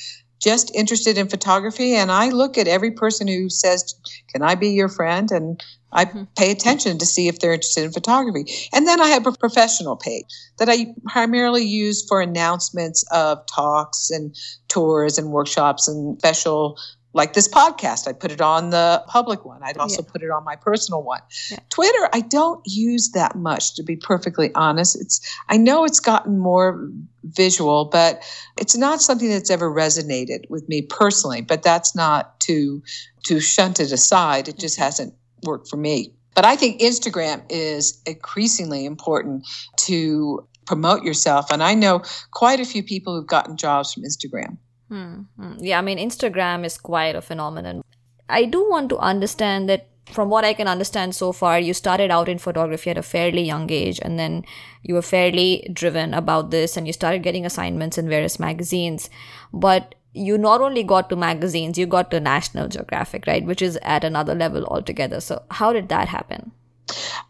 just 0.45 0.73
interested 0.75 1.17
in 1.17 1.27
photography. 1.27 1.95
And 1.95 2.11
I 2.11 2.29
look 2.29 2.57
at 2.57 2.67
every 2.67 2.91
person 2.91 3.27
who 3.27 3.49
says, 3.49 3.95
Can 4.31 4.43
I 4.43 4.53
be 4.55 4.69
your 4.69 4.89
friend? 4.89 5.31
And 5.31 5.61
I 5.91 6.05
mm-hmm. 6.05 6.23
pay 6.37 6.51
attention 6.51 6.99
to 6.99 7.05
see 7.05 7.27
if 7.27 7.39
they're 7.39 7.53
interested 7.53 7.83
in 7.83 7.91
photography. 7.91 8.45
And 8.71 8.85
then 8.87 9.01
I 9.01 9.07
have 9.07 9.25
a 9.25 9.31
professional 9.31 9.95
page 9.95 10.25
that 10.59 10.69
I 10.69 10.93
primarily 11.05 11.63
use 11.63 12.05
for 12.07 12.21
announcements 12.21 13.03
of 13.11 13.43
talks 13.47 14.11
and 14.11 14.35
tours 14.67 15.17
and 15.17 15.31
workshops 15.31 15.87
and 15.87 16.19
special 16.19 16.77
like 17.15 17.31
this 17.31 17.47
podcast. 17.47 18.09
I 18.09 18.13
put 18.13 18.29
it 18.29 18.41
on 18.41 18.71
the 18.71 19.01
public 19.07 19.45
one. 19.45 19.63
I'd 19.63 19.77
also 19.77 20.03
yeah. 20.03 20.11
put 20.11 20.21
it 20.21 20.29
on 20.29 20.43
my 20.43 20.57
personal 20.57 21.01
one. 21.01 21.21
Yeah. 21.49 21.59
Twitter, 21.69 22.09
I 22.11 22.19
don't 22.19 22.61
use 22.65 23.11
that 23.11 23.35
much 23.37 23.75
to 23.75 23.83
be 23.83 23.95
perfectly 23.95 24.51
honest. 24.53 24.99
It's 24.99 25.21
I 25.47 25.55
know 25.55 25.85
it's 25.85 26.01
gotten 26.01 26.37
more 26.37 26.89
visual, 27.23 27.85
but 27.85 28.21
it's 28.59 28.75
not 28.75 29.01
something 29.01 29.29
that's 29.29 29.49
ever 29.49 29.73
resonated 29.73 30.49
with 30.49 30.67
me 30.67 30.81
personally, 30.81 31.41
but 31.41 31.63
that's 31.63 31.95
not 31.95 32.37
to 32.41 32.83
to 33.27 33.39
shunt 33.39 33.79
it 33.79 33.93
aside. 33.93 34.49
It 34.49 34.59
just 34.59 34.77
hasn't 34.77 35.13
worked 35.43 35.69
for 35.69 35.77
me. 35.77 36.13
But 36.35 36.43
I 36.43 36.57
think 36.57 36.81
Instagram 36.81 37.43
is 37.49 38.01
increasingly 38.05 38.85
important 38.85 39.47
to 39.77 40.45
promote 40.65 41.03
yourself 41.03 41.49
and 41.49 41.63
I 41.63 41.75
know 41.75 42.01
quite 42.31 42.59
a 42.59 42.65
few 42.65 42.83
people 42.83 43.15
who've 43.15 43.27
gotten 43.27 43.55
jobs 43.55 43.93
from 43.93 44.03
Instagram. 44.03 44.57
Hmm, 44.89 45.21
hmm. 45.37 45.53
Yeah, 45.59 45.79
I 45.79 45.81
mean, 45.81 45.97
Instagram 45.97 46.65
is 46.65 46.77
quite 46.77 47.15
a 47.15 47.21
phenomenon. 47.21 47.83
I 48.29 48.45
do 48.45 48.67
want 48.69 48.89
to 48.89 48.97
understand 48.97 49.69
that 49.69 49.87
from 50.11 50.29
what 50.29 50.45
I 50.45 50.53
can 50.53 50.67
understand 50.67 51.15
so 51.15 51.31
far, 51.31 51.59
you 51.59 51.73
started 51.73 52.11
out 52.11 52.29
in 52.29 52.37
photography 52.37 52.91
at 52.91 52.97
a 52.97 53.03
fairly 53.03 53.41
young 53.41 53.71
age 53.71 53.99
and 54.01 54.19
then 54.19 54.45
you 54.83 54.93
were 54.93 55.01
fairly 55.01 55.67
driven 55.73 56.13
about 56.13 56.51
this 56.51 56.77
and 56.77 56.85
you 56.85 56.93
started 56.93 57.23
getting 57.23 57.45
assignments 57.45 57.97
in 57.97 58.07
various 58.07 58.39
magazines. 58.39 59.09
But 59.51 59.95
you 60.13 60.37
not 60.37 60.61
only 60.61 60.83
got 60.83 61.09
to 61.09 61.15
magazines, 61.15 61.77
you 61.77 61.85
got 61.85 62.11
to 62.11 62.19
National 62.19 62.67
Geographic, 62.67 63.25
right? 63.27 63.45
Which 63.45 63.61
is 63.61 63.77
at 63.81 64.03
another 64.03 64.35
level 64.35 64.63
altogether. 64.65 65.19
So, 65.19 65.43
how 65.51 65.73
did 65.73 65.89
that 65.89 66.07
happen? 66.07 66.51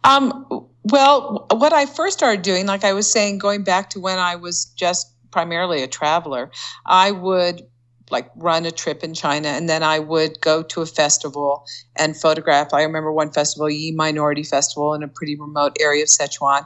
Um, 0.03 0.45
well, 0.83 1.47
what 1.51 1.73
I 1.73 1.85
first 1.85 2.17
started 2.17 2.43
doing, 2.43 2.67
like 2.67 2.83
I 2.83 2.93
was 2.93 3.11
saying, 3.11 3.39
going 3.39 3.63
back 3.63 3.89
to 3.91 3.99
when 3.99 4.19
I 4.19 4.35
was 4.35 4.65
just 4.75 5.14
primarily 5.35 5.83
a 5.83 5.87
traveler, 5.87 6.49
I 6.85 7.11
would 7.11 7.61
like 8.09 8.31
run 8.37 8.65
a 8.65 8.71
trip 8.71 9.03
in 9.03 9.13
China 9.13 9.49
and 9.49 9.67
then 9.67 9.83
I 9.83 9.99
would 9.99 10.39
go 10.39 10.63
to 10.63 10.81
a 10.81 10.85
festival 10.85 11.65
and 11.97 12.15
photograph. 12.15 12.73
I 12.73 12.83
remember 12.83 13.11
one 13.11 13.31
festival, 13.31 13.69
Yi 13.69 13.91
Minority 13.91 14.43
Festival 14.43 14.93
in 14.93 15.03
a 15.03 15.09
pretty 15.09 15.35
remote 15.35 15.75
area 15.81 16.03
of 16.03 16.09
Sichuan. 16.09 16.63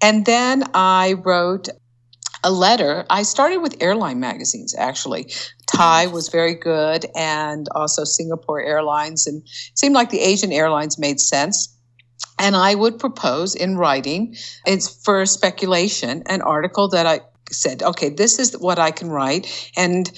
And 0.00 0.24
then 0.24 0.62
I 0.72 1.14
wrote 1.14 1.68
a 2.44 2.52
letter. 2.52 3.04
I 3.10 3.24
started 3.24 3.58
with 3.58 3.82
airline 3.82 4.20
magazines 4.20 4.72
actually. 4.78 5.32
Thai 5.66 6.06
was 6.06 6.28
very 6.28 6.54
good 6.54 7.06
and 7.16 7.66
also 7.74 8.04
Singapore 8.04 8.62
Airlines 8.62 9.26
and 9.26 9.42
seemed 9.74 9.96
like 9.96 10.10
the 10.10 10.20
Asian 10.20 10.52
airlines 10.52 10.96
made 10.96 11.18
sense. 11.18 11.76
And 12.38 12.54
I 12.54 12.76
would 12.76 13.00
propose 13.00 13.56
in 13.56 13.76
writing, 13.76 14.36
it's 14.64 14.88
for 15.04 15.26
speculation, 15.26 16.22
an 16.26 16.40
article 16.40 16.88
that 16.90 17.06
I 17.06 17.20
said, 17.52 17.82
okay, 17.82 18.08
this 18.08 18.38
is 18.38 18.58
what 18.58 18.78
I 18.78 18.90
can 18.90 19.08
write. 19.08 19.70
And 19.76 20.10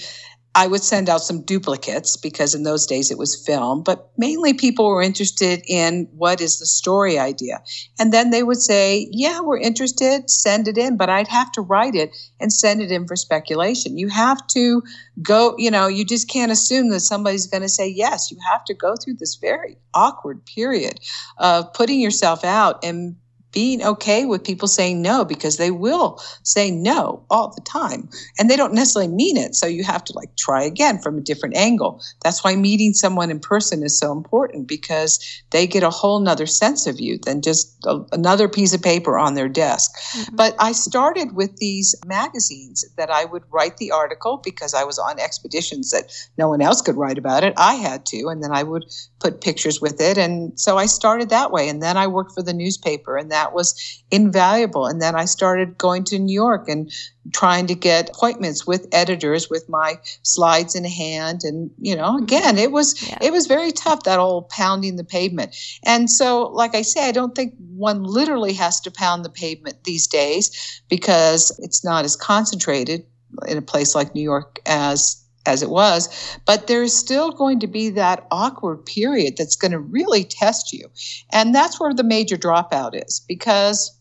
I 0.57 0.67
would 0.67 0.83
send 0.83 1.09
out 1.09 1.21
some 1.21 1.41
duplicates 1.41 2.15
because 2.15 2.55
in 2.55 2.63
those 2.63 2.85
days 2.85 3.11
it 3.11 3.17
was 3.17 3.35
film, 3.35 3.83
but 3.83 4.09
mainly 4.17 4.53
people 4.53 4.87
were 4.87 5.01
interested 5.01 5.61
in 5.67 6.07
what 6.15 6.39
is 6.39 6.59
the 6.59 6.65
story 6.65 7.19
idea. 7.19 7.61
And 7.99 8.13
then 8.13 8.29
they 8.29 8.41
would 8.41 8.61
say, 8.61 9.09
Yeah, 9.11 9.41
we're 9.41 9.59
interested, 9.59 10.29
send 10.29 10.69
it 10.69 10.77
in, 10.77 10.95
but 10.95 11.09
I'd 11.09 11.27
have 11.27 11.51
to 11.53 11.61
write 11.61 11.93
it 11.93 12.15
and 12.39 12.53
send 12.53 12.81
it 12.81 12.89
in 12.89 13.05
for 13.05 13.17
speculation. 13.17 13.97
You 13.97 14.07
have 14.07 14.47
to 14.47 14.81
go, 15.21 15.55
you 15.57 15.69
know, 15.69 15.87
you 15.87 16.05
just 16.05 16.29
can't 16.29 16.53
assume 16.53 16.89
that 16.91 17.01
somebody's 17.01 17.47
going 17.47 17.63
to 17.63 17.69
say 17.69 17.89
yes. 17.89 18.31
You 18.31 18.37
have 18.49 18.63
to 18.65 18.73
go 18.73 18.95
through 18.95 19.15
this 19.15 19.35
very 19.35 19.75
awkward 19.93 20.45
period 20.45 21.01
of 21.37 21.73
putting 21.73 21.99
yourself 21.99 22.45
out 22.45 22.81
and 22.81 23.17
being 23.55 23.81
okay 23.83 24.25
with 24.25 24.43
people 24.43 24.67
saying 24.67 25.01
no 25.01 25.25
because 25.25 25.57
they 25.57 25.71
will 25.71 26.21
say 26.43 26.69
no 26.69 27.25
all 27.31 27.51
the 27.55 27.61
time. 27.61 28.07
And 28.37 28.51
they 28.51 28.55
don't 28.55 28.73
necessarily 28.73 29.11
mean 29.11 29.37
it. 29.37 29.55
So 29.55 29.65
you 29.65 29.83
have 29.83 30.03
to 30.03 30.13
like 30.13 30.35
try 30.35 30.61
again 30.63 30.99
from 30.99 31.17
a 31.17 31.21
different 31.21 31.55
angle. 31.55 32.03
That's 32.21 32.43
why 32.43 32.55
meeting 32.55 32.93
someone 32.93 33.31
in 33.31 33.39
person 33.39 33.81
is 33.81 33.97
so 33.97 34.11
important 34.11 34.67
because 34.67 35.19
they 35.49 35.65
get 35.65 35.81
a 35.81 35.89
whole 35.89 36.19
nother 36.19 36.45
sense 36.45 36.85
of 36.85 36.99
you 36.99 37.17
than 37.17 37.41
just 37.41 37.83
a, 37.85 38.01
another 38.11 38.47
piece 38.47 38.73
of 38.73 38.83
paper 38.83 39.17
on 39.17 39.33
their 39.33 39.49
desk. 39.49 39.91
Mm-hmm. 39.95 40.35
but 40.35 40.55
i 40.59 40.71
started 40.71 41.35
with 41.35 41.57
these 41.57 41.95
magazines 42.05 42.85
that 42.97 43.09
i 43.09 43.23
would 43.25 43.43
write 43.51 43.77
the 43.77 43.91
article 43.91 44.41
because 44.43 44.73
i 44.73 44.83
was 44.83 44.99
on 44.99 45.19
expeditions 45.19 45.91
that 45.91 46.11
no 46.37 46.49
one 46.49 46.61
else 46.61 46.81
could 46.81 46.95
write 46.95 47.17
about 47.17 47.43
it. 47.43 47.53
I 47.57 47.75
had 47.75 48.05
to 48.07 48.27
and 48.27 48.43
then 48.43 48.51
i 48.51 48.63
would 48.63 48.85
put 49.19 49.41
pictures 49.41 49.79
with 49.81 50.01
it. 50.01 50.17
And 50.17 50.59
so 50.59 50.77
i 50.77 50.85
started 50.85 51.29
that 51.29 51.51
way. 51.51 51.69
And 51.69 51.81
then 51.81 51.97
i 51.97 52.07
worked 52.07 52.33
for 52.33 52.43
the 52.43 52.53
newspaper 52.53 53.17
and 53.17 53.31
that 53.31 53.44
that 53.45 53.53
was 53.53 54.03
invaluable. 54.09 54.87
And 54.87 54.99
then 55.01 55.15
I 55.15 55.25
started 55.25 55.77
going 55.77 56.03
to 56.05 56.17
New 56.17 56.33
York 56.33 56.67
and 56.67 56.91
trying 57.31 57.67
to 57.67 57.75
get 57.75 58.09
appointments 58.09 58.65
with 58.65 58.87
editors 58.91 59.49
with 59.49 59.69
my 59.69 59.99
slides 60.23 60.75
in 60.75 60.83
hand 60.83 61.43
and 61.43 61.71
you 61.79 61.95
know 61.95 62.13
mm-hmm. 62.13 62.23
again 62.23 62.57
it 62.59 62.71
was 62.71 63.01
yeah. 63.07 63.17
it 63.19 63.31
was 63.31 63.47
very 63.47 63.71
tough 63.71 64.03
that 64.03 64.19
old 64.19 64.47
pounding 64.49 64.95
the 64.95 65.03
pavement 65.03 65.55
and 65.83 66.07
so 66.07 66.43
like 66.49 66.75
i 66.75 66.83
say 66.83 67.09
i 67.09 67.11
don't 67.11 67.33
think 67.33 67.55
one 67.73 68.03
literally 68.03 68.53
has 68.53 68.79
to 68.79 68.91
pound 68.91 69.25
the 69.25 69.29
pavement 69.29 69.83
these 69.85 70.05
days 70.05 70.83
because 70.87 71.59
it's 71.63 71.83
not 71.83 72.05
as 72.05 72.15
concentrated 72.15 73.03
in 73.47 73.57
a 73.57 73.61
place 73.61 73.95
like 73.95 74.13
new 74.13 74.21
york 74.21 74.59
as 74.67 75.24
as 75.45 75.61
it 75.61 75.69
was, 75.69 76.09
but 76.45 76.67
there's 76.67 76.93
still 76.93 77.31
going 77.31 77.59
to 77.59 77.67
be 77.67 77.89
that 77.89 78.25
awkward 78.31 78.85
period 78.85 79.37
that's 79.37 79.55
going 79.55 79.71
to 79.71 79.79
really 79.79 80.23
test 80.23 80.73
you. 80.73 80.89
And 81.31 81.53
that's 81.53 81.79
where 81.79 81.93
the 81.93 82.03
major 82.03 82.37
dropout 82.37 82.91
is 83.05 83.21
because 83.27 83.95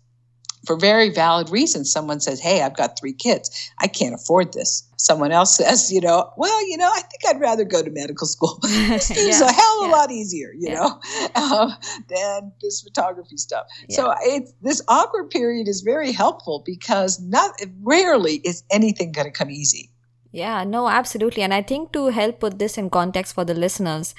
for 0.67 0.77
very 0.77 1.11
valid 1.11 1.51
reasons, 1.51 1.91
someone 1.93 2.21
says, 2.21 2.41
Hey, 2.41 2.63
I've 2.63 2.77
got 2.77 2.99
three 2.99 3.13
kids. 3.13 3.71
I 3.79 3.87
can't 3.87 4.15
afford 4.15 4.53
this. 4.53 4.83
Someone 4.97 5.33
else 5.33 5.57
says, 5.57 5.93
you 5.93 6.01
know, 6.01 6.31
well, 6.37 6.69
you 6.69 6.77
know, 6.77 6.89
I 6.89 7.01
think 7.01 7.23
I'd 7.29 7.41
rather 7.41 7.65
go 7.65 7.83
to 7.83 7.91
medical 7.91 8.27
school. 8.27 8.59
this 8.63 9.11
is 9.11 9.41
yeah, 9.41 9.49
a 9.49 9.53
hell 9.53 9.85
of 9.85 9.91
a 9.91 9.93
lot 9.93 10.11
easier, 10.11 10.53
you 10.55 10.71
yeah. 10.71 10.75
know, 10.75 11.01
um, 11.35 11.75
than 12.09 12.53
this 12.63 12.81
photography 12.81 13.37
stuff. 13.37 13.67
So 13.91 14.15
it's 14.21 14.53
this 14.63 14.83
awkward 14.89 15.31
period 15.31 15.69
is 15.69 15.83
very 15.83 16.13
helpful 16.13 16.63
because 16.65 17.21
not 17.21 17.53
rarely 17.83 18.37
is 18.45 18.65
anything 18.71 19.13
going 19.13 19.27
to 19.27 19.33
come 19.33 19.51
easy. 19.51 19.91
Yeah, 20.35 20.65
no, 20.65 20.89
absolutely. 20.89 21.45
And 21.45 21.55
I 21.55 21.63
think 21.63 21.93
to 21.93 22.09
help 22.09 22.41
put 22.41 22.59
this 22.59 22.77
in 22.77 22.91
context 22.91 23.37
for 23.37 23.45
the 23.45 23.55
listeners, 23.55 24.17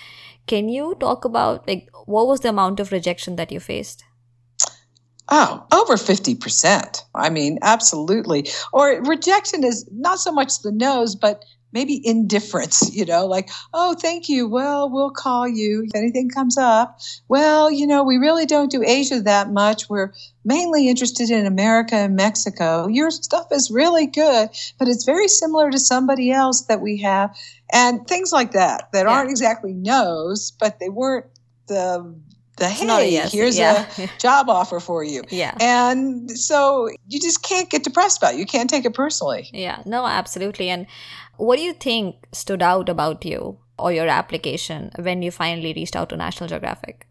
can 0.48 0.70
you 0.70 0.96
talk 0.98 1.26
about 1.26 1.68
like 1.68 1.90
what 2.06 2.26
was 2.26 2.40
the 2.40 2.48
amount 2.48 2.80
of 2.80 2.94
rejection 2.94 3.36
that 3.36 3.52
you 3.52 3.60
faced? 3.60 4.06
Oh, 5.28 5.68
over 5.74 5.96
50%. 5.96 7.02
I 7.14 7.30
mean, 7.30 7.60
absolutely. 7.62 8.48
Or 8.72 9.04
rejection 9.04 9.66
is 9.66 9.86
not 9.92 10.20
so 10.20 10.32
much 10.32 10.62
the 10.62 10.72
nose, 10.72 11.16
but 11.16 11.44
maybe 11.76 12.02
indifference, 12.08 12.96
you 12.96 13.06
know, 13.06 13.28
like, 13.28 13.50
oh, 13.74 13.94
thank 13.94 14.30
you. 14.30 14.48
Well, 14.48 14.90
we'll 14.90 15.12
call 15.12 15.46
you 15.46 15.84
if 15.84 15.92
anything 15.94 16.30
comes 16.30 16.58
up. 16.58 17.00
Well, 17.28 17.70
you 17.70 17.86
know, 17.86 18.04
we 18.04 18.16
really 18.16 18.46
don't 18.46 18.72
do 18.72 18.82
Asia 18.82 19.20
that 19.20 19.52
much. 19.52 19.90
We're 19.90 20.14
mainly 20.46 20.88
interested 20.88 21.30
in 21.30 21.46
America 21.46 21.96
and 21.96 22.16
Mexico. 22.16 22.88
Your 22.88 23.12
stuff 23.12 23.48
is 23.52 23.70
really 23.70 24.08
good, 24.08 24.50
but 24.80 24.88
it's 24.88 25.04
very 25.04 25.28
similar 25.28 25.70
to 25.70 25.78
somebody 25.78 26.32
else 26.32 26.62
that 26.68 26.80
we 26.80 27.02
have. 27.02 27.36
And 27.74 28.08
things 28.08 28.32
like 28.32 28.54
that, 28.54 28.90
that 28.94 29.06
yeah. 29.06 29.12
aren't 29.12 29.30
exactly 29.30 29.74
no's, 29.74 30.52
but 30.52 30.80
they 30.80 30.90
weren't 30.90 31.26
the 31.68 32.16
the 32.58 32.70
hey, 32.70 33.12
yes. 33.12 33.34
here's 33.34 33.58
yeah. 33.58 33.86
a 33.98 34.10
job 34.18 34.50
offer 34.50 34.80
for 34.80 35.04
you. 35.04 35.24
Yeah. 35.30 35.56
And 35.60 36.32
so 36.32 36.90
you 37.08 37.20
just 37.20 37.44
can't 37.44 37.70
get 37.70 37.84
depressed 37.84 38.20
about 38.20 38.36
it. 38.36 38.40
You 38.40 38.46
can't 38.46 38.70
take 38.70 38.86
it 38.86 38.94
personally. 38.94 39.50
Yeah, 39.52 39.82
no, 39.86 40.06
absolutely. 40.06 40.70
And 40.70 40.88
what 41.38 41.58
do 41.58 41.62
you 41.62 41.74
think 41.74 42.28
stood 42.32 42.62
out 42.62 42.90
about 42.90 43.26
you 43.26 43.58
or 43.78 43.92
your 43.92 44.08
application 44.08 44.92
when 45.00 45.22
you 45.22 45.32
finally 45.32 45.74
reached 45.74 45.96
out 45.96 46.10
to 46.10 46.18
National 46.18 46.48
Geographic? 46.48 47.08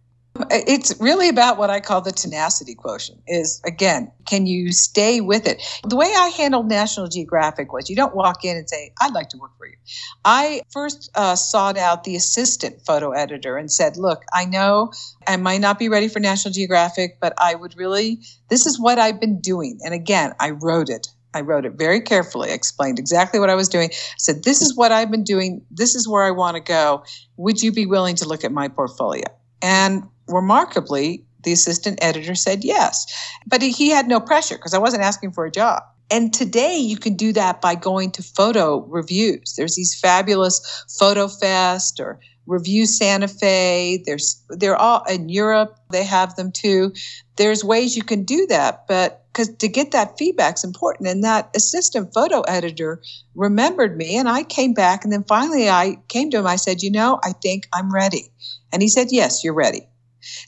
It's 0.50 1.00
really 1.00 1.28
about 1.28 1.58
what 1.58 1.70
I 1.70 1.78
call 1.78 2.00
the 2.00 2.10
tenacity 2.10 2.74
quotient 2.74 3.20
is 3.28 3.60
again, 3.64 4.10
can 4.26 4.46
you 4.46 4.72
stay 4.72 5.20
with 5.20 5.46
it? 5.46 5.62
The 5.84 5.94
way 5.94 6.12
I 6.16 6.28
handled 6.28 6.68
National 6.68 7.06
Geographic 7.06 7.72
was 7.72 7.88
you 7.88 7.94
don't 7.94 8.16
walk 8.16 8.44
in 8.44 8.56
and 8.56 8.68
say, 8.68 8.92
I'd 9.00 9.12
like 9.12 9.28
to 9.28 9.38
work 9.38 9.52
for 9.56 9.66
you. 9.66 9.76
I 10.24 10.62
first 10.72 11.08
uh, 11.14 11.36
sought 11.36 11.78
out 11.78 12.02
the 12.02 12.16
assistant 12.16 12.84
photo 12.84 13.12
editor 13.12 13.56
and 13.56 13.70
said, 13.70 13.96
Look, 13.96 14.24
I 14.32 14.44
know 14.44 14.92
I 15.24 15.36
might 15.36 15.60
not 15.60 15.78
be 15.78 15.88
ready 15.88 16.08
for 16.08 16.18
National 16.18 16.52
Geographic, 16.52 17.18
but 17.20 17.32
I 17.38 17.54
would 17.54 17.76
really, 17.76 18.18
this 18.48 18.66
is 18.66 18.80
what 18.80 18.98
I've 18.98 19.20
been 19.20 19.40
doing. 19.40 19.78
And 19.84 19.94
again, 19.94 20.32
I 20.40 20.50
wrote 20.50 20.88
it. 20.88 21.06
I 21.34 21.40
wrote 21.40 21.64
it 21.64 21.72
very 21.72 22.00
carefully, 22.00 22.50
explained 22.50 22.98
exactly 22.98 23.40
what 23.40 23.50
I 23.50 23.54
was 23.54 23.68
doing. 23.68 23.90
I 23.92 23.96
said, 24.18 24.44
This 24.44 24.62
is 24.62 24.76
what 24.76 24.92
I've 24.92 25.10
been 25.10 25.24
doing. 25.24 25.60
This 25.70 25.94
is 25.94 26.08
where 26.08 26.22
I 26.22 26.30
want 26.30 26.56
to 26.56 26.62
go. 26.62 27.04
Would 27.36 27.62
you 27.62 27.72
be 27.72 27.86
willing 27.86 28.16
to 28.16 28.28
look 28.28 28.44
at 28.44 28.52
my 28.52 28.68
portfolio? 28.68 29.24
And 29.60 30.04
remarkably, 30.28 31.24
the 31.42 31.52
assistant 31.52 31.98
editor 32.02 32.34
said 32.34 32.64
yes. 32.64 33.06
But 33.46 33.62
he 33.62 33.90
had 33.90 34.08
no 34.08 34.20
pressure 34.20 34.56
because 34.56 34.74
I 34.74 34.78
wasn't 34.78 35.02
asking 35.02 35.32
for 35.32 35.44
a 35.44 35.50
job. 35.50 35.82
And 36.10 36.32
today 36.32 36.76
you 36.76 36.96
can 36.96 37.16
do 37.16 37.32
that 37.32 37.60
by 37.60 37.74
going 37.74 38.10
to 38.12 38.22
photo 38.22 38.80
reviews. 38.86 39.54
There's 39.56 39.76
these 39.76 39.98
fabulous 39.98 40.60
FotoFest 41.00 41.98
or 41.98 42.20
Review 42.46 42.86
Santa 42.86 43.28
Fe. 43.28 44.02
There's 44.04 44.42
they're 44.48 44.76
all 44.76 45.04
in 45.04 45.28
Europe. 45.28 45.78
They 45.90 46.04
have 46.04 46.36
them 46.36 46.52
too. 46.52 46.92
There's 47.36 47.64
ways 47.64 47.96
you 47.96 48.02
can 48.02 48.24
do 48.24 48.46
that, 48.48 48.86
but 48.86 49.24
because 49.32 49.48
to 49.56 49.68
get 49.68 49.90
that 49.90 50.16
feedback 50.18 50.56
is 50.56 50.64
important. 50.64 51.08
And 51.08 51.24
that 51.24 51.50
assistant 51.56 52.14
photo 52.14 52.42
editor 52.42 53.02
remembered 53.34 53.96
me, 53.96 54.16
and 54.16 54.28
I 54.28 54.44
came 54.44 54.74
back, 54.74 55.04
and 55.04 55.12
then 55.12 55.24
finally 55.24 55.68
I 55.68 55.98
came 56.08 56.30
to 56.30 56.38
him. 56.38 56.46
I 56.46 56.56
said, 56.56 56.82
"You 56.82 56.90
know, 56.90 57.18
I 57.22 57.32
think 57.32 57.66
I'm 57.72 57.92
ready," 57.92 58.30
and 58.72 58.82
he 58.82 58.88
said, 58.88 59.08
"Yes, 59.10 59.42
you're 59.42 59.54
ready." 59.54 59.88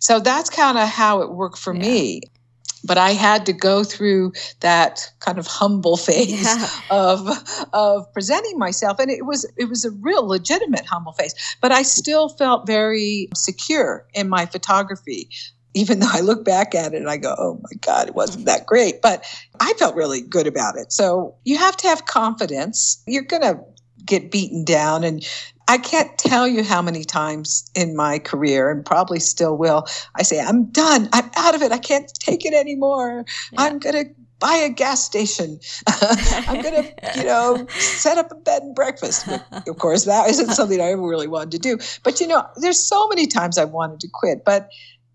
So 0.00 0.20
that's 0.20 0.50
kind 0.50 0.78
of 0.78 0.88
how 0.88 1.20
it 1.22 1.30
worked 1.30 1.58
for 1.58 1.74
yeah. 1.74 1.80
me. 1.80 2.20
But 2.84 2.98
I 2.98 3.10
had 3.10 3.46
to 3.46 3.52
go 3.52 3.84
through 3.84 4.32
that 4.60 5.10
kind 5.20 5.38
of 5.38 5.46
humble 5.46 5.96
phase 6.08 6.44
yeah. 6.44 6.68
of 6.90 7.28
of 7.72 8.12
presenting 8.12 8.58
myself, 8.58 8.98
and 8.98 9.10
it 9.10 9.24
was 9.24 9.50
it 9.56 9.68
was 9.68 9.84
a 9.84 9.90
real 9.90 10.26
legitimate 10.26 10.86
humble 10.86 11.12
phase. 11.12 11.34
But 11.60 11.72
I 11.72 11.82
still 11.82 12.28
felt 12.28 12.66
very 12.66 13.28
secure 13.34 14.06
in 14.14 14.28
my 14.28 14.46
photography 14.46 15.28
even 15.76 15.98
though 15.98 16.08
I 16.10 16.20
look 16.20 16.42
back 16.42 16.74
at 16.74 16.94
it 16.94 16.96
and 16.96 17.10
I 17.10 17.18
go, 17.18 17.34
oh 17.36 17.60
my 17.62 17.76
God, 17.82 18.08
it 18.08 18.14
wasn't 18.14 18.46
that 18.46 18.64
great. 18.64 19.02
But 19.02 19.26
I 19.60 19.74
felt 19.74 19.94
really 19.94 20.22
good 20.22 20.46
about 20.46 20.78
it. 20.78 20.90
So 20.90 21.36
you 21.44 21.58
have 21.58 21.76
to 21.76 21.88
have 21.88 22.06
confidence. 22.06 23.02
You're 23.06 23.24
going 23.24 23.42
to 23.42 23.60
get 24.02 24.30
beaten 24.30 24.64
down. 24.64 25.04
And 25.04 25.22
I 25.68 25.78
can't 25.78 26.16
tell 26.16 26.46
you 26.46 26.62
how 26.62 26.80
many 26.80 27.04
times 27.04 27.68
in 27.74 27.96
my 27.96 28.18
career, 28.18 28.70
and 28.70 28.84
probably 28.84 29.18
still 29.18 29.56
will, 29.56 29.86
I 30.14 30.22
say, 30.22 30.40
I'm 30.40 30.66
done. 30.66 31.08
I'm 31.12 31.30
out 31.36 31.54
of 31.54 31.62
it. 31.62 31.72
I 31.72 31.78
can't 31.78 32.12
take 32.14 32.44
it 32.46 32.54
anymore. 32.54 33.24
Yeah. 33.52 33.62
I'm 33.62 33.78
going 33.78 34.04
to 34.04 34.10
buy 34.38 34.54
a 34.54 34.68
gas 34.68 35.04
station. 35.04 35.58
I'm 35.86 36.62
going 36.62 36.84
to, 36.84 36.94
you 37.16 37.24
know, 37.24 37.66
set 37.70 38.18
up 38.18 38.30
a 38.30 38.36
bed 38.36 38.62
and 38.62 38.74
breakfast. 38.74 39.26
But 39.26 39.68
of 39.68 39.78
course, 39.78 40.04
that 40.04 40.28
isn't 40.30 40.50
something 40.50 40.80
I 40.80 40.92
ever 40.92 41.06
really 41.06 41.26
wanted 41.26 41.52
to 41.52 41.58
do. 41.58 41.78
But, 42.02 42.20
you 42.20 42.26
know, 42.26 42.46
there's 42.56 42.78
so 42.78 43.08
many 43.08 43.26
times 43.26 43.58
I 43.58 43.64
wanted 43.64 44.00
to 44.00 44.08
quit. 44.12 44.44
But 44.44 44.68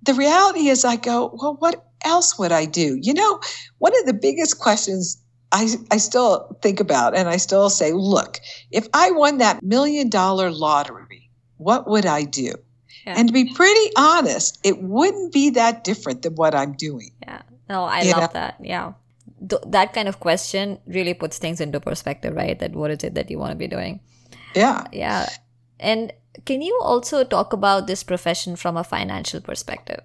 the 0.04 0.14
reality 0.14 0.68
is, 0.68 0.84
I 0.84 0.96
go, 0.96 1.32
well, 1.40 1.56
what 1.60 1.86
else 2.04 2.38
would 2.40 2.52
I 2.52 2.66
do? 2.66 2.98
You 3.02 3.14
know, 3.14 3.40
one 3.78 3.98
of 4.00 4.06
the 4.06 4.14
biggest 4.14 4.60
questions 4.60 5.21
I, 5.52 5.70
I 5.90 5.98
still 5.98 6.58
think 6.62 6.80
about 6.80 7.16
and 7.16 7.28
I 7.28 7.38
still 7.38 7.70
say, 7.70 7.92
look, 7.92 8.40
if 8.72 8.88
I 8.94 9.12
won 9.12 9.40
that 9.40 9.62
million 9.62 10.10
dollar 10.10 10.50
lottery, 10.50 11.30
what 11.58 11.88
would 11.88 12.06
I 12.06 12.24
do? 12.24 12.54
Yeah. 13.06 13.16
And 13.18 13.28
to 13.28 13.34
be 13.34 13.54
pretty 13.54 13.92
honest, 13.98 14.60
it 14.64 14.82
wouldn't 14.82 15.34
be 15.34 15.52
that 15.52 15.84
different 15.84 16.22
than 16.22 16.36
what 16.36 16.56
I'm 16.56 16.74
doing. 16.74 17.12
Yeah. 17.22 17.42
No, 17.70 17.84
I 17.84 18.02
you 18.02 18.12
love 18.12 18.22
know? 18.22 18.40
that. 18.40 18.58
Yeah. 18.62 18.94
Th- 19.48 19.62
that 19.68 19.94
kind 19.94 20.08
of 20.08 20.20
question 20.20 20.80
really 20.86 21.14
puts 21.14 21.38
things 21.38 21.60
into 21.60 21.80
perspective, 21.80 22.36
right? 22.36 22.58
That 22.60 22.74
what 22.74 22.92
is 22.92 23.04
it 23.04 23.16
that 23.16 23.32
you 23.32 23.40
want 23.40 23.52
to 23.52 23.58
be 23.58 23.68
doing? 23.68 24.00
Yeah. 24.56 24.86
Yeah. 24.92 25.30
And 25.80 26.14
can 26.46 26.62
you 26.62 26.80
also 26.82 27.24
talk 27.24 27.54
about 27.54 27.88
this 27.88 28.04
profession 28.04 28.56
from 28.56 28.78
a 28.78 28.84
financial 28.84 29.42
perspective? 29.42 30.02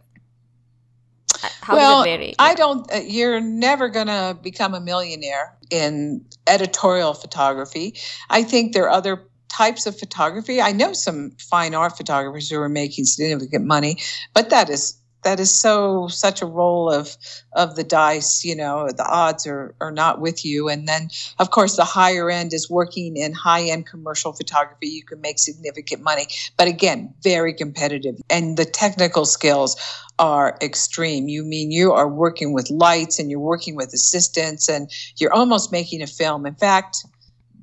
How 1.66 1.74
well, 1.74 2.04
does 2.04 2.06
it 2.06 2.18
vary? 2.18 2.34
I 2.38 2.54
don't. 2.54 2.92
Uh, 2.92 2.98
you're 2.98 3.40
never 3.40 3.88
going 3.88 4.06
to 4.06 4.38
become 4.40 4.72
a 4.74 4.80
millionaire 4.80 5.58
in 5.68 6.24
editorial 6.46 7.12
photography. 7.12 7.96
I 8.30 8.44
think 8.44 8.72
there 8.72 8.84
are 8.84 8.90
other 8.90 9.26
types 9.48 9.86
of 9.86 9.98
photography. 9.98 10.62
I 10.62 10.70
know 10.70 10.92
some 10.92 11.32
fine 11.40 11.74
art 11.74 11.96
photographers 11.96 12.48
who 12.48 12.60
are 12.60 12.68
making 12.68 13.06
significant 13.06 13.66
money, 13.66 13.98
but 14.32 14.50
that 14.50 14.70
is 14.70 14.96
that 15.26 15.40
is 15.40 15.52
so 15.52 16.06
such 16.06 16.40
a 16.40 16.46
roll 16.46 16.88
of 16.88 17.16
of 17.52 17.74
the 17.74 17.82
dice 17.82 18.44
you 18.44 18.54
know 18.54 18.88
the 18.96 19.04
odds 19.04 19.44
are 19.44 19.74
are 19.80 19.90
not 19.90 20.20
with 20.20 20.44
you. 20.44 20.68
And 20.68 20.86
then 20.86 21.10
of 21.40 21.50
course 21.50 21.74
the 21.76 21.84
higher 21.84 22.30
end 22.30 22.52
is 22.52 22.70
working 22.70 23.16
in 23.16 23.32
high 23.32 23.64
end 23.64 23.86
commercial 23.86 24.32
photography. 24.32 24.86
You 24.86 25.02
can 25.02 25.20
make 25.20 25.40
significant 25.40 26.02
money. 26.02 26.28
But 26.56 26.68
again 26.68 27.12
very 27.22 27.52
competitive. 27.52 28.20
And 28.30 28.56
the 28.56 28.64
technical 28.64 29.26
skills 29.26 29.76
are 30.20 30.56
extreme. 30.62 31.28
You 31.28 31.42
mean 31.42 31.72
you 31.72 31.92
are 31.92 32.08
working 32.08 32.52
with 32.52 32.70
lights 32.70 33.18
and 33.18 33.28
you're 33.28 33.40
working 33.40 33.74
with 33.74 33.92
assistants 33.92 34.68
and 34.68 34.88
you're 35.16 35.32
almost 35.32 35.72
making 35.72 36.02
a 36.02 36.06
film. 36.06 36.46
In 36.46 36.54
fact 36.54 37.04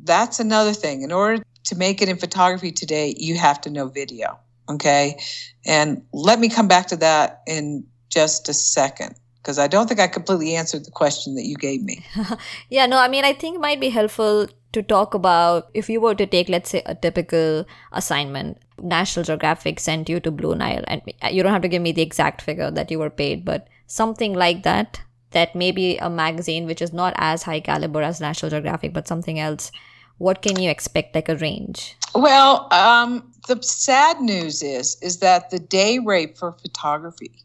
that's 0.04 0.42
another 0.42 0.74
thing. 0.74 1.02
In 1.02 1.14
order 1.14 1.42
to 1.64 1.76
make 1.76 2.02
it 2.02 2.10
in 2.10 2.18
photography 2.18 2.74
today 2.74 3.16
you 3.18 3.38
have 3.38 3.62
to 3.62 3.70
know 3.70 3.88
video 3.88 4.38
okay 4.70 5.20
and 5.66 6.02
let 6.14 6.40
me 6.40 6.50
come 6.50 6.68
back 6.68 6.88
to 6.88 6.96
that 6.96 7.42
in 7.48 7.86
just 8.10 8.48
a 8.50 8.54
second 8.54 9.16
because 9.44 9.60
I 9.60 9.68
don't 9.68 9.88
think 9.88 10.00
I 10.00 10.08
completely 10.08 10.56
answered 10.56 10.86
the 10.86 10.92
question 10.92 11.36
that 11.36 11.44
you 11.44 11.56
gave 11.56 11.84
me. 11.84 12.06
yeah, 12.70 12.86
no, 12.86 12.98
I 12.98 13.10
mean, 13.10 13.26
I 13.26 13.34
think 13.34 13.56
it 13.58 13.62
might 13.62 13.82
be 13.82 13.90
helpful 13.90 14.48
to 14.72 14.82
talk 14.82 15.14
about 15.14 15.70
if 15.74 15.90
you 15.90 16.00
were 16.00 16.16
to 16.16 16.26
take, 16.26 16.48
let's 16.48 16.70
say, 16.70 16.82
a 16.86 16.96
typical 16.96 17.66
assignment. 17.92 18.60
National 18.82 19.24
Geographic 19.24 19.80
sent 19.80 20.10
you 20.10 20.20
to 20.22 20.32
Blue 20.32 20.56
Nile, 20.56 20.84
and 20.88 21.02
uh, 21.22 21.28
you 21.28 21.44
don't 21.44 21.52
have 21.52 21.62
to 21.62 21.68
give 21.68 21.82
me 21.82 21.92
the 21.92 22.02
exact 22.02 22.42
figure 22.42 22.72
that 22.72 22.90
you 22.90 23.00
were 23.00 23.10
paid, 23.10 23.44
but 23.44 23.68
something 23.86 24.34
like 24.34 24.64
that. 24.64 25.02
That 25.32 25.56
maybe 25.56 25.98
a 25.98 26.12
magazine 26.12 26.68
which 26.68 26.80
is 26.80 26.94
not 26.94 27.16
as 27.18 27.42
high 27.42 27.60
caliber 27.60 28.04
as 28.04 28.22
National 28.22 28.52
Geographic, 28.52 28.94
but 28.94 29.08
something 29.08 29.40
else. 29.40 29.72
What 30.18 30.42
can 30.42 30.60
you 30.60 30.70
expect, 30.70 31.16
like 31.16 31.30
a 31.30 31.36
range? 31.38 31.96
Well, 32.16 32.68
um, 32.72 33.34
the 33.48 33.62
sad 33.62 34.22
news 34.22 34.62
is 34.62 34.98
is 35.02 35.20
that 35.20 35.50
the 35.50 35.60
day 35.60 36.00
rate 36.00 36.38
for 36.38 36.54
photography 36.54 37.44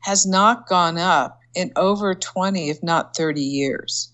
has 0.00 0.26
not 0.26 0.68
gone 0.68 0.98
up 0.98 1.40
in 1.54 1.72
over 1.76 2.14
20 2.14 2.68
if 2.68 2.82
not 2.82 3.16
30 3.16 3.40
years 3.40 4.10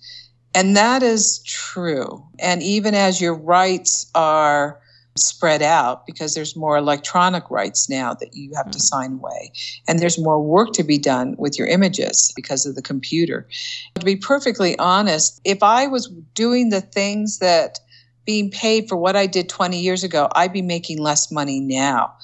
and 0.54 0.76
that 0.76 1.02
is 1.02 1.42
true 1.42 2.24
and 2.38 2.62
even 2.62 2.94
as 2.94 3.20
your 3.20 3.34
rights 3.34 4.10
are 4.14 4.80
spread 5.16 5.62
out 5.62 6.06
because 6.06 6.34
there's 6.34 6.56
more 6.56 6.76
electronic 6.76 7.48
rights 7.48 7.88
now 7.88 8.14
that 8.14 8.34
you 8.34 8.52
have 8.54 8.70
to 8.70 8.78
mm. 8.78 8.82
sign 8.82 9.12
away 9.14 9.52
and 9.86 10.00
there's 10.00 10.18
more 10.18 10.42
work 10.42 10.72
to 10.72 10.82
be 10.82 10.98
done 10.98 11.36
with 11.38 11.56
your 11.56 11.68
images 11.68 12.32
because 12.34 12.66
of 12.66 12.74
the 12.74 12.82
computer 12.82 13.46
to 13.94 14.04
be 14.04 14.16
perfectly 14.16 14.76
honest 14.78 15.40
if 15.44 15.62
i 15.62 15.86
was 15.86 16.08
doing 16.34 16.70
the 16.70 16.80
things 16.80 17.38
that 17.38 17.78
being 18.24 18.50
paid 18.50 18.88
for 18.88 18.96
what 18.96 19.16
I 19.16 19.26
did 19.26 19.48
20 19.48 19.78
years 19.78 20.04
ago, 20.04 20.28
I'd 20.34 20.52
be 20.52 20.62
making 20.62 20.98
less 20.98 21.30
money 21.30 21.60
now. 21.60 22.14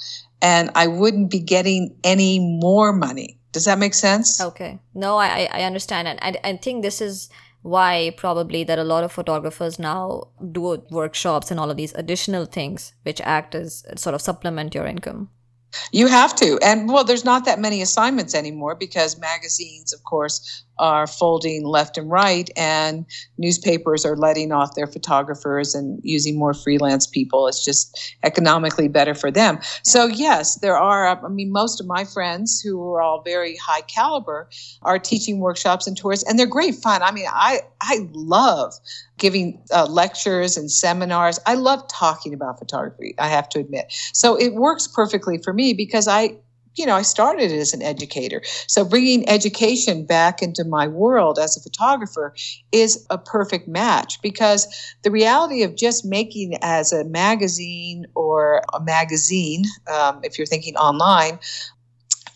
And 0.42 0.70
I 0.74 0.86
wouldn't 0.86 1.30
be 1.30 1.40
getting 1.40 1.94
any 2.02 2.38
more 2.38 2.92
money. 2.92 3.38
Does 3.52 3.64
that 3.64 3.78
make 3.78 3.94
sense? 3.94 4.40
Okay. 4.40 4.78
No, 4.94 5.16
I, 5.16 5.48
I 5.50 5.62
understand. 5.64 6.08
And 6.08 6.18
I, 6.22 6.36
I 6.48 6.56
think 6.56 6.82
this 6.82 7.00
is 7.00 7.28
why 7.62 8.14
probably 8.16 8.64
that 8.64 8.78
a 8.78 8.84
lot 8.84 9.04
of 9.04 9.12
photographers 9.12 9.78
now 9.78 10.28
do 10.52 10.82
workshops 10.90 11.50
and 11.50 11.60
all 11.60 11.70
of 11.70 11.76
these 11.76 11.92
additional 11.94 12.46
things 12.46 12.94
which 13.02 13.20
act 13.20 13.54
as 13.54 13.84
sort 13.96 14.14
of 14.14 14.22
supplement 14.22 14.74
your 14.74 14.86
income. 14.86 15.28
You 15.92 16.06
have 16.06 16.34
to. 16.36 16.58
And 16.62 16.88
well, 16.88 17.04
there's 17.04 17.24
not 17.24 17.44
that 17.44 17.58
many 17.58 17.82
assignments 17.82 18.34
anymore 18.34 18.74
because 18.74 19.18
magazines, 19.18 19.92
of 19.92 20.02
course, 20.04 20.64
are 20.78 21.06
folding 21.06 21.64
left 21.64 21.98
and 21.98 22.10
right, 22.10 22.48
and 22.56 23.04
newspapers 23.36 24.06
are 24.06 24.16
letting 24.16 24.50
off 24.50 24.74
their 24.74 24.86
photographers 24.86 25.74
and 25.74 26.00
using 26.02 26.38
more 26.38 26.54
freelance 26.54 27.06
people. 27.06 27.46
It's 27.46 27.64
just 27.64 28.16
economically 28.22 28.88
better 28.88 29.14
for 29.14 29.30
them. 29.30 29.58
So, 29.84 30.06
yes, 30.06 30.56
there 30.56 30.78
are, 30.78 31.22
I 31.24 31.28
mean, 31.28 31.52
most 31.52 31.80
of 31.80 31.86
my 31.86 32.04
friends 32.04 32.60
who 32.62 32.82
are 32.94 33.02
all 33.02 33.22
very 33.22 33.56
high 33.56 33.82
caliber 33.82 34.48
are 34.82 34.98
teaching 34.98 35.38
workshops 35.38 35.86
and 35.86 35.96
tours, 35.96 36.22
and 36.22 36.38
they're 36.38 36.46
great 36.46 36.76
fun. 36.76 37.02
I 37.02 37.12
mean, 37.12 37.26
I, 37.28 37.60
I 37.82 38.08
love 38.12 38.72
giving 39.20 39.62
uh, 39.72 39.86
lectures 39.86 40.56
and 40.56 40.70
seminars. 40.70 41.38
I 41.46 41.54
love 41.54 41.86
talking 41.88 42.34
about 42.34 42.58
photography, 42.58 43.14
I 43.18 43.28
have 43.28 43.48
to 43.50 43.60
admit. 43.60 43.92
So, 44.12 44.36
it 44.36 44.54
works 44.54 44.88
perfectly 44.88 45.38
for 45.38 45.52
me 45.52 45.72
because 45.74 46.08
I 46.08 46.36
you 46.76 46.86
know, 46.86 46.94
I 46.94 47.02
started 47.02 47.50
as 47.50 47.74
an 47.74 47.82
educator. 47.82 48.42
So 48.66 48.84
bringing 48.84 49.28
education 49.28 50.06
back 50.06 50.40
into 50.40 50.64
my 50.64 50.86
world 50.86 51.38
as 51.38 51.56
a 51.56 51.60
photographer 51.60 52.32
is 52.72 53.06
a 53.10 53.18
perfect 53.18 53.66
match 53.66 54.22
because 54.22 54.66
the 55.02 55.10
reality 55.10 55.62
of 55.62 55.76
just 55.76 56.04
making 56.04 56.56
as 56.62 56.92
a 56.92 57.04
magazine 57.04 58.06
or 58.14 58.62
a 58.72 58.80
magazine, 58.80 59.64
um, 59.92 60.20
if 60.22 60.38
you're 60.38 60.46
thinking 60.46 60.76
online, 60.76 61.38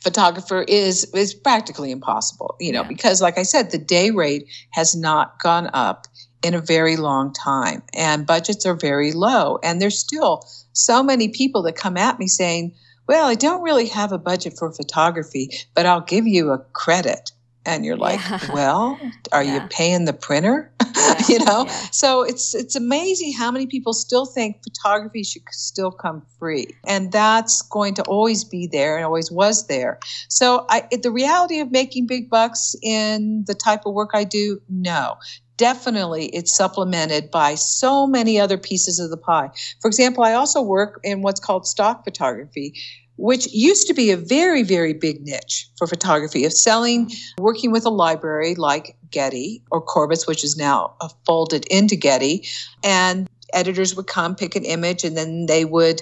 photographer 0.03 0.63
is 0.69 1.05
is 1.15 1.33
practically 1.33 1.91
impossible. 1.91 2.57
You 2.61 2.73
know, 2.73 2.83
yeah. 2.83 2.89
because 2.89 3.23
like 3.23 3.39
I 3.39 3.43
said, 3.45 3.71
the 3.71 3.79
day 3.79 4.11
rate 4.11 4.47
has 4.71 4.95
not 4.95 5.41
gone 5.41 5.71
up 5.73 6.07
in 6.43 6.55
a 6.55 6.61
very 6.61 6.97
long 6.97 7.33
time, 7.33 7.83
and 7.95 8.27
budgets 8.27 8.67
are 8.67 8.75
very 8.75 9.13
low, 9.13 9.59
and 9.63 9.81
there's 9.81 9.99
still 9.99 10.47
so 10.73 11.03
many 11.03 11.29
people 11.29 11.63
that 11.63 11.77
come 11.77 11.97
at 11.97 12.19
me 12.19 12.27
saying 12.27 12.75
well, 13.07 13.27
I 13.27 13.35
don't 13.35 13.63
really 13.63 13.87
have 13.87 14.13
a 14.13 14.19
budget 14.19 14.57
for 14.59 14.73
photography, 14.73 15.51
but 15.75 15.87
I'll 15.87 16.01
give 16.01 16.27
you 16.27 16.51
a 16.51 16.59
credit. 16.73 17.33
And 17.67 17.85
you're 17.85 17.97
like, 17.97 18.21
yeah. 18.21 18.41
well, 18.53 18.99
are 19.33 19.43
yeah. 19.43 19.55
you 19.55 19.69
paying 19.69 20.05
the 20.05 20.13
printer? 20.13 20.71
Yeah. 20.97 21.23
you 21.29 21.45
know? 21.45 21.67
So 21.91 22.23
it's 22.23 22.55
it's 22.55 22.77
amazing 22.77 23.33
how 23.35 23.51
many 23.51 23.67
people 23.67 23.93
still 23.93 24.25
think 24.25 24.63
photography 24.63 25.23
should 25.23 25.43
still 25.51 25.91
come 25.91 26.23
free. 26.39 26.69
And 26.87 27.13
that's 27.13 27.63
going 27.63 27.95
to 27.95 28.03
always 28.05 28.45
be 28.45 28.69
there 28.69 28.97
and 28.97 29.05
always 29.05 29.31
was 29.31 29.67
there. 29.67 29.99
So 30.29 30.65
I 30.71 30.89
the 31.03 31.11
reality 31.11 31.59
of 31.61 31.71
making 31.71 32.07
big 32.07 32.31
bucks 32.31 32.75
in 32.83 33.45
the 33.47 33.55
type 33.55 33.83
of 33.87 33.93
work 33.93 34.11
I 34.15 34.25
do, 34.25 34.63
no 34.69 35.17
definitely 35.57 36.27
it's 36.27 36.55
supplemented 36.55 37.31
by 37.31 37.55
so 37.55 38.07
many 38.07 38.39
other 38.39 38.59
pieces 38.59 38.99
of 38.99 39.11
the 39.11 39.17
pie. 39.17 39.51
For 39.81 39.89
example, 39.89 40.25
I 40.25 40.33
also 40.35 40.63
work 40.63 41.01
in 41.05 41.23
what's 41.23 41.41
called 41.41 41.67
stock 41.67 42.05
photography, 42.05 42.75
which 43.17 43.53
used 43.53 43.87
to 43.87 43.95
be 43.95 44.11
a 44.11 44.17
very, 44.17 44.63
very 44.63 44.93
big 44.93 45.23
niche 45.23 45.69
for 45.79 45.87
photography 45.87 46.45
of 46.45 46.53
selling, 46.53 47.11
working 47.39 47.71
with 47.71 47.87
a 47.87 47.91
library 47.91 48.55
like 48.57 48.97
Getty 49.11 49.63
or 49.71 49.81
Corbis, 49.81 50.27
which 50.27 50.43
is 50.43 50.57
now 50.57 50.95
uh, 51.01 51.09
folded 51.25 51.65
into 51.67 51.97
Getty. 51.97 52.47
And 52.83 53.29
editors 53.53 53.95
would 53.95 54.09
come, 54.09 54.35
pick 54.35 54.57
an 54.57 54.65
image, 54.65 55.05
and 55.05 55.17
then 55.17 55.47
they 55.47 55.65
would 55.65 56.01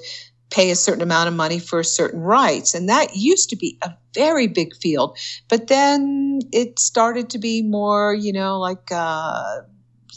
pay 0.52 0.70
a 0.70 0.76
certain 0.76 1.02
amount 1.02 1.28
of 1.28 1.34
money 1.34 1.58
for 1.58 1.82
certain 1.82 2.20
rights. 2.20 2.74
And 2.74 2.88
that 2.88 3.16
used 3.16 3.48
to 3.50 3.56
be 3.56 3.78
a 3.82 3.92
very 4.14 4.46
big 4.46 4.76
field. 4.76 5.18
But 5.48 5.68
then 5.68 6.40
it 6.52 6.78
started 6.78 7.30
to 7.30 7.38
be 7.38 7.62
more, 7.62 8.14
you 8.14 8.32
know, 8.32 8.60
like, 8.60 8.92
uh, 8.92 9.62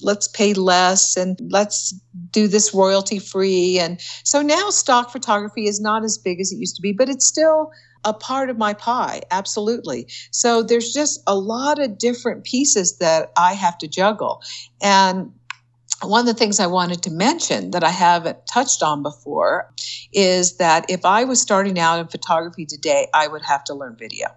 let's 0.02 0.28
pay 0.28 0.54
less 0.54 1.16
and 1.16 1.40
let's 1.50 1.94
do 2.32 2.48
this 2.48 2.74
royalty 2.74 3.18
free. 3.18 3.80
And 3.80 4.00
so 4.24 4.42
now 4.42 4.70
stock 4.70 5.10
photography 5.10 5.68
is 5.68 5.80
not 5.80 6.04
as 6.04 6.18
big 6.18 6.42
as 6.42 6.52
it 6.52 6.58
used 6.58 6.76
to 6.76 6.82
be, 6.82 6.92
but 6.92 7.10
it's 7.10 7.26
still 7.26 7.72
a 8.04 8.14
part 8.14 8.50
of 8.50 8.58
my 8.58 8.74
pie, 8.74 9.22
absolutely. 9.32 10.08
So 10.32 10.62
there's 10.62 10.94
just 10.94 11.24
a 11.26 11.36
lot 11.36 11.80
of 11.80 11.98
different 11.98 12.44
pieces 12.44 12.98
that 12.98 13.32
I 13.38 13.54
have 13.54 13.78
to 13.80 13.88
juggle. 13.88 14.44
And 14.82 15.32
one 16.10 16.22
of 16.22 16.26
the 16.26 16.34
things 16.34 16.60
I 16.60 16.68
wanted 16.68 17.04
to 17.04 17.12
mention 17.12 17.72
that 17.72 17.84
I 17.84 17.90
haven't 17.90 18.46
touched 18.48 18.84
on 18.84 19.04
before 19.04 19.74
is 20.14 20.58
that 20.58 20.86
if 20.90 21.06
I 21.06 21.24
was 21.24 21.42
starting 21.42 21.80
out 21.80 22.00
in 22.00 22.08
photography 22.08 22.66
today, 22.66 23.08
I 23.14 23.28
would 23.28 23.44
have 23.44 23.64
to 23.66 23.74
learn 23.74 23.96
video. 23.98 24.28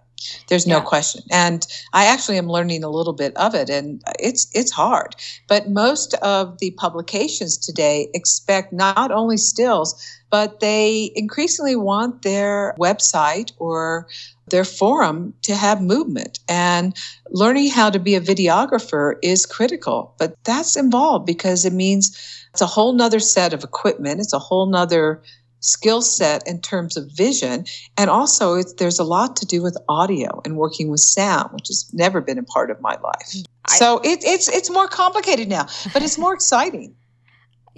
There's 0.49 0.67
no 0.67 0.79
yeah. 0.79 0.85
question. 0.85 1.23
And 1.31 1.67
I 1.93 2.07
actually 2.07 2.39
am 2.39 2.49
learning 2.49 2.85
a 2.85 2.89
little 2.89 3.13
bit 3.13 3.37
of 3.37 3.55
it 3.55 3.71
and 3.71 4.03
it's 4.19 4.51
it's 4.55 4.73
hard. 4.73 5.15
But 5.47 5.69
most 5.69 6.15
of 6.15 6.59
the 6.59 6.71
publications 6.73 7.57
today 7.57 8.09
expect 8.15 8.73
not 8.73 9.11
only 9.11 9.37
stills, 9.37 10.03
but 10.31 10.61
they 10.61 11.11
increasingly 11.15 11.77
want 11.77 12.23
their 12.23 12.75
website 12.79 13.53
or 13.59 14.07
their 14.51 14.65
forum 14.65 15.35
to 15.43 15.55
have 15.55 15.81
movement. 15.81 16.39
And 16.49 16.97
learning 17.31 17.71
how 17.71 17.91
to 17.91 17.99
be 17.99 18.15
a 18.15 18.21
videographer 18.21 19.17
is 19.23 19.47
critical, 19.47 20.15
but 20.19 20.37
that's 20.45 20.77
involved 20.77 21.27
because 21.27 21.65
it 21.65 21.73
means 21.73 22.17
it's 22.53 22.63
a 22.63 22.67
whole 22.67 22.93
nother 22.93 23.21
set 23.21 23.53
of 23.53 23.63
equipment. 23.63 24.21
It's 24.21 24.33
a 24.33 24.39
whole 24.39 24.67
nother 24.67 25.23
skill 25.61 26.03
set 26.03 26.47
in 26.47 26.61
terms 26.61 26.97
of 26.97 27.11
vision. 27.11 27.65
And 27.97 28.11
also 28.11 28.63
there's 28.63 28.99
a 28.99 29.05
lot 29.05 29.37
to 29.37 29.47
do 29.47 29.63
with 29.63 29.77
audio 29.89 30.41
and 30.45 30.57
working 30.57 30.89
with 30.89 31.01
sound, 31.01 31.53
which 31.53 31.69
has 31.69 31.91
never 31.93 32.21
been 32.21 32.39
a 32.39 32.43
part 32.43 32.71
of 32.71 32.81
my 32.81 32.97
life. 33.03 33.35
I, 33.65 33.77
so 33.77 34.01
it, 34.05 34.21
it's, 34.25 34.49
it's 34.49 34.71
more 34.71 34.89
complicated 34.89 35.49
now, 35.49 35.67
but 35.93 36.03
it's 36.03 36.19
more 36.19 36.35
exciting. 36.35 36.95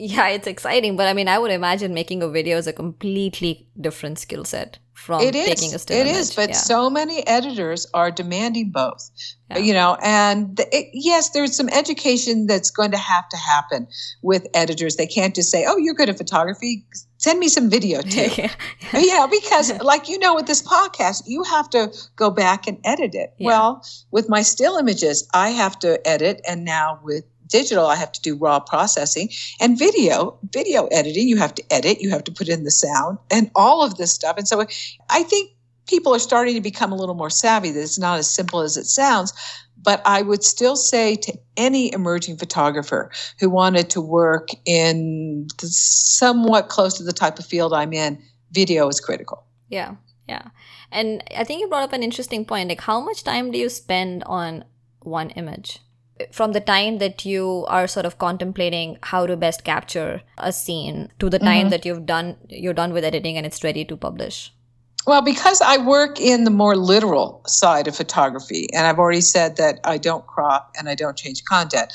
Yeah, 0.02 0.28
it's 0.28 0.46
exciting, 0.46 0.96
but 0.96 1.08
I 1.08 1.12
mean, 1.12 1.28
I 1.28 1.38
would 1.38 1.50
imagine 1.50 1.92
making 1.92 2.22
a 2.22 2.28
video 2.28 2.56
is 2.56 2.66
a 2.66 2.72
completely 2.72 3.68
different 3.78 4.18
skill 4.18 4.46
set 4.46 4.78
from 5.00 5.20
it 5.22 5.34
is. 5.34 5.46
taking 5.46 5.74
a 5.74 5.78
still 5.78 5.96
It 5.96 6.06
image. 6.06 6.16
is, 6.16 6.34
but 6.34 6.50
yeah. 6.50 6.54
so 6.54 6.90
many 6.90 7.26
editors 7.26 7.86
are 7.94 8.10
demanding 8.10 8.70
both. 8.70 9.10
Yeah. 9.50 9.58
You 9.58 9.72
know, 9.74 9.96
and 10.02 10.56
the, 10.56 10.66
it, 10.76 10.90
yes, 10.92 11.30
there's 11.30 11.56
some 11.56 11.68
education 11.70 12.46
that's 12.46 12.70
going 12.70 12.92
to 12.92 12.96
have 12.98 13.28
to 13.30 13.36
happen 13.36 13.88
with 14.22 14.46
editors. 14.54 14.96
They 14.96 15.06
can't 15.08 15.34
just 15.34 15.50
say, 15.50 15.64
"Oh, 15.66 15.76
you're 15.76 15.94
good 15.94 16.08
at 16.08 16.18
photography. 16.18 16.86
Send 17.18 17.40
me 17.40 17.48
some 17.48 17.68
video 17.68 18.00
too." 18.16 18.28
yeah. 18.38 18.52
yeah, 18.94 19.26
because 19.28 19.72
like 19.82 20.08
you 20.08 20.18
know, 20.18 20.34
with 20.36 20.46
this 20.46 20.62
podcast, 20.62 21.24
you 21.26 21.42
have 21.44 21.68
to 21.70 21.92
go 22.14 22.30
back 22.30 22.68
and 22.68 22.78
edit 22.84 23.14
it. 23.14 23.34
Well, 23.40 23.84
with 24.12 24.28
my 24.28 24.42
still 24.42 24.76
images, 24.76 25.26
I 25.34 25.50
have 25.50 25.78
to 25.80 25.98
edit, 26.06 26.40
and 26.46 26.64
now 26.64 27.00
with 27.02 27.24
digital, 27.50 27.86
I 27.86 27.96
have 27.96 28.12
to 28.12 28.20
do 28.22 28.36
raw 28.36 28.60
processing 28.60 29.30
and 29.60 29.78
video, 29.78 30.38
video 30.52 30.86
editing. 30.86 31.28
You 31.28 31.36
have 31.36 31.54
to 31.56 31.72
edit, 31.72 32.00
you 32.00 32.10
have 32.10 32.24
to 32.24 32.32
put 32.32 32.48
in 32.48 32.64
the 32.64 32.70
sound, 32.70 33.18
and 33.30 33.50
all 33.54 33.84
of 33.84 33.96
this 33.96 34.12
stuff. 34.12 34.36
And 34.38 34.48
so, 34.48 34.64
I 35.10 35.22
think 35.24 35.50
people 35.86 36.14
are 36.14 36.20
starting 36.20 36.54
to 36.54 36.60
become 36.60 36.92
a 36.92 36.96
little 36.96 37.14
more 37.14 37.30
savvy 37.30 37.70
that 37.72 37.82
it's 37.82 37.98
not 37.98 38.18
as 38.18 38.32
simple 38.32 38.60
as 38.60 38.76
it 38.76 38.86
sounds. 38.86 39.32
But 39.82 40.02
I 40.04 40.22
would 40.22 40.44
still 40.44 40.76
say 40.76 41.16
to 41.16 41.38
any 41.56 41.92
emerging 41.92 42.36
photographer 42.36 43.10
who 43.38 43.48
wanted 43.48 43.88
to 43.90 44.00
work 44.00 44.48
in 44.66 45.48
somewhat 45.58 46.68
close 46.68 46.98
to 46.98 47.02
the 47.02 47.14
type 47.14 47.38
of 47.38 47.46
field 47.46 47.72
I'm 47.72 47.94
in, 47.94 48.22
video 48.52 48.88
is 48.88 49.00
critical. 49.00 49.46
Yeah, 49.68 49.94
yeah. 50.28 50.48
And 50.92 51.24
I 51.34 51.44
think 51.44 51.60
you 51.60 51.68
brought 51.68 51.84
up 51.84 51.92
an 51.94 52.02
interesting 52.02 52.44
point. 52.44 52.68
Like, 52.68 52.82
how 52.82 53.00
much 53.00 53.24
time 53.24 53.50
do 53.50 53.58
you 53.58 53.70
spend 53.70 54.22
on 54.24 54.64
one 55.00 55.30
image? 55.30 55.78
From 56.32 56.52
the 56.52 56.60
time 56.60 56.98
that 56.98 57.24
you 57.24 57.64
are 57.68 57.86
sort 57.86 58.06
of 58.06 58.18
contemplating 58.18 58.98
how 59.02 59.26
to 59.26 59.36
best 59.36 59.64
capture 59.64 60.22
a 60.38 60.52
scene 60.52 61.10
to 61.18 61.30
the 61.30 61.38
time 61.38 61.66
Mhm. 61.66 61.70
that 61.70 61.84
you've 61.84 62.06
done 62.06 62.36
you're 62.48 62.74
done 62.74 62.92
with 62.92 63.04
editing 63.04 63.36
and 63.36 63.46
it's 63.46 63.62
ready 63.64 63.84
to 63.84 63.96
publish. 63.96 64.52
Well, 65.06 65.22
because 65.22 65.62
I 65.62 65.78
work 65.78 66.20
in 66.20 66.44
the 66.44 66.50
more 66.50 66.76
literal 66.76 67.40
side 67.46 67.88
of 67.88 67.96
photography, 67.96 68.68
and 68.74 68.86
I've 68.86 68.98
already 68.98 69.22
said 69.22 69.56
that 69.56 69.80
I 69.84 69.96
don't 69.96 70.26
crop 70.26 70.74
and 70.78 70.88
I 70.90 70.94
don't 70.94 71.16
change 71.16 71.42
content, 71.44 71.90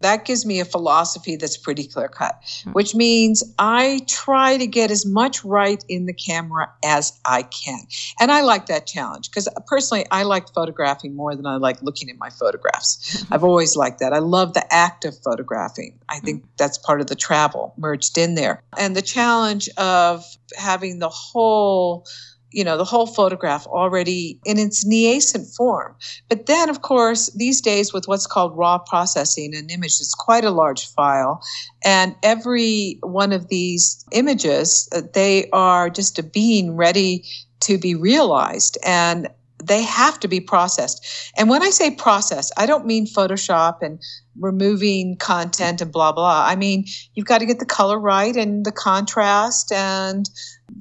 that 0.00 0.24
gives 0.24 0.46
me 0.46 0.60
a 0.60 0.64
philosophy 0.64 1.36
that's 1.36 1.56
pretty 1.56 1.86
clear 1.86 2.08
cut, 2.08 2.40
hmm. 2.64 2.72
which 2.72 2.94
means 2.94 3.42
I 3.58 4.00
try 4.06 4.56
to 4.56 4.66
get 4.66 4.90
as 4.90 5.04
much 5.04 5.44
right 5.44 5.82
in 5.88 6.06
the 6.06 6.12
camera 6.12 6.70
as 6.84 7.18
I 7.24 7.42
can. 7.42 7.80
And 8.20 8.30
I 8.30 8.42
like 8.42 8.66
that 8.66 8.86
challenge 8.86 9.30
because 9.30 9.48
personally, 9.66 10.06
I 10.10 10.22
like 10.22 10.52
photographing 10.52 11.14
more 11.14 11.34
than 11.34 11.46
I 11.46 11.56
like 11.56 11.82
looking 11.82 12.10
at 12.10 12.18
my 12.18 12.30
photographs. 12.30 13.24
I've 13.30 13.44
always 13.44 13.76
liked 13.76 14.00
that. 14.00 14.12
I 14.12 14.18
love 14.18 14.54
the 14.54 14.72
act 14.72 15.04
of 15.04 15.16
photographing. 15.18 15.98
I 16.08 16.18
hmm. 16.18 16.24
think 16.24 16.44
that's 16.56 16.78
part 16.78 17.00
of 17.00 17.08
the 17.08 17.16
travel 17.16 17.74
merged 17.76 18.18
in 18.18 18.34
there. 18.34 18.62
And 18.76 18.94
the 18.94 19.02
challenge 19.02 19.68
of 19.76 20.24
having 20.56 20.98
the 20.98 21.08
whole 21.08 22.06
you 22.50 22.64
know 22.64 22.76
the 22.76 22.84
whole 22.84 23.06
photograph 23.06 23.66
already 23.66 24.40
in 24.44 24.58
its 24.58 24.84
nascent 24.84 25.46
form. 25.48 25.94
But 26.28 26.46
then 26.46 26.68
of 26.68 26.82
course 26.82 27.30
these 27.34 27.60
days 27.60 27.92
with 27.92 28.08
what's 28.08 28.26
called 28.26 28.56
raw 28.56 28.78
processing 28.78 29.54
an 29.54 29.70
image 29.70 30.00
is 30.00 30.14
quite 30.18 30.44
a 30.44 30.50
large 30.50 30.86
file 30.86 31.42
and 31.84 32.14
every 32.22 32.98
one 33.02 33.32
of 33.32 33.48
these 33.48 34.04
images 34.12 34.88
uh, 34.92 35.02
they 35.12 35.48
are 35.50 35.90
just 35.90 36.18
a 36.18 36.22
being 36.22 36.76
ready 36.76 37.24
to 37.60 37.78
be 37.78 37.94
realized. 37.94 38.78
And 38.84 39.28
they 39.68 39.82
have 39.82 40.18
to 40.20 40.28
be 40.28 40.40
processed. 40.40 41.32
And 41.36 41.48
when 41.48 41.62
i 41.62 41.70
say 41.70 41.90
process 41.90 42.50
i 42.56 42.66
don't 42.66 42.86
mean 42.86 43.06
photoshop 43.06 43.82
and 43.82 44.00
removing 44.38 45.16
content 45.16 45.80
and 45.80 45.92
blah 45.92 46.12
blah. 46.12 46.44
I 46.46 46.56
mean 46.56 46.84
you've 47.14 47.26
got 47.26 47.38
to 47.38 47.46
get 47.46 47.58
the 47.58 47.66
color 47.66 47.98
right 47.98 48.36
and 48.36 48.64
the 48.64 48.72
contrast 48.72 49.72
and 49.72 50.28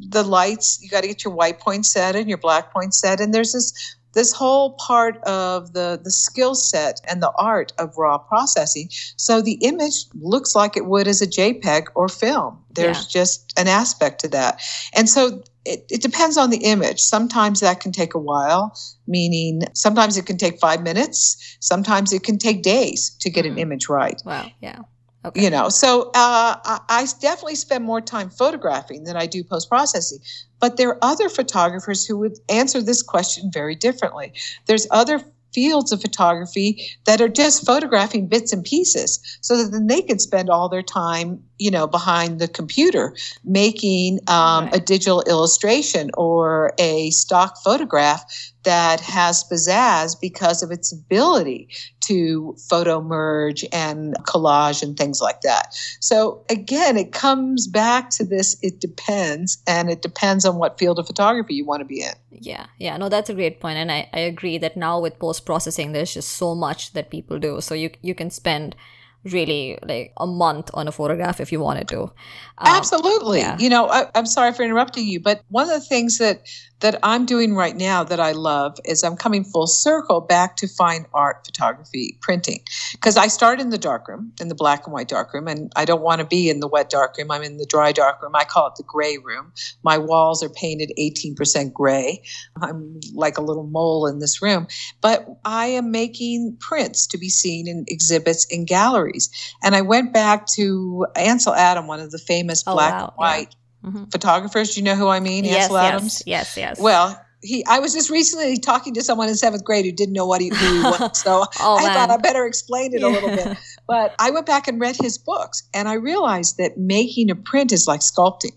the 0.09 0.23
lights. 0.23 0.79
You 0.81 0.89
got 0.89 1.01
to 1.01 1.07
get 1.07 1.23
your 1.23 1.33
white 1.33 1.59
point 1.59 1.85
set 1.85 2.15
and 2.15 2.29
your 2.29 2.37
black 2.37 2.71
point 2.71 2.93
set. 2.93 3.19
And 3.19 3.33
there's 3.33 3.53
this 3.53 3.73
this 4.13 4.31
whole 4.31 4.73
part 4.73 5.17
of 5.23 5.73
the 5.73 5.99
the 6.03 6.11
skill 6.11 6.55
set 6.55 7.01
and 7.07 7.21
the 7.21 7.31
art 7.37 7.73
of 7.79 7.97
raw 7.97 8.17
processing. 8.17 8.89
So 9.17 9.41
the 9.41 9.53
image 9.61 10.05
looks 10.19 10.55
like 10.55 10.77
it 10.77 10.85
would 10.85 11.07
as 11.07 11.21
a 11.21 11.27
jpeg 11.27 11.87
or 11.95 12.07
film. 12.09 12.59
There's 12.73 13.03
Yeah. 13.03 13.21
just 13.21 13.53
an 13.57 13.67
aspect 13.67 14.21
to 14.21 14.27
that. 14.29 14.61
And 14.93 15.09
so 15.09 15.41
it, 15.73 15.85
it 15.89 16.01
depends 16.01 16.37
on 16.37 16.49
the 16.49 16.57
image 16.73 16.99
sometimes 16.99 17.59
that 17.59 17.79
can 17.79 17.91
take 17.91 18.13
a 18.13 18.19
while 18.19 18.63
meaning 19.07 19.63
sometimes 19.73 20.17
it 20.17 20.25
can 20.25 20.37
take 20.37 20.59
five 20.59 20.81
minutes 20.81 21.57
sometimes 21.59 22.13
it 22.13 22.23
can 22.23 22.37
take 22.37 22.63
days 22.63 23.01
to 23.19 23.29
get 23.29 23.45
an 23.45 23.55
Mhm. 23.55 23.59
image 23.65 23.89
right 23.89 24.21
Wow. 24.25 24.51
Yeah. 24.61 24.79
Okay. 25.25 25.43
you 25.43 25.49
know 25.49 25.67
so 25.69 25.89
uh, 26.15 26.55
I, 26.63 26.79
I 26.89 27.07
definitely 27.19 27.55
spend 27.55 27.83
more 27.83 28.01
time 28.01 28.29
photographing 28.29 29.03
than 29.03 29.17
i 29.17 29.25
do 29.25 29.43
post 29.43 29.67
processing 29.67 30.19
but 30.59 30.77
there 30.77 30.89
are 30.89 30.99
other 31.01 31.27
photographers 31.27 32.05
who 32.05 32.17
would 32.17 32.37
answer 32.49 32.81
this 32.81 33.01
question 33.03 33.49
very 33.51 33.75
differently 33.75 34.31
there's 34.67 34.87
other 34.91 35.19
fields 35.57 35.91
of 35.91 35.99
photography 35.99 36.87
that 37.05 37.19
are 37.19 37.27
just 37.27 37.65
photographing 37.65 38.27
bits 38.27 38.53
and 38.53 38.63
pieces 38.63 39.39
so 39.41 39.57
that 39.57 39.71
then 39.71 39.87
they 39.87 40.03
can 40.03 40.19
spend 40.19 40.51
all 40.51 40.69
their 40.69 40.83
time 40.83 41.43
you 41.57 41.71
know 41.71 41.87
behind 41.87 42.37
the 42.37 42.47
computer 42.47 43.15
making 43.43 44.19
um, 44.27 44.69
a 44.71 44.79
digital 44.79 45.23
illustration 45.23 46.11
or 46.13 46.73
a 46.77 47.09
stock 47.09 47.57
photograph 47.63 48.23
that 48.67 48.99
has 48.99 49.43
pizzazz 49.45 50.19
because 50.19 50.61
of 50.61 50.69
its 50.69 50.91
ability 50.91 51.69
to 52.01 52.55
photo 52.69 53.01
merge 53.01 53.65
and 53.71 54.15
collage 54.25 54.83
and 54.83 54.97
things 54.97 55.21
like 55.21 55.41
that. 55.41 55.73
So 56.01 56.43
again, 56.49 56.97
it 56.97 57.11
comes 57.11 57.65
back 57.67 58.09
to 58.11 58.25
this 58.25 58.57
it 58.61 58.79
depends, 58.79 59.61
and 59.67 59.89
it 59.89 60.01
depends 60.01 60.45
on 60.45 60.57
what 60.57 60.77
field 60.77 60.99
of 60.99 61.07
photography 61.07 61.53
you 61.53 61.65
want 61.65 61.79
to 61.81 61.85
be 61.85 62.01
in. 62.01 62.13
Yeah, 62.39 62.67
yeah, 62.77 62.97
no, 62.97 63.09
that's 63.09 63.29
a 63.29 63.33
great 63.33 63.59
point, 63.59 63.77
and 63.77 63.91
I, 63.91 64.09
I 64.13 64.19
agree 64.19 64.57
that 64.59 64.77
now 64.77 64.99
with 64.99 65.19
post 65.19 65.45
processing, 65.45 65.91
there's 65.91 66.13
just 66.13 66.29
so 66.29 66.55
much 66.55 66.93
that 66.93 67.09
people 67.09 67.39
do. 67.39 67.61
So 67.61 67.73
you 67.73 67.89
you 68.01 68.13
can 68.13 68.29
spend 68.29 68.75
really 69.23 69.77
like 69.83 70.13
a 70.17 70.27
month 70.27 70.69
on 70.73 70.87
a 70.87 70.91
photograph 70.91 71.39
if 71.39 71.51
you 71.51 71.59
wanted 71.59 71.87
to. 71.89 72.03
Um, 72.03 72.11
Absolutely. 72.59 73.39
yeah. 73.39 73.57
You 73.59 73.69
know, 73.69 73.87
I, 73.89 74.05
I'm 74.15 74.25
sorry 74.25 74.53
for 74.53 74.63
interrupting 74.63 75.07
you, 75.07 75.19
but 75.19 75.43
one 75.49 75.69
of 75.69 75.73
the 75.73 75.85
things 75.85 76.17
that 76.19 76.47
that 76.79 76.99
I'm 77.01 77.25
doing 77.25 77.55
right 77.55 77.75
now 77.75 78.03
that 78.03 78.19
I 78.19 78.33
love 78.33 78.77
is 78.85 79.03
I'm 79.03 79.17
coming 79.17 79.43
full 79.43 79.67
circle 79.67 80.21
back 80.21 80.55
to 80.57 80.67
fine 80.67 81.05
art 81.13 81.45
photography 81.45 82.17
printing 82.21 82.61
because 82.91 83.17
I 83.17 83.27
started 83.27 83.61
in 83.63 83.69
the 83.71 83.77
darkroom, 83.77 84.31
in 84.39 84.47
the 84.47 84.55
black 84.55 84.85
and 84.85 84.93
white 84.93 85.07
darkroom, 85.07 85.47
and 85.47 85.71
I 85.75 85.85
don't 85.85 86.01
want 86.01 86.19
to 86.19 86.25
be 86.25 86.49
in 86.49 86.59
the 86.59 86.67
wet 86.67 86.89
darkroom. 86.89 87.31
I'm 87.31 87.41
in 87.41 87.57
the 87.57 87.65
dry 87.65 87.91
darkroom. 87.91 88.35
I 88.35 88.43
call 88.43 88.67
it 88.67 88.75
the 88.75 88.83
gray 88.83 89.17
room. 89.17 89.53
My 89.83 89.97
walls 89.97 90.43
are 90.43 90.49
painted 90.49 90.91
18% 90.99 91.73
gray. 91.73 92.21
I'm 92.61 92.99
like 93.13 93.37
a 93.37 93.41
little 93.41 93.65
mole 93.65 94.05
in 94.07 94.19
this 94.19 94.41
room, 94.41 94.67
but 95.01 95.27
I 95.45 95.67
am 95.67 95.91
making 95.91 96.57
prints 96.59 97.07
to 97.07 97.17
be 97.17 97.29
seen 97.29 97.67
in 97.67 97.85
exhibits 97.87 98.45
in 98.45 98.65
galleries. 98.65 99.29
And 99.63 99.75
I 99.75 99.81
went 99.81 100.13
back 100.13 100.45
to 100.55 101.07
Ansel 101.15 101.55
Adam, 101.55 101.87
one 101.87 101.99
of 101.99 102.11
the 102.11 102.19
famous 102.19 102.63
Oh, 102.67 102.73
black 102.73 102.93
wow. 102.93 103.07
and 103.07 103.13
white 103.17 103.55
Mhm. 103.87 104.11
photographers. 104.11 104.73
Do 104.73 104.79
you 104.79 104.85
know 104.85 104.95
who 104.95 105.07
I 105.07 105.19
mean? 105.19 105.45
Yes, 105.45 105.63
Ansel 105.63 105.77
Adams. 105.77 106.23
yes, 106.25 106.57
yes, 106.57 106.77
yes. 106.77 106.79
Well, 106.79 107.19
he. 107.41 107.63
I 107.65 107.79
was 107.79 107.93
just 107.93 108.09
recently 108.09 108.57
talking 108.57 108.93
to 108.95 109.01
someone 109.01 109.29
in 109.29 109.35
seventh 109.35 109.63
grade 109.63 109.85
who 109.85 109.91
didn't 109.91 110.13
know 110.13 110.25
what 110.25 110.41
he, 110.41 110.49
who 110.49 110.55
he 110.55 110.83
was, 110.83 111.19
so 111.19 111.45
oh 111.59 111.77
I 111.77 111.83
man, 111.83 111.93
thought 111.93 112.09
I 112.11 112.17
better 112.17 112.45
explain 112.45 112.93
it 112.93 113.03
a 113.03 113.07
little 113.07 113.29
bit. 113.29 113.57
But 113.87 114.13
I 114.19 114.31
went 114.31 114.45
back 114.45 114.67
and 114.67 114.81
read 114.81 114.97
his 114.97 115.17
books, 115.17 115.63
and 115.73 115.87
I 115.87 115.93
realized 115.93 116.57
that 116.57 116.77
making 116.77 117.31
a 117.31 117.35
print 117.35 117.71
is 117.71 117.87
like 117.87 118.01
sculpting, 118.01 118.51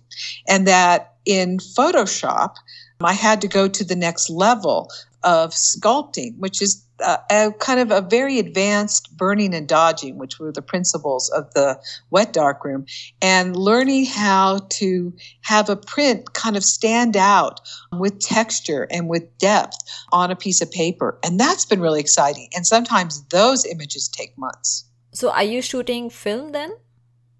and 0.48 0.66
that 0.66 1.14
in 1.24 1.58
Photoshop, 1.58 2.54
I 3.00 3.12
had 3.12 3.40
to 3.42 3.48
go 3.48 3.68
to 3.68 3.84
the 3.84 3.94
next 3.94 4.28
level 4.28 4.90
of 5.22 5.52
sculpting, 5.52 6.38
which 6.38 6.62
is 6.62 6.84
uh, 7.02 7.16
a 7.30 7.52
kind 7.58 7.80
of 7.80 7.90
a 7.90 8.06
very 8.06 8.38
advanced 8.38 9.16
burning 9.16 9.54
and 9.54 9.68
dodging, 9.68 10.18
which 10.18 10.38
were 10.38 10.52
the 10.52 10.62
principles 10.62 11.30
of 11.30 11.52
the 11.54 11.80
wet 12.10 12.32
darkroom, 12.32 12.84
and 13.22 13.56
learning 13.56 14.04
how 14.04 14.58
to 14.68 15.12
have 15.42 15.68
a 15.68 15.76
print 15.76 16.32
kind 16.32 16.56
of 16.56 16.64
stand 16.64 17.16
out 17.16 17.60
with 17.92 18.18
texture 18.20 18.86
and 18.90 19.08
with 19.08 19.38
depth 19.38 19.78
on 20.12 20.30
a 20.30 20.36
piece 20.36 20.60
of 20.60 20.70
paper. 20.70 21.18
And 21.24 21.38
that's 21.40 21.64
been 21.64 21.80
really 21.80 22.00
exciting. 22.00 22.48
And 22.54 22.66
sometimes 22.66 23.24
those 23.28 23.64
images 23.64 24.08
take 24.08 24.36
months. 24.36 24.84
So 25.12 25.30
are 25.30 25.44
you 25.44 25.62
shooting 25.62 26.10
film 26.10 26.52
then? 26.52 26.72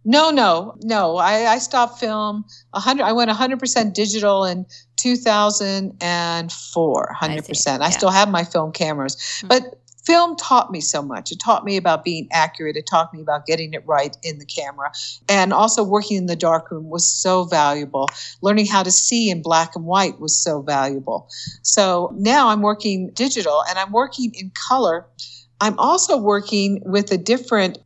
No, 0.05 0.31
no, 0.31 0.75
no. 0.83 1.17
I, 1.17 1.53
I 1.53 1.59
stopped 1.59 2.01
film. 2.01 2.45
100. 2.71 3.05
I 3.05 3.13
went 3.13 3.31
100% 3.31 3.93
digital 3.93 4.45
in 4.45 4.65
2004. 4.97 7.17
100%. 7.21 7.69
I, 7.69 7.79
yeah. 7.85 7.91
still 7.91 8.11
have 8.11 8.31
my 8.31 8.45
film 8.45 8.73
cameras, 8.73 9.17
Hmm. 9.41 9.49
but 9.49 9.77
film 10.07 10.35
taught 10.37 10.73
me 10.73 10.81
so 10.81 11.03
much. 11.03 11.31
It 11.31 11.39
taught 11.39 11.65
me 11.65 11.77
about 11.77 12.05
being 12.05 12.27
accurate. 12.33 12.77
It 12.77 12.87
taught 12.91 13.13
me 13.13 13.21
about 13.21 13.45
getting 13.47 13.75
it 13.75 13.87
right 13.87 14.17
in 14.23 14.39
the 14.39 14.47
camera, 14.47 14.91
and 15.29 15.53
also 15.53 15.85
working 15.85 16.17
in 16.17 16.27
the 16.27 16.37
darkroom 16.37 16.89
was 16.89 17.07
so 17.07 17.45
valuable. 17.45 18.09
Learning 18.41 18.67
how 18.67 18.83
to 18.83 18.91
see 18.91 19.31
in 19.31 19.43
black 19.43 19.77
and 19.77 19.85
white 19.85 20.19
was 20.19 20.37
so 20.37 20.63
valuable. 20.63 21.29
So 21.63 22.13
now 22.17 22.49
I'm 22.49 22.63
working 22.63 23.11
digital, 23.11 23.63
and 23.69 23.79
I'm 23.79 23.93
working 23.93 24.33
in 24.35 24.51
color. 24.69 25.07
I'm 25.61 25.79
also 25.79 26.17
working 26.17 26.81
with 26.87 27.13
a 27.13 27.19
different 27.19 27.79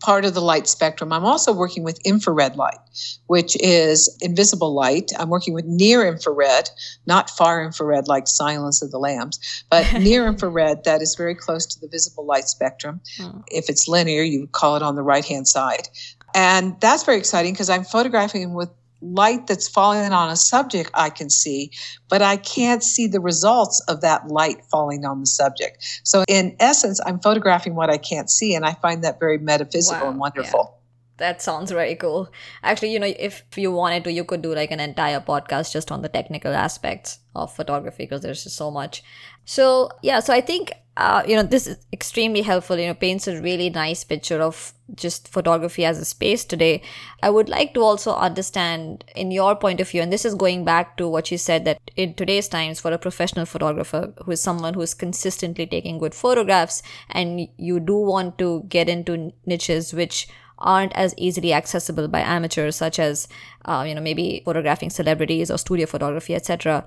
part 0.00 0.24
of 0.24 0.34
the 0.34 0.40
light 0.40 0.68
spectrum. 0.68 1.12
I'm 1.12 1.24
also 1.24 1.52
working 1.52 1.82
with 1.82 1.98
infrared 2.04 2.56
light, 2.56 2.78
which 3.26 3.56
is 3.60 4.16
invisible 4.20 4.72
light. 4.74 5.12
I'm 5.18 5.28
working 5.28 5.54
with 5.54 5.64
near 5.64 6.06
infrared, 6.06 6.70
not 7.06 7.30
far 7.30 7.62
infrared 7.64 8.08
like 8.08 8.28
Silence 8.28 8.82
of 8.82 8.90
the 8.90 8.98
Lambs, 8.98 9.64
but 9.70 9.92
near 10.00 10.26
infrared 10.26 10.84
that 10.84 11.02
is 11.02 11.14
very 11.14 11.34
close 11.34 11.66
to 11.66 11.80
the 11.80 11.88
visible 11.88 12.24
light 12.24 12.44
spectrum. 12.44 13.00
Hmm. 13.18 13.40
If 13.48 13.68
it's 13.68 13.88
linear, 13.88 14.22
you 14.22 14.40
would 14.40 14.52
call 14.52 14.76
it 14.76 14.82
on 14.82 14.94
the 14.94 15.02
right 15.02 15.24
hand 15.24 15.48
side. 15.48 15.88
And 16.34 16.78
that's 16.80 17.04
very 17.04 17.18
exciting 17.18 17.52
because 17.52 17.70
I'm 17.70 17.84
photographing 17.84 18.54
with 18.54 18.70
light 19.00 19.46
that's 19.46 19.68
falling 19.68 20.12
on 20.12 20.30
a 20.30 20.36
subject 20.36 20.90
I 20.94 21.10
can 21.10 21.30
see, 21.30 21.70
but 22.08 22.22
I 22.22 22.36
can't 22.36 22.82
see 22.82 23.06
the 23.06 23.20
results 23.20 23.80
of 23.88 24.00
that 24.00 24.28
light 24.28 24.64
falling 24.70 25.04
on 25.04 25.20
the 25.20 25.26
subject. 25.26 25.84
So, 26.04 26.24
in 26.28 26.56
essence, 26.60 27.00
I'm 27.06 27.20
photographing 27.20 27.74
what 27.74 27.90
I 27.90 27.98
can't 27.98 28.30
see, 28.30 28.54
and 28.54 28.64
I 28.64 28.74
find 28.74 29.04
that 29.04 29.18
very 29.18 29.38
metaphysical 29.38 30.06
wow, 30.06 30.10
and 30.10 30.18
wonderful. 30.18 30.72
Yeah. 30.72 30.77
That 31.18 31.42
sounds 31.42 31.70
very 31.70 31.96
cool. 31.96 32.30
Actually, 32.62 32.92
you 32.92 32.98
know, 32.98 33.12
if 33.18 33.44
you 33.56 33.72
wanted 33.72 34.04
to, 34.04 34.12
you 34.12 34.24
could 34.24 34.42
do 34.42 34.54
like 34.54 34.70
an 34.70 34.80
entire 34.80 35.20
podcast 35.20 35.72
just 35.72 35.92
on 35.92 36.02
the 36.02 36.08
technical 36.08 36.54
aspects 36.54 37.18
of 37.34 37.54
photography 37.54 38.04
because 38.04 38.22
there's 38.22 38.44
just 38.44 38.56
so 38.56 38.70
much. 38.70 39.02
So, 39.44 39.90
yeah, 40.02 40.20
so 40.20 40.32
I 40.32 40.40
think 40.40 40.72
uh, 40.98 41.22
you 41.28 41.36
know, 41.36 41.44
this 41.44 41.68
is 41.68 41.78
extremely 41.92 42.42
helpful. 42.42 42.76
You 42.76 42.88
know, 42.88 42.94
paints 42.94 43.28
a 43.28 43.40
really 43.40 43.70
nice 43.70 44.02
picture 44.02 44.42
of 44.42 44.74
just 44.96 45.28
photography 45.28 45.84
as 45.84 45.96
a 45.98 46.04
space 46.04 46.44
today. 46.44 46.82
I 47.22 47.30
would 47.30 47.48
like 47.48 47.72
to 47.74 47.82
also 47.82 48.14
understand, 48.14 49.04
in 49.14 49.30
your 49.30 49.54
point 49.54 49.80
of 49.80 49.88
view, 49.88 50.02
and 50.02 50.12
this 50.12 50.24
is 50.24 50.34
going 50.34 50.64
back 50.64 50.96
to 50.96 51.08
what 51.08 51.30
you 51.30 51.38
said 51.38 51.64
that 51.66 51.80
in 51.94 52.14
today's 52.14 52.48
times, 52.48 52.80
for 52.80 52.90
a 52.90 52.98
professional 52.98 53.46
photographer 53.46 54.12
who 54.24 54.32
is 54.32 54.42
someone 54.42 54.74
who 54.74 54.80
is 54.80 54.92
consistently 54.92 55.66
taking 55.66 55.98
good 55.98 56.16
photographs, 56.16 56.82
and 57.10 57.46
you 57.56 57.78
do 57.78 57.94
want 57.96 58.36
to 58.38 58.64
get 58.68 58.88
into 58.88 59.32
niches 59.46 59.94
which 59.94 60.26
aren't 60.58 60.92
as 60.94 61.14
easily 61.16 61.52
accessible 61.52 62.08
by 62.08 62.20
amateurs, 62.20 62.76
such 62.76 62.98
as, 62.98 63.28
uh, 63.64 63.84
you 63.86 63.94
know, 63.94 64.00
maybe 64.00 64.42
photographing 64.44 64.90
celebrities 64.90 65.50
or 65.50 65.58
studio 65.58 65.86
photography, 65.86 66.34
etc. 66.34 66.84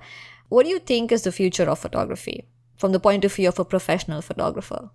What 0.48 0.64
do 0.64 0.70
you 0.70 0.78
think 0.78 1.10
is 1.10 1.22
the 1.22 1.32
future 1.32 1.68
of 1.68 1.78
photography? 1.78 2.46
from 2.82 2.90
the 2.90 2.98
point 2.98 3.24
of 3.24 3.32
view 3.32 3.48
of 3.48 3.60
a 3.60 3.64
professional 3.64 4.20
photographer? 4.20 4.90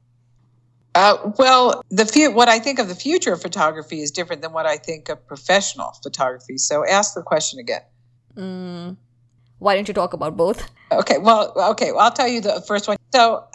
Uh, 0.93 1.32
well, 1.38 1.82
the 1.89 2.05
fu- 2.05 2.34
what 2.34 2.49
I 2.49 2.59
think 2.59 2.80
of 2.80 2.89
the 2.89 2.95
future 2.95 3.32
of 3.32 3.41
photography 3.41 4.01
is 4.01 4.11
different 4.11 4.41
than 4.41 4.51
what 4.51 4.65
I 4.65 4.75
think 4.75 5.07
of 5.07 5.25
professional 5.25 5.93
photography. 6.03 6.57
So, 6.57 6.86
ask 6.86 7.13
the 7.13 7.21
question 7.21 7.59
again. 7.59 7.84
Mm, 8.36 8.97
why 9.59 9.75
don't 9.75 9.88
you 9.88 9.93
talk 9.93 10.11
about 10.11 10.36
both? 10.36 10.69
Okay. 10.91 11.17
Well, 11.17 11.53
okay. 11.71 11.93
Well, 11.93 12.01
I'll 12.01 12.11
tell 12.11 12.28
you 12.28 12.41
the 12.41 12.61
first 12.67 12.89
one. 12.89 12.97
So, 13.13 13.45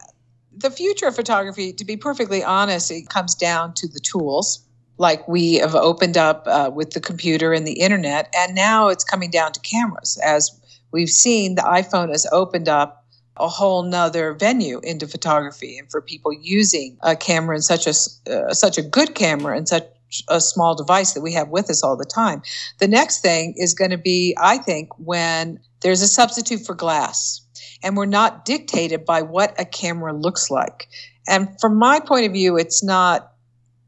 the 0.57 0.71
future 0.71 1.09
of 1.09 1.15
photography, 1.15 1.75
to 1.75 1.85
be 1.85 1.99
perfectly 1.99 2.43
honest, 2.43 2.91
it 2.91 3.11
comes 3.11 3.35
down 3.35 3.75
to 3.75 3.89
the 3.89 4.01
tools. 4.01 4.67
Like 5.03 5.27
we 5.27 5.55
have 5.55 5.75
opened 5.75 6.17
up 6.17 6.45
uh, 6.47 6.71
with 6.73 6.93
the 6.93 7.01
computer 7.01 7.53
and 7.53 7.67
the 7.67 7.81
internet, 7.81 8.33
and 8.39 8.55
now 8.55 8.87
it's 8.87 9.03
coming 9.03 9.31
down 9.31 9.51
to 9.51 9.61
cameras. 9.61 10.17
As 10.23 10.53
we've 10.93 11.11
seen, 11.11 11.57
the 11.57 11.63
iPhone 11.63 12.11
has 12.11 12.25
opened 12.31 12.69
up 12.69 13.05
a 13.37 13.49
whole 13.49 13.83
nother 13.83 14.33
venue 14.33 14.79
into 14.85 15.09
photography 15.09 15.77
and 15.77 15.91
for 15.91 16.01
people 16.01 16.33
using 16.33 16.97
a 17.01 17.17
camera 17.17 17.57
and 17.57 17.65
such 17.65 17.89
a 17.89 17.95
uh, 18.31 18.55
such 18.55 18.79
a 18.79 18.83
good 18.83 19.17
camera 19.17 19.57
and 19.57 19.69
such 19.69 19.89
a 20.29 20.41
small 20.41 20.77
device 20.77 21.15
that 21.15 21.21
we 21.21 21.33
have 21.33 21.49
with 21.49 21.69
us 21.69 21.83
all 21.83 21.97
the 21.97 22.05
time. 22.05 22.41
The 22.79 22.87
next 22.87 23.23
thing 23.23 23.55
is 23.57 23.75
going 23.75 23.91
to 23.91 23.99
be, 23.99 24.37
I 24.41 24.59
think, 24.59 24.91
when 24.99 25.59
there's 25.81 26.03
a 26.03 26.07
substitute 26.07 26.65
for 26.65 26.75
glass 26.77 27.41
and 27.83 27.97
we're 27.97 28.07
not 28.07 28.45
dictated 28.45 29.05
by 29.05 29.23
what 29.23 29.59
a 29.59 29.65
camera 29.65 30.13
looks 30.13 30.49
like. 30.49 30.87
And 31.27 31.49
from 31.61 31.77
my 31.77 31.99
point 31.99 32.27
of 32.27 32.33
view, 32.33 32.57
it's 32.57 32.85
not 32.85 33.32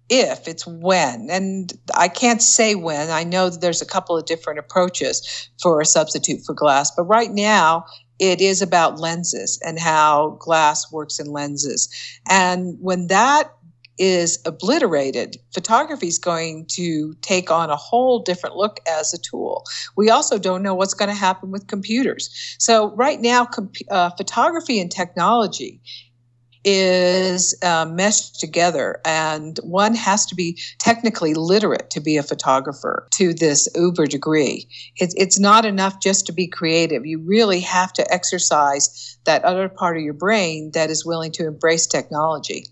if, 0.09 0.47
it's 0.47 0.67
when. 0.67 1.29
And 1.31 1.73
I 1.95 2.09
can't 2.09 2.43
say 2.43 2.75
when. 2.75 3.11
I 3.11 3.25
know 3.25 3.51
that 3.51 3.61
there's 3.61 3.83
a 3.83 3.87
couple 3.87 4.17
of 4.17 4.27
different 4.27 4.59
approaches 4.59 5.49
for 5.61 5.81
a 5.81 5.87
substitute 5.87 6.45
for 6.45 6.55
glass. 6.55 6.91
But 6.95 7.05
right 7.05 7.31
now, 7.31 7.85
it 8.19 8.41
is 8.41 8.63
about 8.63 9.01
lenses 9.01 9.61
and 9.65 9.79
how 9.79 10.37
glass 10.41 10.93
works 10.93 11.19
in 11.19 11.27
lenses. 11.27 11.89
And 12.29 12.77
when 12.81 13.09
that 13.09 13.51
is 13.99 14.41
obliterated, 14.45 15.37
photography 15.53 16.09
is 16.09 16.19
going 16.19 16.67
to 16.67 17.15
take 17.23 17.51
on 17.51 17.71
a 17.71 17.77
whole 17.77 18.21
different 18.21 18.57
look 18.57 18.81
as 18.89 19.15
a 19.15 19.19
tool. 19.19 19.65
We 19.97 20.11
also 20.11 20.39
don't 20.39 20.63
know 20.63 20.75
what's 20.75 20.95
going 20.95 21.11
to 21.11 21.15
happen 21.15 21.51
with 21.51 21.69
computers. 21.69 22.57
So, 22.59 22.95
right 22.97 23.21
now, 23.21 23.45
comp- 23.45 23.77
uh, 23.91 24.11
photography 24.11 24.81
and 24.81 24.91
technology 24.91 25.81
is 26.65 27.57
uh, 27.63 27.87
meshed 27.87 28.41
together, 28.41 29.01
and 29.05 29.59
one 29.63 29.95
has 29.95 30.27
to 30.27 30.35
be 30.35 30.59
technically 30.79 31.35
literate 31.35 31.91
to 31.91 32.01
be 32.01 32.17
a 32.17 32.23
photographer 32.23 33.07
to 33.13 33.35
this 33.35 33.69
uber 33.75 34.07
degree. 34.07 34.67
It's, 34.97 35.15
it's 35.17 35.39
not 35.39 35.65
enough 35.65 36.01
just 36.01 36.27
to 36.27 36.33
be 36.33 36.47
creative. 36.47 37.05
You 37.07 37.19
really 37.19 37.61
have 37.61 37.93
to 37.95 38.13
exercise 38.13 39.19
that 39.25 39.45
other 39.45 39.69
part 39.69 39.97
of 39.97 40.03
your 40.03 40.15
brain 40.15 40.71
that 40.73 40.91
is 40.91 41.05
willing 41.05 41.33
to 41.33 41.47
embrace 41.47 41.87
technology. 41.87 42.67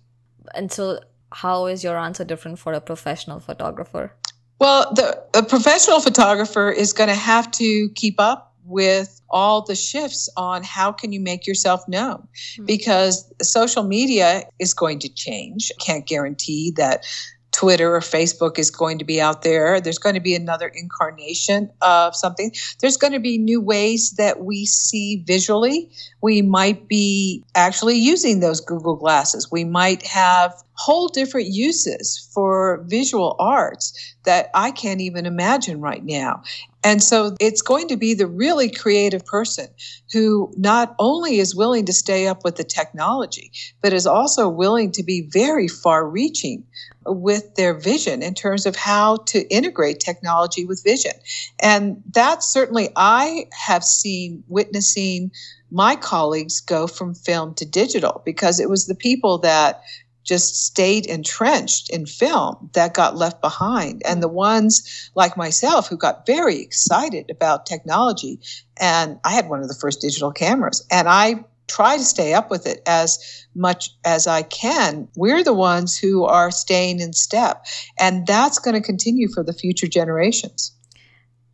And 0.55 0.73
so, 0.73 1.01
how 1.33 1.67
is 1.67 1.83
your 1.83 1.99
answer 1.99 2.25
different 2.25 2.59
for 2.59 2.73
a 2.73 2.81
professional 2.81 3.41
photographer? 3.41 4.13
Well, 4.59 4.93
the 4.95 5.21
a 5.35 5.43
professional 5.43 6.01
photographer 6.01 6.71
is 6.71 6.93
going 6.93 7.09
to 7.09 7.17
have 7.17 7.51
to 7.53 7.89
keep 7.97 8.21
up 8.21 8.52
with 8.65 9.21
all 9.31 9.63
the 9.63 9.75
shifts 9.75 10.29
on 10.37 10.63
how 10.63 10.93
can 10.93 11.13
you 11.13 11.21
make 11.21 11.47
yourself 11.47 11.87
known 11.89 12.19
mm-hmm. 12.19 12.65
because 12.65 13.33
social 13.41 13.83
media 13.83 14.45
is 14.59 14.75
going 14.75 14.99
to 14.99 15.09
change 15.09 15.73
I 15.79 15.83
can't 15.85 16.07
guarantee 16.07 16.73
that 16.77 17.05
Twitter 17.53 17.95
or 17.95 18.01
Facebook 18.01 18.59
is 18.59 18.71
going 18.71 18.99
to 18.99 19.05
be 19.05 19.21
out 19.21 19.43
there. 19.43 19.81
There's 19.81 19.99
going 19.99 20.15
to 20.15 20.21
be 20.21 20.35
another 20.35 20.69
incarnation 20.69 21.71
of 21.83 22.17
something. 22.17 22.51
There's 22.81 22.97
going 22.97 23.13
to 23.13 23.21
be 23.21 23.39
new 23.39 23.61
ways 23.61 24.13
that 24.13 24.41
we 24.41 24.65
see 24.65 25.23
visually. 25.27 25.91
We 26.23 26.43
might 26.43 26.89
be 26.89 27.45
actually 27.55 27.97
using 27.97 28.41
those 28.41 28.61
Google 28.61 28.97
glasses. 28.97 29.51
We 29.51 29.65
might 29.65 30.05
have 30.07 30.55
whole 30.75 31.09
different 31.09 31.49
uses 31.49 32.29
for 32.33 32.83
visual 32.89 33.37
arts 33.39 34.15
that 34.25 34.51
I 34.55 34.71
can't 34.71 35.01
even 35.01 35.27
imagine 35.27 35.81
right 35.81 36.05
now. 36.05 36.43
And 36.85 37.03
so 37.03 37.37
it's 37.39 37.63
going 37.63 37.89
to 37.89 37.97
be 37.97 38.15
the 38.15 38.27
really 38.27 38.69
creative 38.69 39.25
person 39.25 39.69
who 40.13 40.53
not 40.57 40.95
only 40.99 41.39
is 41.39 41.55
willing 41.55 41.87
to 41.87 41.93
stay 41.93 42.27
up 42.27 42.45
with 42.45 42.57
the 42.57 42.65
technology, 42.65 43.53
but 43.81 43.93
is 43.93 44.07
also 44.07 44.49
willing 44.49 44.91
to 44.93 45.03
be 45.03 45.29
very 45.33 45.69
far 45.69 46.09
reaching 46.09 46.65
with 47.07 47.55
their 47.55 47.75
vision 47.75 48.23
in 48.23 48.35
terms 48.35 48.67
of 48.67 48.77
how 48.77 49.17
to 49.27 49.49
integrate 49.49 50.01
technology 50.01 50.65
with 50.65 50.83
vision. 50.85 51.13
And 51.61 52.03
that 52.13 52.43
certainly 52.43 52.91
I 52.97 53.47
have 53.53 53.85
seen 53.85 54.45
witnessing 54.49 55.33
my 55.71 55.97
colleagues 55.97 56.61
go 56.61 56.87
from 56.87 57.15
film 57.15 57.55
to 57.55 57.65
digital 57.65 58.23
because 58.25 58.61
it 58.61 58.69
was 58.69 58.87
the 58.87 58.95
people 58.95 59.39
that 59.39 59.83
just 60.25 60.67
stayed 60.67 61.07
entrenched 61.07 61.91
in 61.91 62.07
film 62.07 62.71
that 62.75 62.95
got 62.95 63.17
left 63.17 63.41
behind. 63.41 64.03
And 64.05 64.23
the 64.23 64.29
ones 64.29 65.11
like 65.15 65.37
myself 65.37 65.89
who 65.89 65.97
got 65.97 66.27
very 66.27 66.61
excited 66.61 67.31
about 67.31 67.67
technology, 67.67 68.41
and 68.77 69.19
I 69.25 69.33
had 69.33 69.49
one 69.49 69.63
of 69.63 69.69
the 69.69 69.75
first 69.75 70.01
digital 70.01 70.33
cameras, 70.33 70.87
and 70.91 71.09
I 71.09 71.45
try 71.69 71.97
to 71.97 72.05
stay 72.05 72.35
up 72.35 72.51
with 72.51 72.67
it 72.67 72.83
as 72.87 73.47
much 73.55 73.91
as 74.05 74.27
I 74.27 74.43
can. 74.43 75.09
We're 75.17 75.45
the 75.45 75.53
ones 75.53 75.97
who 75.97 76.25
are 76.25 76.51
staying 76.51 77.01
in 77.01 77.13
step, 77.13 77.65
and 77.99 78.27
that's 78.27 78.59
going 78.59 78.75
to 78.75 78.87
continue 78.87 79.29
for 79.29 79.43
the 79.43 79.53
future 79.53 79.87
generations 79.87 80.72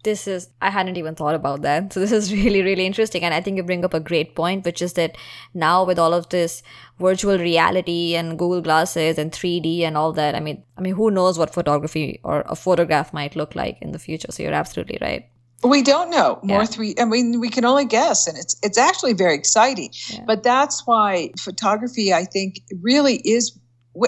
this 0.05 0.27
is 0.27 0.49
i 0.63 0.71
hadn't 0.71 0.97
even 0.97 1.15
thought 1.15 1.35
about 1.35 1.63
that 1.63 1.93
so 1.93 2.01
this 2.01 2.13
is 2.13 2.33
really 2.39 2.63
really 2.63 2.87
interesting 2.87 3.23
and 3.23 3.35
i 3.35 3.41
think 3.41 3.57
you 3.57 3.63
bring 3.63 3.85
up 3.85 3.95
a 3.95 4.01
great 4.01 4.35
point 4.35 4.65
which 4.65 4.83
is 4.83 4.93
that 4.95 5.17
now 5.55 5.85
with 5.85 5.99
all 5.99 6.15
of 6.15 6.29
this 6.29 6.63
virtual 6.99 7.39
reality 7.39 8.15
and 8.15 8.39
google 8.39 8.61
glasses 8.61 9.19
and 9.19 9.33
3d 9.33 9.81
and 9.83 9.97
all 9.97 10.13
that 10.13 10.35
i 10.35 10.41
mean 10.41 10.63
i 10.77 10.81
mean 10.81 10.95
who 10.95 11.11
knows 11.11 11.39
what 11.39 11.53
photography 11.53 12.21
or 12.23 12.43
a 12.47 12.57
photograph 12.57 13.13
might 13.13 13.37
look 13.37 13.55
like 13.55 13.79
in 13.81 13.93
the 13.93 13.99
future 13.99 14.31
so 14.31 14.43
you're 14.43 14.53
absolutely 14.53 14.99
right 15.01 15.29
we 15.65 15.83
don't 15.83 16.11
know 16.11 16.39
more 16.43 16.61
yeah. 16.61 16.67
three. 16.67 16.95
I 17.01 17.05
mean, 17.05 17.41
we 17.41 17.49
can 17.49 17.65
only 17.65 17.85
guess, 17.85 18.29
and 18.29 18.39
it's 18.39 18.57
it's 18.63 18.79
actually 18.79 19.13
very 19.15 19.35
exciting. 19.35 19.91
Yeah. 20.09 20.21
But 20.25 20.45
that's 20.45 20.87
why 20.87 21.33
photography, 21.39 22.13
I 22.13 22.25
think, 22.25 22.61
really 22.81 23.17
is 23.17 23.59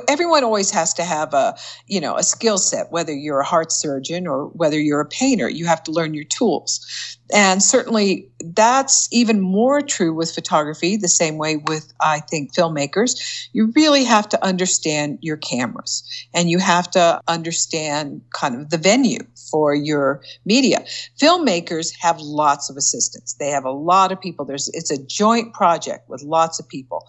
everyone 0.08 0.44
always 0.44 0.70
has 0.70 0.94
to 0.94 1.04
have 1.04 1.34
a 1.34 1.56
you 1.86 2.00
know 2.00 2.16
a 2.16 2.22
skill 2.22 2.58
set 2.58 2.90
whether 2.90 3.14
you're 3.14 3.40
a 3.40 3.44
heart 3.44 3.72
surgeon 3.72 4.26
or 4.26 4.46
whether 4.48 4.78
you're 4.78 5.00
a 5.00 5.06
painter 5.06 5.48
you 5.48 5.66
have 5.66 5.82
to 5.82 5.92
learn 5.92 6.14
your 6.14 6.24
tools. 6.24 7.16
And 7.32 7.62
certainly 7.62 8.28
that's 8.44 9.08
even 9.12 9.40
more 9.40 9.80
true 9.82 10.12
with 10.12 10.34
photography 10.34 10.96
the 10.96 11.08
same 11.08 11.38
way 11.38 11.56
with 11.56 11.92
i 12.00 12.20
think 12.20 12.54
filmmakers. 12.54 13.48
You 13.52 13.72
really 13.76 14.04
have 14.04 14.28
to 14.30 14.44
understand 14.44 15.18
your 15.20 15.36
cameras 15.36 16.02
and 16.34 16.50
you 16.50 16.58
have 16.58 16.90
to 16.92 17.20
understand 17.28 18.22
kind 18.32 18.54
of 18.54 18.70
the 18.70 18.78
venue 18.78 19.20
for 19.50 19.74
your 19.74 20.22
media. 20.44 20.84
Filmmakers 21.20 21.92
have 22.00 22.20
lots 22.20 22.70
of 22.70 22.76
assistants. 22.76 23.34
They 23.34 23.48
have 23.48 23.64
a 23.64 23.70
lot 23.70 24.12
of 24.12 24.20
people. 24.20 24.44
There's 24.44 24.68
it's 24.68 24.90
a 24.90 25.02
joint 25.04 25.54
project 25.54 26.08
with 26.08 26.22
lots 26.22 26.58
of 26.58 26.68
people. 26.68 27.06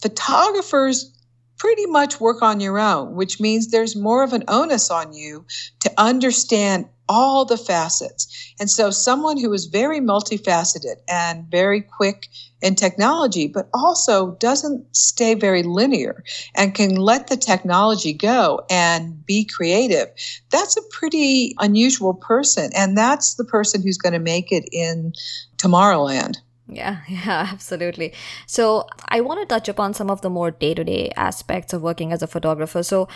Photographers 0.00 1.12
pretty 1.60 1.84
much 1.84 2.18
work 2.18 2.40
on 2.40 2.58
your 2.58 2.78
own, 2.78 3.14
which 3.14 3.38
means 3.38 3.68
there's 3.68 3.94
more 3.94 4.22
of 4.22 4.32
an 4.32 4.42
onus 4.48 4.90
on 4.90 5.12
you 5.12 5.44
to 5.78 5.92
understand 5.98 6.86
all 7.06 7.44
the 7.44 7.58
facets. 7.58 8.54
And 8.58 8.70
so, 8.70 8.90
someone 8.90 9.38
who 9.38 9.52
is 9.52 9.66
very 9.66 10.00
multifaceted 10.00 10.96
and 11.06 11.44
very 11.50 11.82
quick 11.82 12.28
in 12.62 12.76
technology, 12.76 13.46
but 13.46 13.68
also 13.74 14.32
doesn't 14.36 14.96
stay 14.96 15.34
very 15.34 15.62
linear 15.62 16.24
and 16.54 16.74
can 16.74 16.96
let 16.96 17.26
the 17.26 17.36
technology 17.36 18.14
go 18.14 18.64
and 18.70 19.26
be 19.26 19.44
creative, 19.44 20.08
that's 20.50 20.78
a 20.78 20.82
pretty 20.90 21.54
unusual 21.58 22.14
person. 22.14 22.70
And 22.74 22.96
that's 22.96 23.34
the 23.34 23.44
person 23.44 23.82
who's 23.82 23.98
going 23.98 24.14
to 24.14 24.18
make 24.18 24.50
it 24.50 24.66
in 24.72 25.12
Tomorrowland. 25.58 26.36
Yeah, 26.72 27.00
yeah, 27.08 27.48
absolutely. 27.52 28.12
So, 28.46 28.86
I 29.08 29.20
want 29.20 29.40
to 29.40 29.46
touch 29.46 29.68
upon 29.68 29.94
some 29.94 30.10
of 30.10 30.20
the 30.20 30.30
more 30.30 30.50
day 30.50 30.74
to 30.74 30.84
day 30.84 31.10
aspects 31.16 31.72
of 31.72 31.82
working 31.82 32.12
as 32.12 32.22
a 32.22 32.26
photographer. 32.26 32.82
So, 32.82 33.08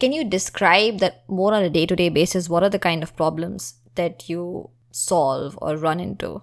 can 0.00 0.12
you 0.12 0.24
describe 0.24 0.98
that 0.98 1.24
more 1.28 1.52
on 1.52 1.62
a 1.62 1.70
day 1.70 1.86
to 1.86 1.96
day 1.96 2.08
basis? 2.08 2.48
What 2.48 2.62
are 2.62 2.70
the 2.70 2.78
kind 2.78 3.02
of 3.02 3.16
problems 3.16 3.74
that 3.96 4.28
you 4.28 4.70
solve 4.92 5.58
or 5.60 5.76
run 5.76 6.00
into? 6.00 6.42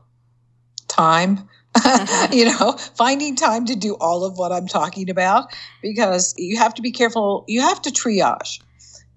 Time. 0.87 1.47
you 2.31 2.45
know, 2.45 2.73
finding 2.95 3.35
time 3.35 3.65
to 3.65 3.75
do 3.75 3.95
all 4.01 4.23
of 4.23 4.37
what 4.37 4.51
I'm 4.51 4.67
talking 4.67 5.09
about 5.09 5.53
because 5.81 6.33
you 6.37 6.57
have 6.57 6.73
to 6.75 6.81
be 6.81 6.91
careful. 6.91 7.45
You 7.47 7.61
have 7.61 7.81
to 7.83 7.91
triage 7.91 8.59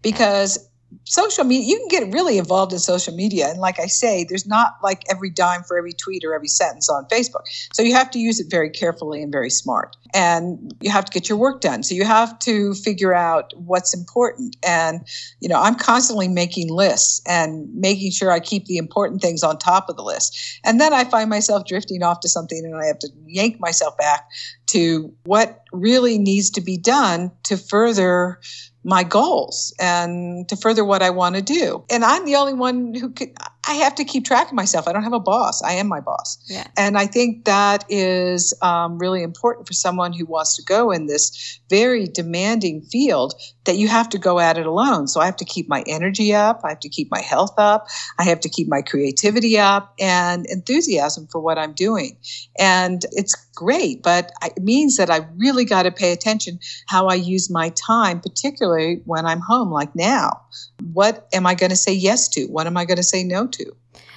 because 0.02 0.58
social 1.04 1.44
media 1.44 1.66
you 1.66 1.78
can 1.78 1.88
get 1.88 2.12
really 2.12 2.38
involved 2.38 2.72
in 2.72 2.78
social 2.78 3.14
media. 3.14 3.48
And 3.48 3.60
like 3.60 3.78
i 3.80 3.86
say 3.86 4.24
there's 4.28 4.46
not 4.46 4.74
like 4.82 5.02
every 5.10 5.30
dime 5.30 5.62
for 5.62 5.78
every 5.78 5.92
tweet 5.92 6.24
or 6.24 6.34
every 6.34 6.48
sentence 6.48 6.88
on 6.88 7.04
facebook. 7.06 7.42
So 7.72 7.82
you 7.82 7.94
have 7.94 8.10
to 8.12 8.18
use 8.18 8.40
it 8.40 8.46
very 8.50 8.70
carefully 8.70 9.22
and 9.22 9.32
very 9.32 9.50
smart. 9.50 9.96
And 10.14 10.74
you 10.80 10.90
have 10.90 11.06
to 11.06 11.12
get 11.12 11.28
your 11.28 11.38
work 11.38 11.62
done. 11.62 11.82
So 11.82 11.94
you 11.94 12.04
have 12.04 12.38
to 12.40 12.74
figure 12.74 13.14
out 13.14 13.54
what's 13.56 13.94
important. 13.94 14.56
And 14.66 15.06
you 15.40 15.48
know 15.48 15.60
i'm 15.60 15.74
constantly 15.74 16.28
making 16.28 16.68
lists 16.68 17.20
and 17.26 17.72
making 17.74 18.10
sure 18.12 18.30
i 18.30 18.40
keep 18.40 18.66
the 18.66 18.76
important 18.76 19.20
things 19.22 19.42
on 19.42 19.58
top 19.58 19.88
of 19.88 19.96
the 19.96 20.02
list. 20.02 20.60
And 20.64 20.80
then 20.80 20.92
i 20.92 21.04
find 21.04 21.30
myself 21.30 21.66
drifting 21.66 22.02
off 22.02 22.20
to 22.20 22.28
something 22.28 22.64
and 22.64 22.76
i 22.76 22.86
have 22.86 22.98
to 23.00 23.08
yank 23.26 23.60
myself 23.60 23.96
back 23.96 24.28
to 24.66 25.12
what 25.24 25.62
really 25.72 26.18
needs 26.18 26.50
to 26.50 26.60
be 26.60 26.76
done 26.76 27.30
to 27.44 27.56
further 27.56 28.40
my 28.84 29.04
goals 29.04 29.74
and 29.80 30.48
to 30.48 30.56
further 30.56 30.84
what 30.84 31.02
I 31.02 31.10
want 31.10 31.36
to 31.36 31.42
do. 31.42 31.84
And 31.90 32.04
I'm 32.04 32.24
the 32.24 32.36
only 32.36 32.54
one 32.54 32.94
who 32.94 33.10
could, 33.10 33.30
I 33.66 33.74
have 33.74 33.94
to 33.94 34.04
keep 34.04 34.24
track 34.24 34.48
of 34.48 34.54
myself. 34.54 34.88
I 34.88 34.92
don't 34.92 35.04
have 35.04 35.12
a 35.12 35.20
boss. 35.20 35.62
I 35.62 35.74
am 35.74 35.86
my 35.86 36.00
boss. 36.00 36.38
Yeah. 36.48 36.66
And 36.76 36.98
I 36.98 37.06
think 37.06 37.44
that 37.44 37.84
is 37.88 38.52
um, 38.60 38.98
really 38.98 39.22
important 39.22 39.68
for 39.68 39.72
someone 39.72 40.12
who 40.12 40.26
wants 40.26 40.56
to 40.56 40.62
go 40.64 40.90
in 40.90 41.06
this 41.06 41.60
very 41.70 42.06
demanding 42.06 42.82
field 42.82 43.34
that 43.64 43.78
you 43.78 43.86
have 43.86 44.08
to 44.08 44.18
go 44.18 44.40
at 44.40 44.58
it 44.58 44.66
alone. 44.66 45.06
So 45.06 45.20
I 45.20 45.26
have 45.26 45.36
to 45.36 45.44
keep 45.44 45.68
my 45.68 45.84
energy 45.86 46.34
up. 46.34 46.62
I 46.64 46.70
have 46.70 46.80
to 46.80 46.88
keep 46.88 47.10
my 47.10 47.20
health 47.20 47.54
up. 47.56 47.86
I 48.18 48.24
have 48.24 48.40
to 48.40 48.48
keep 48.48 48.68
my 48.68 48.82
creativity 48.82 49.58
up 49.58 49.94
and 50.00 50.44
enthusiasm 50.46 51.28
for 51.30 51.40
what 51.40 51.58
I'm 51.58 51.72
doing. 51.72 52.16
And 52.58 53.06
it's 53.12 53.36
great, 53.54 54.02
but 54.02 54.32
it 54.42 54.62
means 54.62 54.96
that 54.96 55.10
I 55.10 55.26
really 55.36 55.64
got 55.64 55.84
to 55.84 55.92
pay 55.92 56.12
attention 56.12 56.58
how 56.88 57.06
I 57.06 57.14
use 57.14 57.48
my 57.48 57.68
time, 57.70 58.20
particularly 58.20 59.02
when 59.04 59.24
I'm 59.24 59.40
home, 59.40 59.70
like 59.70 59.94
now. 59.94 60.40
What 60.92 61.28
am 61.32 61.46
I 61.46 61.54
going 61.54 61.70
to 61.70 61.76
say 61.76 61.92
yes 61.92 62.28
to? 62.30 62.46
What 62.46 62.66
am 62.66 62.76
I 62.76 62.84
going 62.84 62.96
to 62.96 63.02
say 63.02 63.22
no 63.22 63.46
to? 63.52 63.76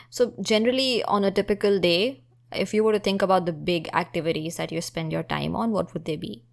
So, 0.09 0.33
generally, 0.41 1.03
on 1.03 1.23
a 1.23 1.31
typical 1.31 1.79
day, 1.79 2.23
if 2.51 2.73
you 2.73 2.83
were 2.83 2.93
to 2.93 2.99
think 2.99 3.21
about 3.21 3.45
the 3.45 3.53
big 3.53 3.89
activities 3.93 4.57
that 4.57 4.71
you 4.71 4.81
spend 4.81 5.11
your 5.11 5.23
time 5.23 5.55
on, 5.55 5.71
what 5.71 5.93
would 5.93 6.05
they 6.05 6.15
be? 6.15 6.43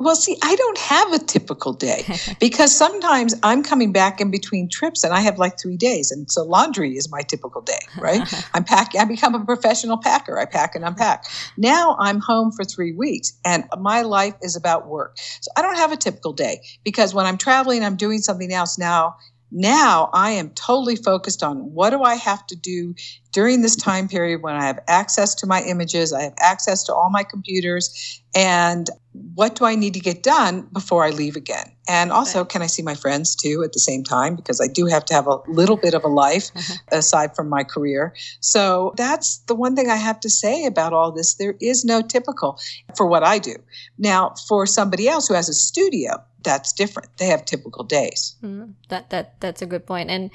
Well, 0.00 0.16
see, 0.16 0.38
I 0.42 0.56
don't 0.56 0.78
have 0.78 1.12
a 1.12 1.18
typical 1.18 1.74
day 1.74 2.06
because 2.40 2.74
sometimes 2.74 3.34
I'm 3.42 3.62
coming 3.62 3.92
back 3.92 4.18
in 4.20 4.30
between 4.30 4.70
trips 4.70 5.04
and 5.04 5.12
I 5.12 5.20
have 5.20 5.38
like 5.38 5.60
three 5.60 5.76
days. 5.76 6.10
And 6.10 6.30
so 6.30 6.42
laundry 6.42 6.96
is 6.96 7.10
my 7.10 7.20
typical 7.20 7.60
day, 7.60 7.78
right? 7.98 8.22
I'm 8.54 8.64
packing, 8.64 9.02
I 9.02 9.04
become 9.04 9.34
a 9.34 9.44
professional 9.44 9.98
packer. 9.98 10.38
I 10.38 10.46
pack 10.46 10.74
and 10.74 10.86
unpack. 10.86 11.26
Now 11.58 11.96
I'm 12.00 12.18
home 12.18 12.50
for 12.50 12.64
three 12.64 12.92
weeks 12.92 13.38
and 13.44 13.64
my 13.78 14.00
life 14.00 14.34
is 14.40 14.56
about 14.56 14.88
work. 14.88 15.18
So 15.18 15.50
I 15.54 15.60
don't 15.60 15.76
have 15.76 15.92
a 15.92 15.98
typical 15.98 16.32
day 16.32 16.62
because 16.82 17.12
when 17.12 17.26
I'm 17.26 17.36
traveling, 17.36 17.84
I'm 17.84 17.96
doing 17.96 18.20
something 18.20 18.52
else 18.54 18.78
now 18.78 19.16
now 19.50 20.10
I 20.12 20.32
am 20.32 20.50
totally 20.50 20.96
focused 20.96 21.42
on 21.42 21.72
what 21.74 21.90
do 21.90 22.02
I 22.02 22.16
have 22.16 22.46
to 22.48 22.56
do 22.56 22.94
during 23.32 23.62
this 23.62 23.76
time 23.76 24.08
period 24.08 24.42
when 24.42 24.54
I 24.54 24.64
have 24.64 24.80
access 24.88 25.34
to 25.36 25.46
my 25.46 25.62
images, 25.62 26.12
I 26.12 26.22
have 26.22 26.34
access 26.38 26.82
to 26.84 26.94
all 26.94 27.10
my 27.10 27.22
computers, 27.22 28.20
and 28.34 28.88
what 29.34 29.56
do 29.56 29.64
I 29.64 29.74
need 29.74 29.94
to 29.94 30.00
get 30.00 30.22
done 30.22 30.68
before 30.72 31.04
I 31.04 31.10
leave 31.10 31.34
again? 31.34 31.72
And 31.88 32.12
also, 32.12 32.44
can 32.44 32.62
I 32.62 32.66
see 32.66 32.82
my 32.82 32.94
friends 32.94 33.34
too 33.34 33.62
at 33.64 33.72
the 33.72 33.80
same 33.80 34.04
time? 34.04 34.36
Because 34.36 34.60
I 34.60 34.68
do 34.68 34.86
have 34.86 35.04
to 35.06 35.14
have 35.14 35.26
a 35.26 35.38
little 35.48 35.76
bit 35.76 35.94
of 35.94 36.04
a 36.04 36.08
life 36.08 36.50
aside 36.92 37.34
from 37.34 37.48
my 37.48 37.64
career. 37.64 38.14
So 38.38 38.94
that's 38.96 39.38
the 39.48 39.56
one 39.56 39.74
thing 39.74 39.90
I 39.90 39.96
have 39.96 40.20
to 40.20 40.30
say 40.30 40.64
about 40.64 40.92
all 40.92 41.10
this. 41.10 41.34
There 41.34 41.56
is 41.60 41.84
no 41.84 42.02
typical 42.02 42.60
for 42.96 43.06
what 43.06 43.24
I 43.24 43.38
do. 43.38 43.56
Now, 43.98 44.34
for 44.46 44.64
somebody 44.66 45.08
else 45.08 45.26
who 45.26 45.34
has 45.34 45.48
a 45.48 45.54
studio, 45.54 46.22
that's 46.42 46.72
different. 46.72 47.16
They 47.18 47.26
have 47.26 47.44
typical 47.44 47.84
days. 47.84 48.36
Mm, 48.42 48.74
that 48.88 49.10
that 49.10 49.40
that's 49.40 49.62
a 49.62 49.66
good 49.66 49.86
point. 49.86 50.10
And 50.10 50.30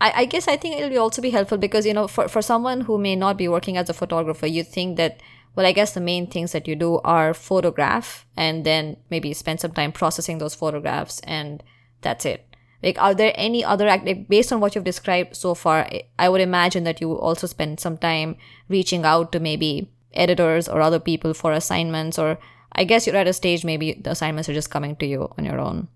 I, 0.00 0.12
I 0.16 0.24
guess 0.26 0.48
I 0.48 0.56
think 0.56 0.76
it'll 0.76 0.98
also 0.98 1.22
be 1.22 1.30
helpful 1.30 1.58
because 1.58 1.86
you 1.86 1.94
know 1.94 2.08
for 2.08 2.28
for 2.28 2.42
someone 2.42 2.82
who 2.82 2.98
may 2.98 3.16
not 3.16 3.36
be 3.36 3.48
working 3.48 3.76
as 3.76 3.90
a 3.90 3.94
photographer, 3.94 4.46
you 4.46 4.62
think 4.62 4.96
that 4.96 5.20
well, 5.58 5.66
I 5.66 5.72
guess 5.72 5.92
the 5.92 6.00
main 6.00 6.28
things 6.28 6.52
that 6.52 6.68
you 6.68 6.76
do 6.76 7.00
are 7.02 7.34
photograph 7.34 8.24
and 8.36 8.64
then 8.64 8.96
maybe 9.10 9.34
spend 9.34 9.58
some 9.58 9.72
time 9.72 9.90
processing 9.90 10.38
those 10.38 10.54
photographs 10.54 11.18
and 11.24 11.64
that's 12.00 12.24
it. 12.24 12.46
Like, 12.80 12.96
are 13.02 13.12
there 13.12 13.32
any 13.34 13.64
other 13.64 13.88
act 13.88 14.06
like, 14.06 14.28
based 14.28 14.52
on 14.52 14.60
what 14.60 14.76
you've 14.76 14.84
described 14.84 15.34
so 15.34 15.56
far? 15.56 15.90
I 16.16 16.28
would 16.28 16.40
imagine 16.40 16.84
that 16.84 17.00
you 17.00 17.12
also 17.12 17.48
spend 17.48 17.80
some 17.80 17.98
time 17.98 18.36
reaching 18.68 19.04
out 19.04 19.32
to 19.32 19.40
maybe 19.40 19.90
editors 20.14 20.68
or 20.68 20.80
other 20.80 21.00
people 21.00 21.34
for 21.34 21.52
assignments 21.52 22.20
or 22.20 22.38
I 22.70 22.84
guess 22.84 23.06
you're 23.06 23.16
at 23.16 23.26
a 23.26 23.32
stage 23.32 23.64
maybe 23.64 23.94
the 23.94 24.10
assignments 24.10 24.48
are 24.48 24.54
just 24.54 24.70
coming 24.70 24.94
to 24.96 25.06
you 25.06 25.28
on 25.36 25.44
your 25.44 25.58
own. 25.58 25.88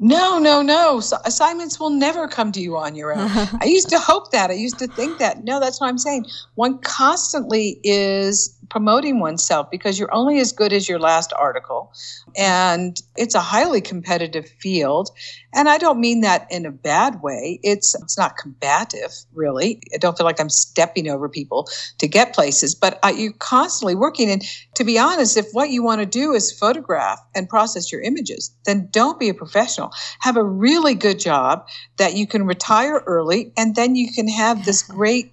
No, 0.00 0.38
no, 0.38 0.62
no. 0.62 1.00
So 1.00 1.18
assignments 1.26 1.78
will 1.78 1.90
never 1.90 2.26
come 2.26 2.52
to 2.52 2.60
you 2.60 2.76
on 2.78 2.94
your 2.94 3.12
own. 3.12 3.28
I 3.60 3.66
used 3.66 3.90
to 3.90 3.98
hope 3.98 4.32
that. 4.32 4.50
I 4.50 4.54
used 4.54 4.78
to 4.78 4.86
think 4.86 5.18
that. 5.18 5.44
No, 5.44 5.60
that's 5.60 5.80
what 5.80 5.88
I'm 5.88 5.98
saying. 5.98 6.24
One 6.54 6.78
constantly 6.78 7.78
is 7.84 8.56
promoting 8.70 9.18
oneself 9.18 9.70
because 9.70 9.98
you're 9.98 10.14
only 10.14 10.38
as 10.38 10.52
good 10.52 10.72
as 10.72 10.88
your 10.88 10.98
last 10.98 11.32
article. 11.36 11.92
And 12.36 12.96
it's 13.16 13.34
a 13.34 13.40
highly 13.40 13.80
competitive 13.80 14.48
field. 14.60 15.10
And 15.52 15.68
I 15.68 15.78
don't 15.78 16.00
mean 16.00 16.20
that 16.20 16.46
in 16.50 16.64
a 16.64 16.70
bad 16.70 17.22
way. 17.22 17.58
It's 17.62 17.94
it's 17.96 18.16
not 18.16 18.36
combative, 18.36 19.12
really. 19.34 19.80
I 19.92 19.98
don't 19.98 20.16
feel 20.16 20.24
like 20.24 20.40
I'm 20.40 20.48
stepping 20.48 21.08
over 21.08 21.28
people 21.28 21.68
to 21.98 22.06
get 22.06 22.32
places, 22.32 22.74
but 22.74 22.98
I, 23.02 23.10
you're 23.10 23.32
constantly 23.32 23.96
working. 23.96 24.30
And 24.30 24.42
to 24.74 24.84
be 24.84 24.98
honest, 24.98 25.36
if 25.36 25.50
what 25.52 25.70
you 25.70 25.82
want 25.82 26.00
to 26.00 26.06
do 26.06 26.32
is 26.32 26.52
photograph 26.52 27.18
and 27.34 27.48
process 27.48 27.90
your 27.90 28.00
images, 28.00 28.54
then 28.64 28.88
don't 28.92 29.18
be 29.18 29.28
a 29.28 29.34
professional. 29.34 29.90
Have 30.20 30.36
a 30.36 30.44
really 30.44 30.94
good 30.94 31.18
job 31.18 31.66
that 31.96 32.14
you 32.14 32.26
can 32.26 32.46
retire 32.46 33.02
early, 33.06 33.52
and 33.56 33.74
then 33.74 33.96
you 33.96 34.12
can 34.12 34.28
have 34.28 34.64
this 34.64 34.82
great 34.82 35.32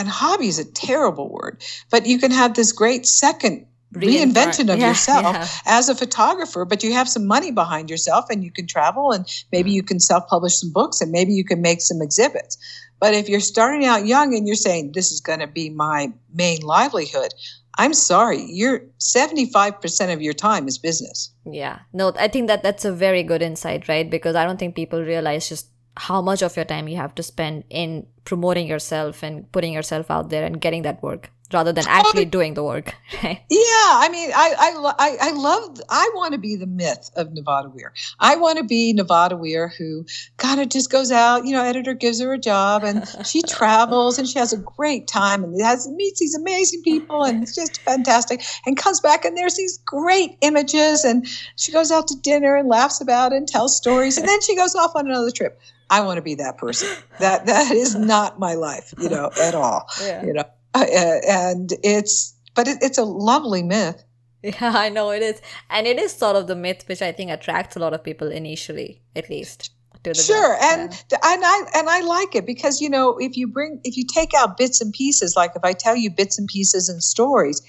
and 0.00 0.08
hobby 0.08 0.48
is 0.48 0.58
a 0.58 0.64
terrible 0.64 1.28
word, 1.28 1.62
but 1.90 2.06
you 2.06 2.18
can 2.18 2.30
have 2.30 2.54
this 2.54 2.72
great 2.72 3.06
second 3.06 3.66
reinvention 3.94 4.72
of 4.72 4.78
yeah, 4.78 4.88
yourself 4.88 5.36
yeah. 5.36 5.46
as 5.66 5.88
a 5.88 5.94
photographer, 5.94 6.64
but 6.64 6.82
you 6.82 6.92
have 6.92 7.08
some 7.08 7.26
money 7.26 7.50
behind 7.50 7.90
yourself 7.90 8.24
and 8.30 8.42
you 8.42 8.50
can 8.50 8.66
travel 8.66 9.12
and 9.12 9.26
maybe 9.52 9.70
mm. 9.70 9.74
you 9.74 9.82
can 9.82 10.00
self 10.00 10.26
publish 10.28 10.54
some 10.54 10.72
books 10.72 11.00
and 11.00 11.10
maybe 11.12 11.32
you 11.32 11.44
can 11.44 11.60
make 11.60 11.82
some 11.82 12.00
exhibits. 12.00 12.56
But 12.98 13.14
if 13.14 13.28
you're 13.28 13.40
starting 13.40 13.84
out 13.84 14.06
young 14.06 14.34
and 14.34 14.46
you're 14.46 14.56
saying, 14.56 14.92
this 14.92 15.12
is 15.12 15.20
going 15.20 15.40
to 15.40 15.46
be 15.46 15.70
my 15.70 16.12
main 16.32 16.60
livelihood, 16.62 17.34
I'm 17.78 17.94
sorry, 17.94 18.44
you're 18.48 18.80
75% 19.00 20.12
of 20.12 20.22
your 20.22 20.34
time 20.34 20.66
is 20.66 20.78
business. 20.78 21.30
Yeah. 21.44 21.80
No, 21.92 22.12
I 22.16 22.28
think 22.28 22.46
that 22.48 22.62
that's 22.62 22.84
a 22.84 22.92
very 22.92 23.22
good 23.22 23.42
insight, 23.42 23.88
right? 23.88 24.08
Because 24.08 24.36
I 24.36 24.44
don't 24.44 24.58
think 24.58 24.74
people 24.74 25.02
realize 25.02 25.48
just 25.48 25.68
how 25.96 26.20
much 26.22 26.42
of 26.42 26.56
your 26.56 26.64
time 26.64 26.88
you 26.88 26.96
have 26.96 27.14
to 27.14 27.22
spend 27.22 27.64
in 27.68 28.06
promoting 28.24 28.66
yourself 28.66 29.22
and 29.22 29.50
putting 29.52 29.72
yourself 29.72 30.10
out 30.10 30.30
there 30.30 30.44
and 30.44 30.60
getting 30.60 30.82
that 30.82 31.02
work 31.02 31.30
rather 31.52 31.72
than 31.72 31.84
actually 31.88 32.24
doing 32.24 32.54
the 32.54 32.62
work 32.62 32.94
right 33.22 33.42
yeah 33.50 33.58
i 33.60 34.08
mean 34.10 34.30
i 34.34 34.54
i 34.58 34.92
i, 34.98 35.28
I 35.28 35.32
love 35.32 35.80
i 35.88 36.10
want 36.14 36.32
to 36.32 36.38
be 36.38 36.56
the 36.56 36.66
myth 36.66 37.10
of 37.16 37.32
nevada 37.32 37.68
weir 37.68 37.92
i 38.18 38.36
want 38.36 38.58
to 38.58 38.64
be 38.64 38.92
nevada 38.92 39.36
weir 39.36 39.68
who 39.68 40.06
kind 40.36 40.60
of 40.60 40.68
just 40.68 40.90
goes 40.90 41.10
out 41.10 41.44
you 41.44 41.52
know 41.52 41.62
editor 41.62 41.94
gives 41.94 42.20
her 42.20 42.32
a 42.32 42.38
job 42.38 42.84
and 42.84 43.06
she 43.24 43.42
travels 43.48 44.18
and 44.18 44.28
she 44.28 44.38
has 44.38 44.52
a 44.52 44.58
great 44.58 45.06
time 45.06 45.44
and 45.44 45.60
has 45.60 45.88
meets 45.88 46.20
these 46.20 46.34
amazing 46.34 46.82
people 46.82 47.24
and 47.24 47.42
it's 47.42 47.54
just 47.54 47.80
fantastic 47.82 48.42
and 48.66 48.76
comes 48.76 49.00
back 49.00 49.24
and 49.24 49.36
there's 49.36 49.56
these 49.56 49.78
great 49.78 50.36
images 50.40 51.04
and 51.04 51.26
she 51.56 51.72
goes 51.72 51.90
out 51.90 52.06
to 52.08 52.16
dinner 52.22 52.56
and 52.56 52.68
laughs 52.68 53.00
about 53.00 53.32
it 53.32 53.36
and 53.36 53.48
tells 53.48 53.76
stories 53.76 54.16
and 54.16 54.28
then 54.28 54.40
she 54.40 54.54
goes 54.56 54.74
off 54.74 54.92
on 54.94 55.06
another 55.06 55.30
trip 55.30 55.60
I 55.92 56.02
want 56.02 56.18
to 56.18 56.22
be 56.22 56.36
that 56.36 56.56
person. 56.56 56.88
That 57.18 57.46
that 57.46 57.72
is 57.72 57.96
not 57.96 58.38
my 58.38 58.54
life, 58.54 58.94
you 58.96 59.08
know, 59.08 59.30
at 59.42 59.56
all. 59.56 59.88
Yeah. 60.00 60.24
You 60.24 60.32
know, 60.34 60.44
uh, 60.74 60.84
and 61.28 61.70
it's 61.82 62.34
but 62.54 62.68
it, 62.68 62.78
it's 62.82 62.98
a 62.98 63.04
lovely 63.04 63.62
myth. 63.62 64.02
Yeah, 64.42 64.72
I 64.74 64.88
know 64.88 65.10
it 65.10 65.22
is. 65.22 65.42
And 65.68 65.86
it 65.86 65.98
is 65.98 66.12
sort 66.14 66.34
of 66.34 66.46
the 66.46 66.56
myth 66.56 66.84
which 66.86 67.02
I 67.02 67.12
think 67.12 67.30
attracts 67.30 67.76
a 67.76 67.78
lot 67.78 67.92
of 67.92 68.02
people 68.02 68.32
initially, 68.32 69.02
at 69.14 69.28
least. 69.28 69.70
To 70.04 70.14
the 70.14 70.14
sure, 70.14 70.56
and 70.62 70.90
Yeah. 71.12 71.18
and 71.22 71.42
I 71.44 71.62
and 71.74 71.90
I 71.90 72.00
like 72.00 72.34
it 72.34 72.46
because 72.46 72.80
you 72.80 72.88
know 72.88 73.18
if 73.18 73.36
you 73.36 73.46
bring 73.46 73.80
if 73.84 73.98
you 73.98 74.04
take 74.06 74.32
out 74.32 74.56
bits 74.56 74.80
and 74.80 74.94
pieces, 74.94 75.34
like 75.36 75.52
if 75.54 75.62
I 75.62 75.74
tell 75.74 75.94
you 75.94 76.10
bits 76.10 76.38
and 76.38 76.48
pieces 76.48 76.88
and 76.88 77.02
stories, 77.04 77.60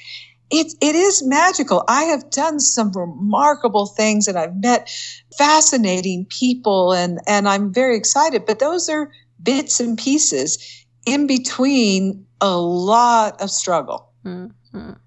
it 0.50 0.74
it 0.80 0.96
is 0.96 1.22
magical. 1.26 1.84
I 1.90 2.04
have 2.04 2.30
done 2.30 2.62
some 2.62 2.94
remarkable 2.94 3.86
things, 3.86 4.30
and 4.30 4.40
I've 4.40 4.56
met 4.56 4.90
fascinating 5.38 6.26
people, 6.30 6.94
and 6.94 7.20
and 7.28 7.50
I'm 7.50 7.74
very 7.74 7.98
excited. 7.98 8.46
But 8.46 8.60
those 8.60 8.88
are 8.88 9.12
bits 9.44 9.82
and 9.82 9.98
pieces 9.98 10.81
in 11.06 11.28
between 11.28 12.26
a 12.40 12.58
lot 12.58 13.42
of 13.42 13.50
struggle. 13.52 14.10
Mhm. 14.26 14.98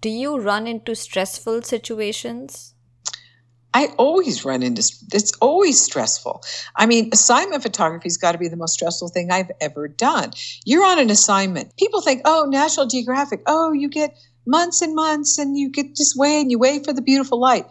Do 0.00 0.08
you 0.08 0.38
run 0.38 0.66
into 0.66 0.94
stressful 0.94 1.62
situations? 1.62 2.74
I 3.74 3.86
always 3.96 4.44
run 4.44 4.62
into 4.62 4.82
it's 5.12 5.32
always 5.40 5.80
stressful. 5.80 6.42
I 6.76 6.86
mean, 6.86 7.08
assignment 7.12 7.62
photography's 7.62 8.18
got 8.18 8.32
to 8.32 8.38
be 8.38 8.48
the 8.48 8.56
most 8.56 8.74
stressful 8.74 9.08
thing 9.08 9.30
I've 9.30 9.50
ever 9.60 9.88
done. 9.88 10.32
You're 10.64 10.84
on 10.84 10.98
an 10.98 11.08
assignment. 11.08 11.74
People 11.78 12.02
think, 12.02 12.20
"Oh, 12.26 12.46
National 12.50 12.86
Geographic. 12.86 13.42
Oh, 13.46 13.72
you 13.72 13.88
get 13.88 14.14
months 14.44 14.82
and 14.82 14.94
months 14.94 15.38
and 15.38 15.56
you 15.56 15.70
get 15.70 15.94
just 15.94 16.16
wait 16.16 16.40
and 16.40 16.50
you 16.50 16.58
wait 16.58 16.84
for 16.84 16.92
the 16.92 17.00
beautiful 17.00 17.40
light." 17.40 17.64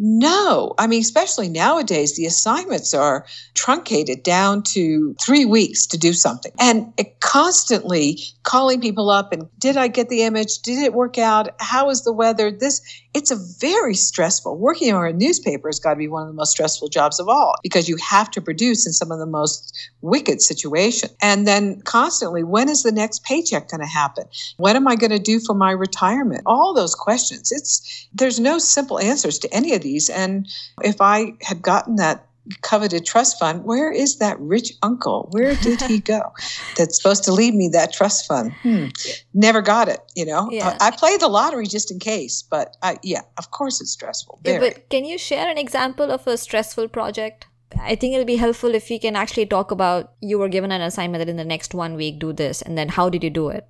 No, 0.00 0.74
I 0.78 0.86
mean, 0.86 1.00
especially 1.00 1.48
nowadays, 1.48 2.14
the 2.14 2.24
assignments 2.24 2.94
are 2.94 3.26
truncated 3.54 4.22
down 4.22 4.62
to 4.62 5.16
three 5.20 5.44
weeks 5.44 5.86
to 5.88 5.98
do 5.98 6.12
something. 6.12 6.52
And 6.60 6.92
constantly 7.18 8.20
calling 8.44 8.80
people 8.80 9.10
up 9.10 9.32
and 9.32 9.48
did 9.58 9.76
I 9.76 9.88
get 9.88 10.08
the 10.08 10.22
image? 10.22 10.60
Did 10.60 10.78
it 10.84 10.94
work 10.94 11.18
out? 11.18 11.48
How 11.58 11.90
is 11.90 12.04
the 12.04 12.12
weather? 12.12 12.52
This, 12.52 12.80
it's 13.14 13.30
a 13.30 13.36
very 13.36 13.94
stressful. 13.94 14.56
Working 14.56 14.94
on 14.94 15.06
a 15.06 15.12
newspaper 15.12 15.68
has 15.68 15.80
got 15.80 15.90
to 15.90 15.96
be 15.96 16.08
one 16.08 16.22
of 16.22 16.28
the 16.28 16.34
most 16.34 16.50
stressful 16.50 16.88
jobs 16.88 17.18
of 17.18 17.28
all 17.28 17.54
because 17.62 17.88
you 17.88 17.96
have 17.96 18.30
to 18.32 18.40
produce 18.40 18.86
in 18.86 18.92
some 18.92 19.10
of 19.10 19.18
the 19.18 19.26
most 19.26 19.90
wicked 20.02 20.42
situations. 20.42 21.12
And 21.22 21.46
then 21.46 21.80
constantly, 21.82 22.44
when 22.44 22.68
is 22.68 22.82
the 22.82 22.92
next 22.92 23.24
paycheck 23.24 23.70
going 23.70 23.80
to 23.80 23.86
happen? 23.86 24.24
What 24.58 24.76
am 24.76 24.86
I 24.86 24.94
going 24.94 25.10
to 25.10 25.18
do 25.18 25.40
for 25.40 25.54
my 25.54 25.70
retirement? 25.70 26.42
All 26.44 26.74
those 26.74 26.94
questions. 26.94 27.50
It's, 27.50 28.06
there's 28.12 28.38
no 28.38 28.58
simple 28.58 29.00
answers 29.00 29.38
to 29.40 29.54
any 29.54 29.74
of 29.74 29.82
these. 29.82 30.10
And 30.10 30.46
if 30.82 31.00
I 31.00 31.34
had 31.42 31.62
gotten 31.62 31.96
that 31.96 32.27
coveted 32.62 33.04
trust 33.04 33.38
fund, 33.38 33.64
where 33.64 33.90
is 33.90 34.18
that 34.18 34.38
rich 34.40 34.72
uncle? 34.82 35.28
Where 35.32 35.54
did 35.56 35.80
he 35.82 36.00
go? 36.00 36.32
That's 36.76 36.96
supposed 36.96 37.24
to 37.24 37.32
leave 37.32 37.54
me 37.54 37.68
that 37.72 37.92
trust 37.92 38.26
fund. 38.26 38.52
Hmm. 38.62 38.86
Never 39.34 39.62
got 39.62 39.88
it. 39.88 40.00
You 40.14 40.26
know, 40.26 40.48
Yeah. 40.50 40.76
I 40.80 40.90
played 40.90 41.20
the 41.20 41.28
lottery 41.28 41.66
just 41.66 41.90
in 41.90 41.98
case, 41.98 42.42
but 42.42 42.76
I, 42.82 42.98
yeah, 43.02 43.22
of 43.36 43.50
course 43.50 43.80
it's 43.80 43.92
stressful. 43.92 44.40
Yeah, 44.44 44.58
but 44.58 44.88
can 44.88 45.04
you 45.04 45.18
share 45.18 45.48
an 45.48 45.58
example 45.58 46.10
of 46.10 46.26
a 46.26 46.36
stressful 46.36 46.88
project? 46.88 47.46
I 47.80 47.96
think 47.96 48.14
it'll 48.14 48.24
be 48.24 48.36
helpful 48.36 48.74
if 48.74 48.88
we 48.88 48.98
can 48.98 49.14
actually 49.14 49.46
talk 49.46 49.70
about 49.70 50.12
you 50.20 50.38
were 50.38 50.48
given 50.48 50.72
an 50.72 50.80
assignment 50.80 51.20
that 51.20 51.28
in 51.28 51.36
the 51.36 51.44
next 51.44 51.74
one 51.74 51.94
week 51.94 52.18
do 52.18 52.32
this, 52.32 52.62
and 52.62 52.78
then 52.78 52.88
how 52.88 53.10
did 53.10 53.22
you 53.22 53.30
do 53.30 53.50
it? 53.50 53.66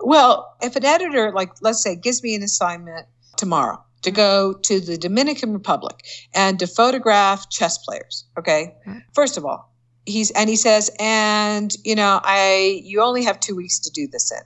Well, 0.00 0.56
if 0.60 0.74
an 0.76 0.84
editor, 0.84 1.30
like 1.32 1.50
let's 1.60 1.82
say, 1.82 1.94
gives 1.94 2.22
me 2.22 2.34
an 2.34 2.42
assignment 2.42 3.06
tomorrow 3.36 3.84
to 4.02 4.10
go 4.10 4.54
to 4.54 4.80
the 4.80 4.96
Dominican 4.96 5.52
Republic 5.52 6.04
and 6.34 6.58
to 6.58 6.66
photograph 6.66 7.50
chess 7.50 7.78
players, 7.78 8.24
okay? 8.38 8.74
First 9.14 9.36
of 9.36 9.44
all, 9.44 9.72
he's 10.06 10.30
and 10.30 10.48
he 10.48 10.56
says, 10.56 10.90
and 10.98 11.74
you 11.84 11.94
know, 11.94 12.20
I 12.22 12.80
you 12.84 13.02
only 13.02 13.24
have 13.24 13.40
two 13.40 13.56
weeks 13.56 13.80
to 13.80 13.90
do 13.90 14.06
this 14.06 14.32
in. 14.32 14.42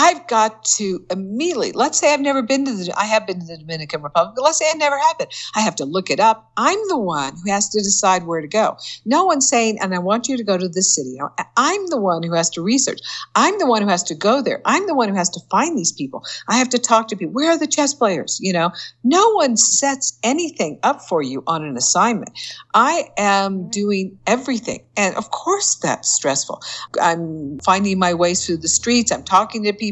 I've 0.00 0.28
got 0.28 0.64
to 0.76 1.04
immediately, 1.10 1.72
let's 1.72 1.98
say 1.98 2.14
I've 2.14 2.20
never 2.20 2.40
been 2.40 2.64
to 2.66 2.72
the, 2.72 2.96
I 2.96 3.04
have 3.06 3.26
been 3.26 3.40
to 3.40 3.46
the 3.46 3.58
Dominican 3.58 4.00
Republic, 4.00 4.34
but 4.36 4.42
let's 4.42 4.56
say 4.56 4.66
I 4.70 4.76
never 4.76 4.96
have 4.96 5.18
been. 5.18 5.26
I 5.56 5.60
have 5.60 5.74
to 5.74 5.84
look 5.84 6.08
it 6.08 6.20
up. 6.20 6.52
I'm 6.56 6.78
the 6.86 6.96
one 6.96 7.32
who 7.44 7.50
has 7.50 7.68
to 7.70 7.80
decide 7.80 8.24
where 8.24 8.40
to 8.40 8.46
go. 8.46 8.76
No 9.04 9.24
one's 9.24 9.48
saying, 9.48 9.78
and 9.80 9.92
I 9.92 9.98
want 9.98 10.28
you 10.28 10.36
to 10.36 10.44
go 10.44 10.56
to 10.56 10.68
this 10.68 10.94
city. 10.94 11.18
I'm 11.56 11.86
the 11.88 12.00
one 12.00 12.22
who 12.22 12.32
has 12.34 12.48
to 12.50 12.62
research. 12.62 13.00
I'm 13.34 13.58
the 13.58 13.66
one 13.66 13.82
who 13.82 13.88
has 13.88 14.04
to 14.04 14.14
go 14.14 14.40
there. 14.40 14.62
I'm 14.64 14.86
the 14.86 14.94
one 14.94 15.08
who 15.08 15.16
has 15.16 15.30
to 15.30 15.40
find 15.50 15.76
these 15.76 15.90
people. 15.90 16.24
I 16.46 16.58
have 16.58 16.68
to 16.68 16.78
talk 16.78 17.08
to 17.08 17.16
people. 17.16 17.34
Where 17.34 17.50
are 17.50 17.58
the 17.58 17.66
chess 17.66 17.92
players? 17.92 18.38
You 18.40 18.52
know, 18.52 18.70
no 19.02 19.32
one 19.32 19.56
sets 19.56 20.16
anything 20.22 20.78
up 20.84 21.02
for 21.02 21.22
you 21.22 21.42
on 21.48 21.64
an 21.64 21.76
assignment. 21.76 22.38
I 22.72 23.08
am 23.18 23.62
mm-hmm. 23.62 23.70
doing 23.70 24.18
everything. 24.28 24.84
And 24.96 25.16
of 25.16 25.32
course, 25.32 25.74
that's 25.74 26.08
stressful. 26.08 26.62
I'm 27.02 27.58
finding 27.58 27.98
my 27.98 28.14
ways 28.14 28.46
through 28.46 28.58
the 28.58 28.68
streets. 28.68 29.10
I'm 29.10 29.24
talking 29.24 29.64
to 29.64 29.72
people. 29.72 29.87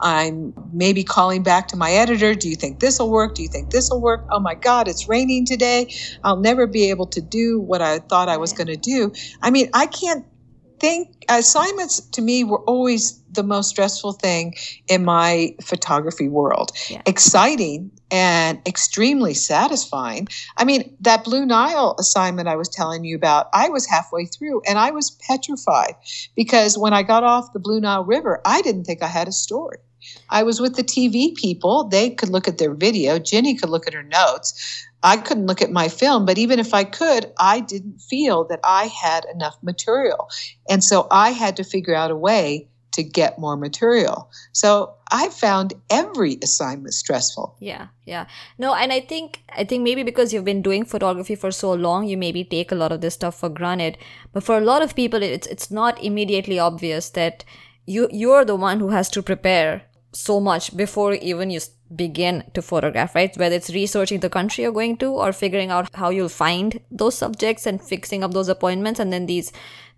I'm 0.00 0.54
maybe 0.72 1.04
calling 1.04 1.42
back 1.42 1.68
to 1.68 1.76
my 1.76 1.92
editor. 1.92 2.34
Do 2.34 2.48
you 2.48 2.56
think 2.56 2.80
this 2.80 2.98
will 2.98 3.10
work? 3.10 3.34
Do 3.34 3.42
you 3.42 3.48
think 3.48 3.70
this 3.70 3.90
will 3.90 4.02
work? 4.02 4.26
Oh 4.30 4.40
my 4.40 4.54
God, 4.54 4.88
it's 4.88 5.08
raining 5.08 5.46
today. 5.46 5.92
I'll 6.24 6.40
never 6.40 6.66
be 6.66 6.90
able 6.90 7.06
to 7.08 7.20
do 7.20 7.60
what 7.60 7.82
I 7.82 8.00
thought 8.00 8.28
I 8.28 8.36
was 8.38 8.52
going 8.52 8.68
to 8.68 8.76
do. 8.76 9.12
I 9.42 9.50
mean, 9.50 9.70
I 9.74 9.86
can't 9.86 10.24
think 10.84 11.24
assignments 11.30 12.00
to 12.00 12.20
me 12.20 12.44
were 12.44 12.60
always 12.64 13.18
the 13.32 13.42
most 13.42 13.70
stressful 13.70 14.12
thing 14.12 14.54
in 14.86 15.02
my 15.02 15.56
photography 15.62 16.28
world. 16.28 16.72
Yeah. 16.90 17.00
Exciting 17.06 17.90
and 18.10 18.60
extremely 18.66 19.32
satisfying. 19.32 20.28
I 20.58 20.64
mean, 20.64 20.94
that 21.00 21.24
Blue 21.24 21.46
Nile 21.46 21.96
assignment 21.98 22.48
I 22.48 22.56
was 22.56 22.68
telling 22.68 23.02
you 23.02 23.16
about, 23.16 23.48
I 23.54 23.70
was 23.70 23.86
halfway 23.86 24.26
through 24.26 24.60
and 24.68 24.78
I 24.78 24.90
was 24.90 25.10
petrified 25.26 25.94
because 26.36 26.76
when 26.76 26.92
I 26.92 27.02
got 27.02 27.24
off 27.24 27.54
the 27.54 27.60
Blue 27.60 27.80
Nile 27.80 28.04
River, 28.04 28.42
I 28.44 28.60
didn't 28.60 28.84
think 28.84 29.02
I 29.02 29.08
had 29.08 29.26
a 29.26 29.32
story. 29.32 29.78
I 30.30 30.42
was 30.42 30.60
with 30.60 30.76
the 30.76 30.84
TV 30.84 31.34
people. 31.34 31.84
They 31.84 32.10
could 32.10 32.30
look 32.30 32.48
at 32.48 32.58
their 32.58 32.74
video. 32.74 33.18
Jenny 33.18 33.54
could 33.54 33.70
look 33.70 33.86
at 33.86 33.94
her 33.94 34.02
notes. 34.02 34.86
I 35.02 35.18
couldn't 35.18 35.46
look 35.46 35.60
at 35.60 35.70
my 35.70 35.88
film, 35.88 36.24
but 36.24 36.38
even 36.38 36.58
if 36.58 36.72
I 36.72 36.84
could, 36.84 37.30
I 37.38 37.60
didn't 37.60 38.00
feel 38.00 38.44
that 38.44 38.60
I 38.64 38.86
had 38.86 39.26
enough 39.34 39.56
material. 39.62 40.30
And 40.68 40.82
so 40.82 41.06
I 41.10 41.30
had 41.30 41.56
to 41.56 41.64
figure 41.64 41.94
out 41.94 42.10
a 42.10 42.16
way 42.16 42.68
to 42.94 43.02
get 43.02 43.38
more 43.38 43.56
material. 43.56 44.30
So 44.52 44.94
I 45.10 45.28
found 45.28 45.74
every 45.90 46.38
assignment 46.42 46.94
stressful. 46.94 47.56
Yeah, 47.60 47.88
yeah. 48.04 48.26
No, 48.56 48.74
and 48.74 48.92
I 48.92 49.00
think 49.00 49.42
I 49.50 49.64
think 49.64 49.82
maybe 49.82 50.04
because 50.04 50.32
you've 50.32 50.44
been 50.44 50.62
doing 50.62 50.84
photography 50.84 51.34
for 51.34 51.50
so 51.50 51.72
long, 51.72 52.06
you 52.06 52.16
maybe 52.16 52.44
take 52.44 52.70
a 52.70 52.76
lot 52.76 52.92
of 52.92 53.00
this 53.00 53.14
stuff 53.14 53.38
for 53.38 53.48
granted. 53.48 53.98
But 54.32 54.44
for 54.44 54.56
a 54.56 54.60
lot 54.60 54.80
of 54.80 54.94
people, 54.94 55.22
it's 55.22 55.46
it's 55.48 55.70
not 55.70 56.02
immediately 56.02 56.58
obvious 56.58 57.10
that 57.10 57.44
you 57.84 58.08
you're 58.12 58.44
the 58.44 58.56
one 58.56 58.80
who 58.80 58.90
has 58.90 59.10
to 59.10 59.22
prepare 59.22 59.82
so 60.14 60.40
much 60.40 60.76
before 60.76 61.14
even 61.14 61.50
you 61.50 61.60
begin 61.94 62.44
to 62.54 62.62
photograph, 62.62 63.14
right? 63.14 63.36
Whether 63.36 63.56
it's 63.56 63.70
researching 63.70 64.20
the 64.20 64.30
country 64.30 64.62
you're 64.64 64.72
going 64.72 64.96
to 64.98 65.06
or 65.10 65.32
figuring 65.32 65.70
out 65.70 65.94
how 65.94 66.10
you'll 66.10 66.28
find 66.28 66.80
those 66.90 67.16
subjects 67.16 67.66
and 67.66 67.82
fixing 67.82 68.24
up 68.24 68.32
those 68.32 68.48
appointments, 68.48 69.00
and 69.00 69.12
then 69.12 69.26
these 69.26 69.52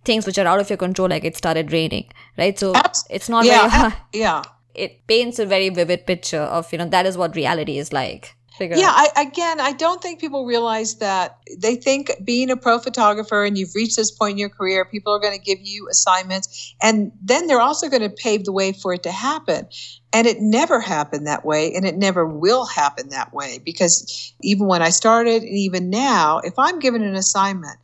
things 0.04 0.26
which 0.26 0.38
are 0.38 0.46
out 0.46 0.60
of 0.60 0.70
your 0.70 0.76
control, 0.76 1.08
like 1.08 1.24
it 1.24 1.36
started 1.36 1.72
raining, 1.72 2.10
right? 2.38 2.58
So 2.58 2.72
it's 3.10 3.28
not 3.28 3.44
yeah, 3.44 3.68
very. 3.68 3.94
Yeah. 4.12 4.42
it 4.74 5.06
paints 5.06 5.38
a 5.38 5.46
very 5.46 5.68
vivid 5.70 6.06
picture 6.06 6.40
of 6.40 6.70
you 6.72 6.78
know 6.78 6.88
that 6.88 7.06
is 7.06 7.16
what 7.16 7.34
reality 7.34 7.78
is 7.78 7.92
like 7.92 8.34
figure 8.56 8.76
Yeah, 8.76 8.88
out. 8.88 9.08
I, 9.16 9.22
again, 9.22 9.60
I 9.60 9.72
don't 9.72 10.02
think 10.02 10.20
people 10.20 10.46
realize 10.46 10.96
that 10.96 11.38
they 11.58 11.76
think 11.76 12.12
being 12.24 12.50
a 12.50 12.56
pro 12.56 12.78
photographer 12.78 13.44
and 13.44 13.56
you've 13.56 13.74
reached 13.74 13.96
this 13.96 14.10
point 14.10 14.32
in 14.32 14.38
your 14.38 14.48
career, 14.48 14.84
people 14.84 15.12
are 15.12 15.20
going 15.20 15.38
to 15.38 15.44
give 15.44 15.58
you 15.60 15.88
assignments, 15.90 16.74
and 16.82 17.12
then 17.22 17.46
they're 17.46 17.60
also 17.60 17.88
going 17.88 18.02
to 18.02 18.10
pave 18.10 18.44
the 18.44 18.52
way 18.52 18.72
for 18.72 18.94
it 18.94 19.02
to 19.04 19.12
happen. 19.12 19.66
And 20.12 20.26
it 20.26 20.40
never 20.40 20.80
happened 20.80 21.26
that 21.26 21.44
way, 21.44 21.74
and 21.74 21.84
it 21.84 21.96
never 21.96 22.26
will 22.26 22.64
happen 22.66 23.10
that 23.10 23.32
way 23.32 23.60
because 23.64 24.32
even 24.40 24.66
when 24.66 24.82
I 24.82 24.90
started, 24.90 25.42
and 25.42 25.56
even 25.56 25.90
now, 25.90 26.38
if 26.38 26.54
I'm 26.58 26.78
given 26.78 27.02
an 27.02 27.14
assignment, 27.14 27.78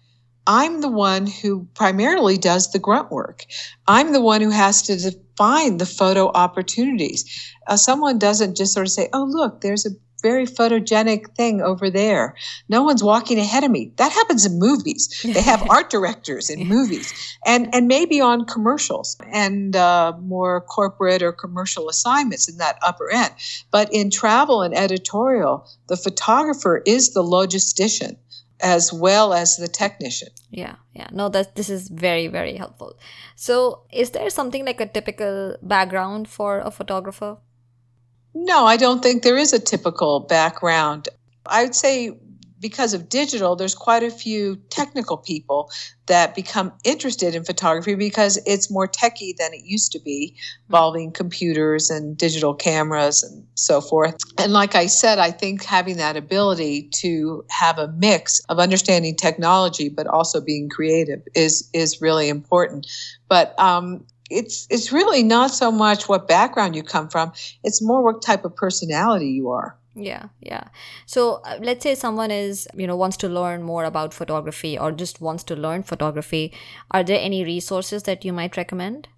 I'm 0.46 0.80
the 0.80 0.88
one 0.88 1.26
who 1.26 1.68
primarily 1.74 2.36
does 2.36 2.72
the 2.72 2.78
grunt 2.78 3.12
work. 3.12 3.44
I'm 3.86 4.12
the 4.12 4.20
one 4.20 4.40
who 4.40 4.50
has 4.50 4.82
to 4.82 4.96
define 4.96 5.76
the 5.76 5.86
photo 5.86 6.30
opportunities. 6.34 7.24
Uh, 7.68 7.76
someone 7.76 8.18
doesn't 8.18 8.56
just 8.56 8.72
sort 8.72 8.86
of 8.86 8.92
say, 8.92 9.08
oh, 9.12 9.24
look, 9.24 9.60
there's 9.60 9.86
a 9.86 9.90
very 10.22 10.46
photogenic 10.46 11.34
thing 11.34 11.60
over 11.60 11.90
there. 11.90 12.34
No 12.68 12.82
one's 12.82 13.02
walking 13.02 13.38
ahead 13.38 13.64
of 13.64 13.70
me. 13.70 13.92
That 13.96 14.12
happens 14.12 14.46
in 14.46 14.58
movies. 14.58 15.20
They 15.24 15.42
have 15.42 15.68
art 15.70 15.90
directors 15.90 16.48
in 16.48 16.66
movies 16.68 17.12
and, 17.44 17.74
and 17.74 17.88
maybe 17.88 18.20
on 18.20 18.44
commercials 18.46 19.16
and 19.32 19.76
uh, 19.76 20.12
more 20.20 20.60
corporate 20.60 21.22
or 21.22 21.32
commercial 21.32 21.88
assignments 21.88 22.48
in 22.48 22.58
that 22.58 22.78
upper 22.82 23.10
end. 23.10 23.32
But 23.70 23.92
in 23.92 24.10
travel 24.10 24.62
and 24.62 24.76
editorial, 24.76 25.68
the 25.88 25.96
photographer 25.96 26.82
is 26.86 27.12
the 27.12 27.22
logistician 27.22 28.16
as 28.62 28.92
well 28.92 29.34
as 29.34 29.56
the 29.56 29.68
technician. 29.68 30.28
yeah 30.50 30.76
yeah 30.94 31.08
no 31.10 31.28
that 31.28 31.56
this 31.56 31.68
is 31.68 31.88
very 31.88 32.28
very 32.28 32.56
helpful 32.56 32.96
so 33.34 33.82
is 33.92 34.10
there 34.10 34.30
something 34.30 34.64
like 34.64 34.80
a 34.80 34.86
typical 34.86 35.56
background 35.62 36.28
for 36.28 36.60
a 36.60 36.70
photographer 36.70 37.36
No, 38.34 38.66
I 38.66 38.76
don't 38.76 39.02
think 39.02 39.22
there 39.22 39.38
is 39.38 39.52
a 39.52 39.58
typical 39.58 40.20
background. 40.20 41.08
I 41.46 41.64
would 41.64 41.74
say 41.74 42.16
because 42.62 42.94
of 42.94 43.08
digital, 43.08 43.56
there's 43.56 43.74
quite 43.74 44.04
a 44.04 44.10
few 44.10 44.56
technical 44.70 45.16
people 45.16 45.70
that 46.06 46.34
become 46.34 46.72
interested 46.84 47.34
in 47.34 47.44
photography 47.44 47.96
because 47.96 48.38
it's 48.46 48.70
more 48.70 48.86
techy 48.86 49.34
than 49.36 49.52
it 49.52 49.64
used 49.64 49.90
to 49.92 49.98
be, 49.98 50.36
involving 50.68 51.10
computers 51.10 51.90
and 51.90 52.16
digital 52.16 52.54
cameras 52.54 53.24
and 53.24 53.44
so 53.54 53.80
forth. 53.80 54.16
And 54.38 54.52
like 54.52 54.76
I 54.76 54.86
said, 54.86 55.18
I 55.18 55.32
think 55.32 55.64
having 55.64 55.96
that 55.96 56.16
ability 56.16 56.88
to 57.00 57.44
have 57.50 57.78
a 57.78 57.88
mix 57.88 58.40
of 58.48 58.60
understanding 58.60 59.16
technology 59.16 59.88
but 59.88 60.06
also 60.06 60.40
being 60.40 60.68
creative 60.68 61.20
is 61.34 61.68
is 61.74 62.00
really 62.00 62.28
important. 62.28 62.86
But 63.28 63.58
um, 63.58 64.06
it's 64.32 64.66
it's 64.70 64.92
really 64.92 65.22
not 65.22 65.50
so 65.50 65.70
much 65.70 66.08
what 66.08 66.28
background 66.28 66.74
you 66.74 66.82
come 66.82 67.08
from; 67.08 67.32
it's 67.62 67.82
more 67.82 68.02
what 68.02 68.22
type 68.22 68.44
of 68.44 68.56
personality 68.56 69.28
you 69.28 69.50
are. 69.50 69.76
Yeah 69.94 70.28
yeah. 70.40 70.64
So 71.06 71.42
uh, 71.44 71.58
let's 71.60 71.82
say 71.82 71.94
someone 71.94 72.30
is 72.30 72.66
you 72.74 72.86
know 72.86 72.96
wants 72.96 73.16
to 73.18 73.28
learn 73.28 73.62
more 73.62 73.84
about 73.84 74.14
photography 74.14 74.78
or 74.78 74.90
just 74.92 75.20
wants 75.20 75.44
to 75.44 75.56
learn 75.56 75.82
photography 75.82 76.52
are 76.90 77.04
there 77.04 77.20
any 77.20 77.44
resources 77.44 78.04
that 78.04 78.24
you 78.24 78.32
might 78.32 78.56
recommend? 78.56 79.08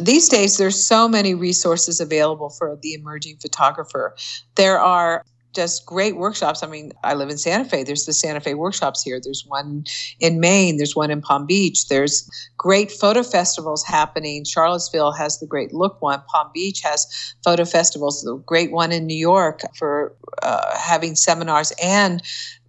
These 0.00 0.28
days 0.28 0.58
there's 0.58 0.82
so 0.82 1.08
many 1.08 1.34
resources 1.34 2.00
available 2.00 2.50
for 2.50 2.78
the 2.82 2.94
emerging 2.94 3.36
photographer. 3.36 4.16
There 4.56 4.80
are 4.80 5.24
just 5.52 5.86
great 5.86 6.16
workshops. 6.16 6.62
I 6.62 6.66
mean, 6.66 6.92
I 7.04 7.14
live 7.14 7.28
in 7.30 7.38
Santa 7.38 7.64
Fe. 7.64 7.82
There's 7.82 8.06
the 8.06 8.12
Santa 8.12 8.40
Fe 8.40 8.54
workshops 8.54 9.02
here. 9.02 9.20
There's 9.22 9.44
one 9.46 9.84
in 10.20 10.40
Maine. 10.40 10.76
There's 10.76 10.96
one 10.96 11.10
in 11.10 11.20
Palm 11.20 11.46
Beach. 11.46 11.88
There's 11.88 12.28
great 12.56 12.90
photo 12.90 13.22
festivals 13.22 13.84
happening. 13.84 14.44
Charlottesville 14.44 15.12
has 15.12 15.38
the 15.38 15.46
Great 15.46 15.72
Look 15.72 16.00
one. 16.00 16.22
Palm 16.28 16.50
Beach 16.54 16.80
has 16.82 17.34
photo 17.44 17.64
festivals. 17.64 18.22
The 18.22 18.36
great 18.46 18.72
one 18.72 18.92
in 18.92 19.06
New 19.06 19.16
York 19.16 19.60
for 19.76 20.14
uh, 20.42 20.76
having 20.76 21.14
seminars 21.14 21.72
and 21.82 22.22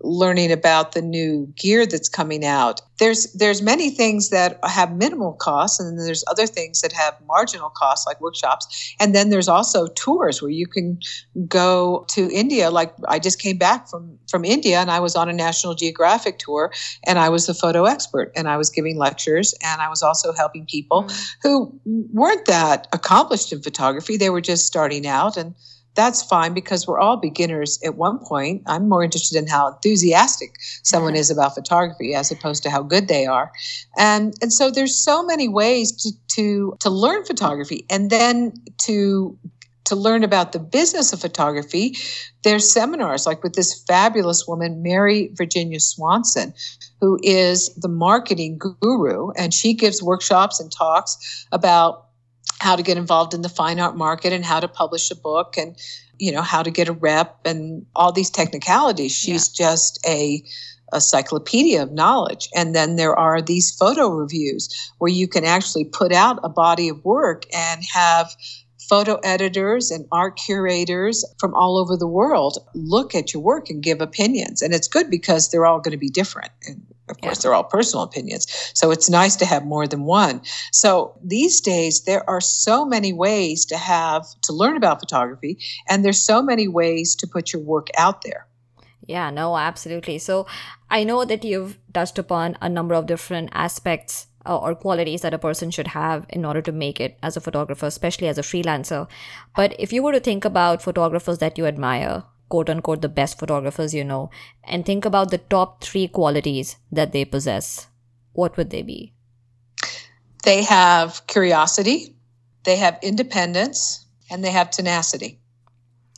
learning 0.03 0.51
about 0.51 0.91
the 0.91 1.01
new 1.01 1.47
gear 1.55 1.85
that's 1.85 2.09
coming 2.09 2.45
out. 2.45 2.81
There's 2.99 3.31
there's 3.33 3.61
many 3.61 3.89
things 3.89 4.29
that 4.29 4.59
have 4.63 4.95
minimal 4.95 5.33
costs, 5.33 5.79
and 5.79 5.97
then 5.97 6.05
there's 6.05 6.23
other 6.27 6.45
things 6.45 6.81
that 6.81 6.91
have 6.93 7.15
marginal 7.25 7.69
costs, 7.69 8.05
like 8.05 8.21
workshops. 8.21 8.95
And 8.99 9.15
then 9.15 9.29
there's 9.29 9.47
also 9.47 9.87
tours 9.87 10.41
where 10.41 10.51
you 10.51 10.67
can 10.67 10.99
go 11.47 12.05
to 12.09 12.29
India. 12.31 12.69
Like 12.69 12.93
I 13.07 13.19
just 13.19 13.39
came 13.39 13.57
back 13.57 13.89
from 13.89 14.19
from 14.29 14.45
India, 14.45 14.79
and 14.79 14.91
I 14.91 14.99
was 14.99 15.15
on 15.15 15.29
a 15.29 15.33
National 15.33 15.73
Geographic 15.73 16.37
tour, 16.37 16.71
and 17.05 17.17
I 17.17 17.29
was 17.29 17.47
the 17.47 17.53
photo 17.53 17.85
expert, 17.85 18.31
and 18.35 18.47
I 18.47 18.57
was 18.57 18.69
giving 18.69 18.97
lectures, 18.97 19.55
and 19.63 19.81
I 19.81 19.89
was 19.89 20.03
also 20.03 20.33
helping 20.33 20.65
people 20.65 21.03
mm. 21.03 21.35
who 21.41 21.79
weren't 21.85 22.45
that 22.45 22.87
accomplished 22.93 23.51
in 23.51 23.61
photography. 23.61 24.17
They 24.17 24.29
were 24.29 24.41
just 24.41 24.67
starting 24.67 25.07
out, 25.07 25.37
and 25.37 25.55
that's 25.95 26.23
fine 26.23 26.53
because 26.53 26.87
we're 26.87 26.99
all 26.99 27.17
beginners 27.17 27.79
at 27.83 27.95
one 27.95 28.19
point. 28.19 28.63
I'm 28.65 28.89
more 28.89 29.03
interested 29.03 29.37
in 29.37 29.47
how 29.47 29.67
enthusiastic 29.67 30.55
someone 30.83 31.15
is 31.15 31.29
about 31.29 31.53
photography 31.53 32.15
as 32.15 32.31
opposed 32.31 32.63
to 32.63 32.69
how 32.69 32.81
good 32.81 33.07
they 33.07 33.25
are. 33.25 33.51
And 33.97 34.33
and 34.41 34.51
so 34.51 34.71
there's 34.71 34.95
so 34.95 35.23
many 35.23 35.47
ways 35.47 35.91
to 36.03 36.11
to 36.35 36.75
to 36.79 36.89
learn 36.89 37.25
photography 37.25 37.85
and 37.89 38.09
then 38.09 38.53
to 38.85 39.37
to 39.85 39.95
learn 39.95 40.23
about 40.23 40.53
the 40.53 40.59
business 40.59 41.11
of 41.13 41.19
photography, 41.19 41.95
there's 42.43 42.71
seminars 42.71 43.25
like 43.25 43.43
with 43.43 43.53
this 43.53 43.83
fabulous 43.85 44.47
woman, 44.47 44.81
Mary 44.81 45.29
Virginia 45.33 45.79
Swanson, 45.79 46.53
who 47.01 47.19
is 47.21 47.73
the 47.75 47.89
marketing 47.89 48.57
guru, 48.57 49.31
and 49.31 49.53
she 49.53 49.73
gives 49.73 50.01
workshops 50.01 50.59
and 50.59 50.71
talks 50.71 51.45
about 51.51 52.07
how 52.59 52.75
to 52.75 52.83
get 52.83 52.97
involved 52.97 53.33
in 53.33 53.41
the 53.41 53.49
fine 53.49 53.79
art 53.79 53.95
market 53.95 54.33
and 54.33 54.45
how 54.45 54.59
to 54.59 54.67
publish 54.67 55.11
a 55.11 55.15
book 55.15 55.57
and 55.57 55.75
you 56.19 56.31
know 56.31 56.41
how 56.41 56.63
to 56.63 56.71
get 56.71 56.87
a 56.87 56.93
rep 56.93 57.39
and 57.45 57.85
all 57.95 58.11
these 58.11 58.29
technicalities 58.29 59.11
she's 59.11 59.59
yeah. 59.59 59.65
just 59.65 59.99
a 60.07 60.43
a 60.93 61.01
cyclopedia 61.01 61.81
of 61.81 61.91
knowledge. 61.91 62.49
And 62.55 62.73
then 62.73 62.95
there 62.95 63.17
are 63.17 63.41
these 63.41 63.71
photo 63.71 64.09
reviews 64.09 64.69
where 64.99 65.11
you 65.11 65.27
can 65.27 65.43
actually 65.43 65.85
put 65.85 66.13
out 66.13 66.39
a 66.43 66.49
body 66.49 66.87
of 66.87 67.03
work 67.03 67.43
and 67.53 67.83
have 67.93 68.33
photo 68.87 69.15
editors 69.23 69.91
and 69.91 70.05
art 70.11 70.37
curators 70.37 71.25
from 71.39 71.53
all 71.55 71.77
over 71.77 71.97
the 71.97 72.07
world 72.07 72.57
look 72.75 73.15
at 73.15 73.33
your 73.33 73.41
work 73.41 73.69
and 73.69 73.81
give 73.81 74.01
opinions. 74.01 74.61
And 74.61 74.73
it's 74.73 74.87
good 74.87 75.09
because 75.09 75.49
they're 75.49 75.65
all 75.65 75.79
going 75.79 75.93
to 75.93 75.97
be 75.97 76.09
different. 76.09 76.51
And 76.67 76.85
of 77.09 77.19
course, 77.19 77.37
yeah. 77.37 77.41
they're 77.41 77.53
all 77.53 77.63
personal 77.65 78.03
opinions. 78.03 78.47
So 78.73 78.91
it's 78.91 79.09
nice 79.09 79.35
to 79.37 79.45
have 79.45 79.65
more 79.65 79.87
than 79.87 80.03
one. 80.05 80.41
So 80.71 81.17
these 81.23 81.59
days, 81.59 82.03
there 82.05 82.27
are 82.29 82.39
so 82.39 82.85
many 82.85 83.11
ways 83.11 83.65
to 83.65 83.77
have 83.77 84.25
to 84.43 84.53
learn 84.53 84.77
about 84.77 84.99
photography, 84.99 85.57
and 85.89 86.05
there's 86.05 86.21
so 86.21 86.41
many 86.41 86.67
ways 86.67 87.15
to 87.15 87.27
put 87.27 87.51
your 87.51 87.61
work 87.61 87.87
out 87.97 88.21
there. 88.21 88.47
Yeah, 89.05 89.29
no, 89.31 89.57
absolutely. 89.57 90.17
So 90.17 90.47
I 90.89 91.03
know 91.03 91.25
that 91.25 91.43
you've 91.43 91.77
touched 91.93 92.17
upon 92.17 92.57
a 92.61 92.69
number 92.69 92.95
of 92.95 93.05
different 93.05 93.49
aspects 93.51 94.27
uh, 94.45 94.57
or 94.57 94.75
qualities 94.75 95.21
that 95.21 95.33
a 95.33 95.39
person 95.39 95.71
should 95.71 95.87
have 95.87 96.25
in 96.29 96.45
order 96.45 96.61
to 96.61 96.71
make 96.71 96.99
it 96.99 97.17
as 97.21 97.35
a 97.35 97.41
photographer, 97.41 97.85
especially 97.85 98.27
as 98.27 98.37
a 98.37 98.41
freelancer. 98.41 99.07
But 99.55 99.75
if 99.77 99.91
you 99.91 100.03
were 100.03 100.13
to 100.13 100.19
think 100.19 100.45
about 100.45 100.81
photographers 100.81 101.39
that 101.39 101.57
you 101.57 101.65
admire, 101.65 102.23
quote 102.53 102.69
unquote, 102.69 103.01
the 103.01 103.09
best 103.09 103.39
photographers 103.39 103.95
you 103.95 104.03
know, 104.03 104.29
and 104.63 104.85
think 104.85 105.05
about 105.05 105.31
the 105.31 105.39
top 105.39 105.83
three 105.83 106.07
qualities 106.07 106.75
that 106.91 107.11
they 107.11 107.25
possess, 107.25 107.87
what 108.33 108.55
would 108.57 108.69
they 108.69 108.83
be? 108.83 109.11
They 110.43 110.61
have 110.61 111.25
curiosity, 111.25 112.15
they 112.63 112.75
have 112.75 112.99
independence, 113.01 114.05
and 114.29 114.43
they 114.43 114.51
have 114.51 114.69
tenacity. 114.69 115.39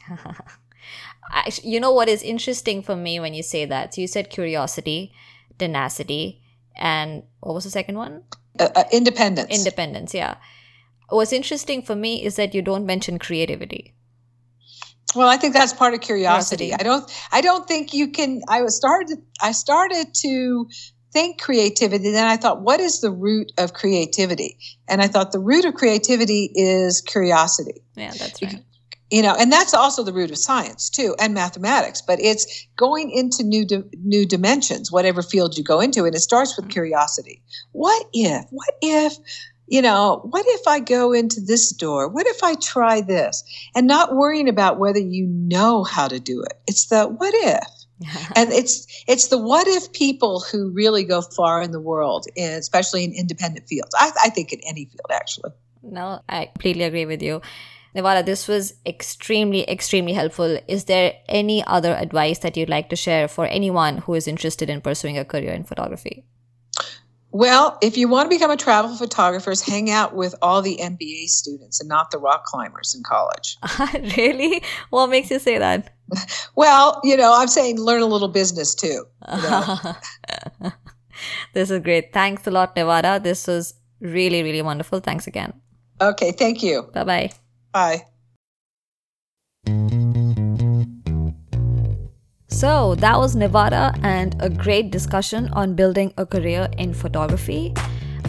you 1.64 1.80
know 1.80 1.94
what 1.94 2.10
is 2.10 2.22
interesting 2.22 2.84
for 2.84 2.98
me 2.98 3.18
when 3.18 3.34
you 3.34 3.42
say 3.42 3.64
that? 3.64 3.94
So 3.94 4.02
you 4.02 4.08
said 4.08 4.30
curiosity, 4.30 5.14
tenacity, 5.58 6.42
and 6.76 7.24
what 7.40 7.56
was 7.56 7.64
the 7.64 7.70
second 7.70 7.96
one? 7.96 8.24
Uh, 8.60 8.68
uh, 8.76 8.84
independence. 8.92 9.58
Independence, 9.58 10.14
yeah. 10.14 10.36
What's 11.08 11.32
interesting 11.32 11.82
for 11.82 11.96
me 11.96 12.26
is 12.26 12.36
that 12.36 12.54
you 12.54 12.62
don't 12.62 12.86
mention 12.86 13.20
creativity. 13.20 13.95
Well, 15.14 15.30
I 15.30 15.38
think 15.38 15.54
that's 15.54 15.74
part 15.74 15.94
of 15.94 16.02
curiosity. 16.02 16.74
I 16.74 16.84
don't. 16.84 17.10
I 17.32 17.42
don't 17.42 17.68
think 17.68 17.94
you 17.94 18.10
can. 18.10 18.42
I 18.50 18.66
started. 18.68 19.20
I 19.42 19.52
started 19.52 20.14
to 20.22 20.68
think 21.14 21.40
creativity. 21.40 22.12
Then 22.12 22.28
I 22.28 22.38
thought, 22.38 22.62
what 22.62 22.80
is 22.80 23.02
the 23.02 23.12
root 23.12 23.52
of 23.58 23.74
creativity? 23.74 24.58
And 24.90 25.02
I 25.02 25.08
thought 25.08 25.32
the 25.32 25.40
root 25.40 25.64
of 25.64 25.76
creativity 25.76 26.52
is 26.56 27.02
curiosity. 27.02 27.82
Yeah, 27.96 28.14
that's 28.18 28.42
right 28.42 28.64
you 29.12 29.22
know 29.22 29.36
and 29.40 29.52
that's 29.52 29.74
also 29.74 30.04
the 30.04 30.14
root 30.14 30.32
of 30.32 30.38
science 30.38 30.90
too 30.90 31.16
and 31.20 31.34
mathematics 31.34 32.02
but 32.02 32.20
it's 32.20 32.68
going 32.76 33.12
into 33.12 33.44
new 33.44 33.66
di- 33.66 33.84
new 34.04 34.26
dimensions 34.26 34.92
whatever 34.92 35.22
field 35.22 35.58
you 35.58 35.64
go 35.64 35.80
into 35.80 36.06
and 36.06 36.16
it 36.16 36.20
starts 36.20 36.56
with 36.56 36.66
mm-hmm. 36.66 36.74
curiosity 36.74 37.42
what 37.72 38.06
if 38.14 38.46
what 38.50 38.74
if 38.82 39.14
you 39.68 39.82
know 39.82 40.22
what 40.30 40.46
if 40.48 40.68
i 40.68 40.80
go 40.80 41.14
into 41.14 41.42
this 41.42 41.72
door? 41.72 42.08
What 42.08 42.28
if 42.28 42.44
i 42.44 42.56
try 42.56 43.02
this? 43.02 43.44
And 43.76 43.88
not 43.88 44.16
worrying 44.16 44.50
about 44.50 44.80
whether 44.80 45.00
you 45.00 45.26
know 45.28 45.84
how 45.84 46.08
to 46.08 46.20
do 46.20 46.42
it. 46.42 46.54
It's 46.68 46.88
the 46.88 47.06
what 47.06 47.34
if. 47.34 47.64
And 48.36 48.52
it's 48.52 48.88
it's 49.08 49.28
the 49.30 49.38
what 49.38 49.68
if 49.68 49.94
people 49.94 50.42
who 50.42 50.70
really 50.72 51.06
go 51.06 51.22
far 51.22 51.62
in 51.62 51.72
the 51.72 51.80
world 51.80 52.26
especially 52.38 53.06
in 53.06 53.14
independent 53.14 53.68
fields. 53.68 53.96
I, 53.98 54.12
I 54.26 54.30
think 54.30 54.52
in 54.52 54.60
any 54.68 54.86
field 54.86 55.12
actually. 55.12 55.52
No 55.82 56.20
i 56.28 56.46
completely 56.46 56.84
agree 56.84 57.06
with 57.06 57.22
you. 57.22 57.42
Nevada, 57.96 58.24
this 58.24 58.50
was 58.50 58.74
extremely, 58.86 59.68
extremely 59.70 60.12
helpful. 60.12 60.60
Is 60.68 60.84
there 60.84 61.14
any 61.30 61.64
other 61.66 61.96
advice 61.96 62.40
that 62.40 62.58
you'd 62.58 62.68
like 62.68 62.90
to 62.90 62.98
share 62.98 63.30
for 63.30 63.46
anyone 63.46 64.00
who 64.00 64.16
is 64.16 64.28
interested 64.28 64.70
in 64.70 64.82
pursuing 64.82 65.18
a 65.18 65.24
career 65.24 65.54
in 65.54 65.64
photography? 65.64 66.26
Well, 67.36 67.78
if 67.82 67.98
you 67.98 68.08
want 68.08 68.32
to 68.32 68.34
become 68.34 68.50
a 68.50 68.56
travel 68.56 68.96
photographer, 68.96 69.52
hang 69.62 69.92
out 69.92 70.16
with 70.16 70.34
all 70.42 70.62
the 70.62 70.78
MBA 70.78 71.28
students 71.28 71.82
and 71.82 71.90
not 71.90 72.12
the 72.12 72.18
rock 72.18 72.46
climbers 72.46 72.96
in 72.96 73.04
college. 73.04 73.58
really? 74.16 74.64
What 74.90 75.08
makes 75.08 75.30
you 75.30 75.40
say 75.40 75.58
that? 75.58 75.94
well, 76.56 77.02
you 77.04 77.18
know, 77.18 77.36
I'm 77.36 77.50
saying 77.50 77.78
learn 77.78 78.02
a 78.02 78.06
little 78.06 78.30
business 78.30 78.74
too. 78.74 79.04
You 79.36 79.42
know? 79.42 79.78
this 81.54 81.70
is 81.70 81.82
great. 81.82 82.14
Thanks 82.14 82.48
a 82.48 82.52
lot, 82.52 82.74
Nevada. 82.74 83.20
This 83.22 83.48
was 83.48 83.74
really, 84.00 84.42
really 84.42 84.62
wonderful. 84.62 85.02
Thanks 85.02 85.28
again. 85.28 85.52
Okay, 86.00 86.32
thank 86.32 86.64
you. 86.64 86.90
Bye 86.94 87.04
bye 87.04 88.02
bye. 89.68 89.92
So 92.56 92.96
that 92.96 93.18
was 93.18 93.36
Nevada 93.36 93.94
and 94.02 94.34
a 94.40 94.50
great 94.50 94.90
discussion 94.90 95.50
on 95.50 95.76
building 95.76 96.14
a 96.18 96.26
career 96.26 96.70
in 96.78 96.94
photography. 96.94 97.74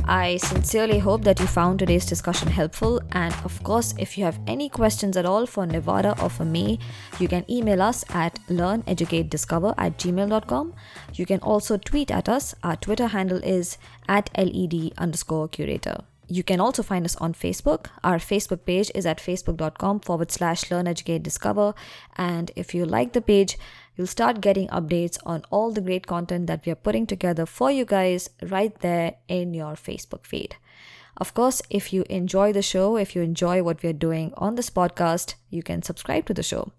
I 0.04 0.38
sincerely 0.38 0.98
hope 0.98 1.22
that 1.22 1.38
you 1.38 1.46
found 1.46 1.78
today's 1.78 2.04
discussion 2.04 2.48
helpful. 2.48 3.00
And 3.12 3.32
of 3.44 3.62
course, 3.62 3.94
if 4.00 4.18
you 4.18 4.24
have 4.24 4.40
any 4.48 4.68
questions 4.68 5.16
at 5.16 5.26
all 5.26 5.46
for 5.46 5.64
Nevada 5.64 6.20
or 6.20 6.28
for 6.28 6.44
me, 6.44 6.80
you 7.20 7.28
can 7.28 7.48
email 7.48 7.80
us 7.80 8.04
at 8.10 8.40
learneducatediscover 8.48 9.74
at 9.78 9.96
gmail.com. 9.96 10.74
You 11.14 11.24
can 11.24 11.38
also 11.38 11.76
tweet 11.76 12.10
at 12.10 12.28
us. 12.28 12.52
Our 12.64 12.74
Twitter 12.74 13.06
handle 13.06 13.38
is 13.44 13.78
at 14.08 14.28
led 14.36 14.92
underscore 14.98 15.46
curator. 15.46 15.98
You 16.28 16.42
can 16.42 16.60
also 16.60 16.82
find 16.82 17.04
us 17.04 17.14
on 17.16 17.34
Facebook. 17.34 17.86
Our 18.02 18.16
Facebook 18.16 18.64
page 18.64 18.90
is 18.94 19.06
at 19.06 19.18
facebook.com 19.18 20.00
forward 20.00 20.32
slash 20.32 20.68
learn, 20.70 20.88
educate, 20.88 21.22
discover. 21.22 21.74
And 22.16 22.50
if 22.56 22.74
you 22.74 22.84
like 22.84 23.12
the 23.12 23.20
page, 23.20 23.56
you'll 23.96 24.06
start 24.06 24.40
getting 24.40 24.68
updates 24.68 25.18
on 25.24 25.42
all 25.50 25.72
the 25.72 25.80
great 25.80 26.06
content 26.06 26.46
that 26.46 26.64
we 26.64 26.72
are 26.72 26.76
putting 26.76 27.06
together 27.06 27.46
for 27.46 27.70
you 27.70 27.84
guys 27.84 28.30
right 28.42 28.78
there 28.80 29.14
in 29.28 29.54
your 29.54 29.74
Facebook 29.74 30.24
feed. 30.24 30.56
Of 31.16 31.32
course, 31.32 31.62
if 31.70 31.92
you 31.92 32.04
enjoy 32.10 32.52
the 32.52 32.62
show, 32.62 32.96
if 32.96 33.16
you 33.16 33.22
enjoy 33.22 33.62
what 33.62 33.82
we're 33.82 33.94
doing 33.94 34.34
on 34.36 34.54
this 34.54 34.68
podcast, 34.68 35.34
you 35.48 35.62
can 35.62 35.82
subscribe 35.82 36.26
to 36.26 36.34
the 36.34 36.42
show. 36.42 36.72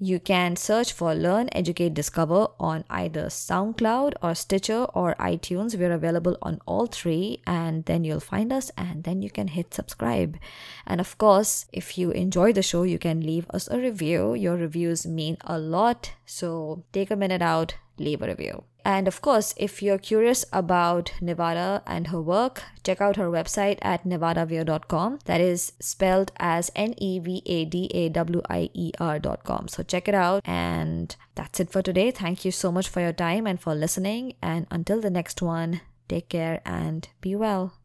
You 0.00 0.20
can 0.20 0.54
search 0.54 0.92
for 0.92 1.12
Learn, 1.12 1.48
Educate, 1.50 1.92
Discover 1.92 2.46
on 2.60 2.84
either 2.88 3.24
SoundCloud 3.26 4.12
or 4.22 4.32
Stitcher 4.36 4.84
or 4.94 5.16
iTunes. 5.18 5.76
We're 5.76 5.90
available 5.90 6.38
on 6.40 6.60
all 6.66 6.86
three, 6.86 7.42
and 7.48 7.84
then 7.86 8.04
you'll 8.04 8.20
find 8.20 8.52
us 8.52 8.70
and 8.78 9.02
then 9.02 9.22
you 9.22 9.30
can 9.30 9.48
hit 9.48 9.74
subscribe. 9.74 10.38
And 10.86 11.00
of 11.00 11.18
course, 11.18 11.66
if 11.72 11.98
you 11.98 12.12
enjoy 12.12 12.52
the 12.52 12.62
show, 12.62 12.84
you 12.84 13.00
can 13.00 13.22
leave 13.22 13.50
us 13.50 13.66
a 13.66 13.78
review. 13.78 14.34
Your 14.34 14.54
reviews 14.54 15.04
mean 15.04 15.36
a 15.40 15.58
lot, 15.58 16.12
so 16.24 16.84
take 16.92 17.10
a 17.10 17.16
minute 17.16 17.42
out, 17.42 17.74
leave 17.98 18.22
a 18.22 18.28
review. 18.28 18.62
And 18.88 19.06
of 19.06 19.20
course, 19.20 19.52
if 19.58 19.82
you're 19.82 19.98
curious 19.98 20.46
about 20.50 21.12
Nevada 21.20 21.82
and 21.86 22.06
her 22.06 22.22
work, 22.22 22.62
check 22.82 23.02
out 23.02 23.16
her 23.16 23.28
website 23.28 23.76
at 23.82 24.04
nevadawier.com. 24.04 25.18
That 25.26 25.42
is 25.42 25.72
spelled 25.78 26.32
as 26.38 26.70
N 26.74 26.94
E 26.96 27.18
V 27.18 27.42
A 27.44 27.66
D 27.66 27.90
A 27.92 28.08
W 28.08 28.40
I 28.48 28.70
E 28.72 28.92
R.com. 28.98 29.68
So 29.68 29.82
check 29.82 30.08
it 30.08 30.14
out. 30.14 30.40
And 30.46 31.14
that's 31.34 31.60
it 31.60 31.70
for 31.70 31.82
today. 31.82 32.10
Thank 32.10 32.46
you 32.46 32.50
so 32.50 32.72
much 32.72 32.88
for 32.88 33.00
your 33.00 33.12
time 33.12 33.46
and 33.46 33.60
for 33.60 33.74
listening. 33.74 34.32
And 34.40 34.66
until 34.70 35.02
the 35.02 35.10
next 35.10 35.42
one, 35.42 35.82
take 36.08 36.30
care 36.30 36.62
and 36.64 37.06
be 37.20 37.36
well. 37.36 37.77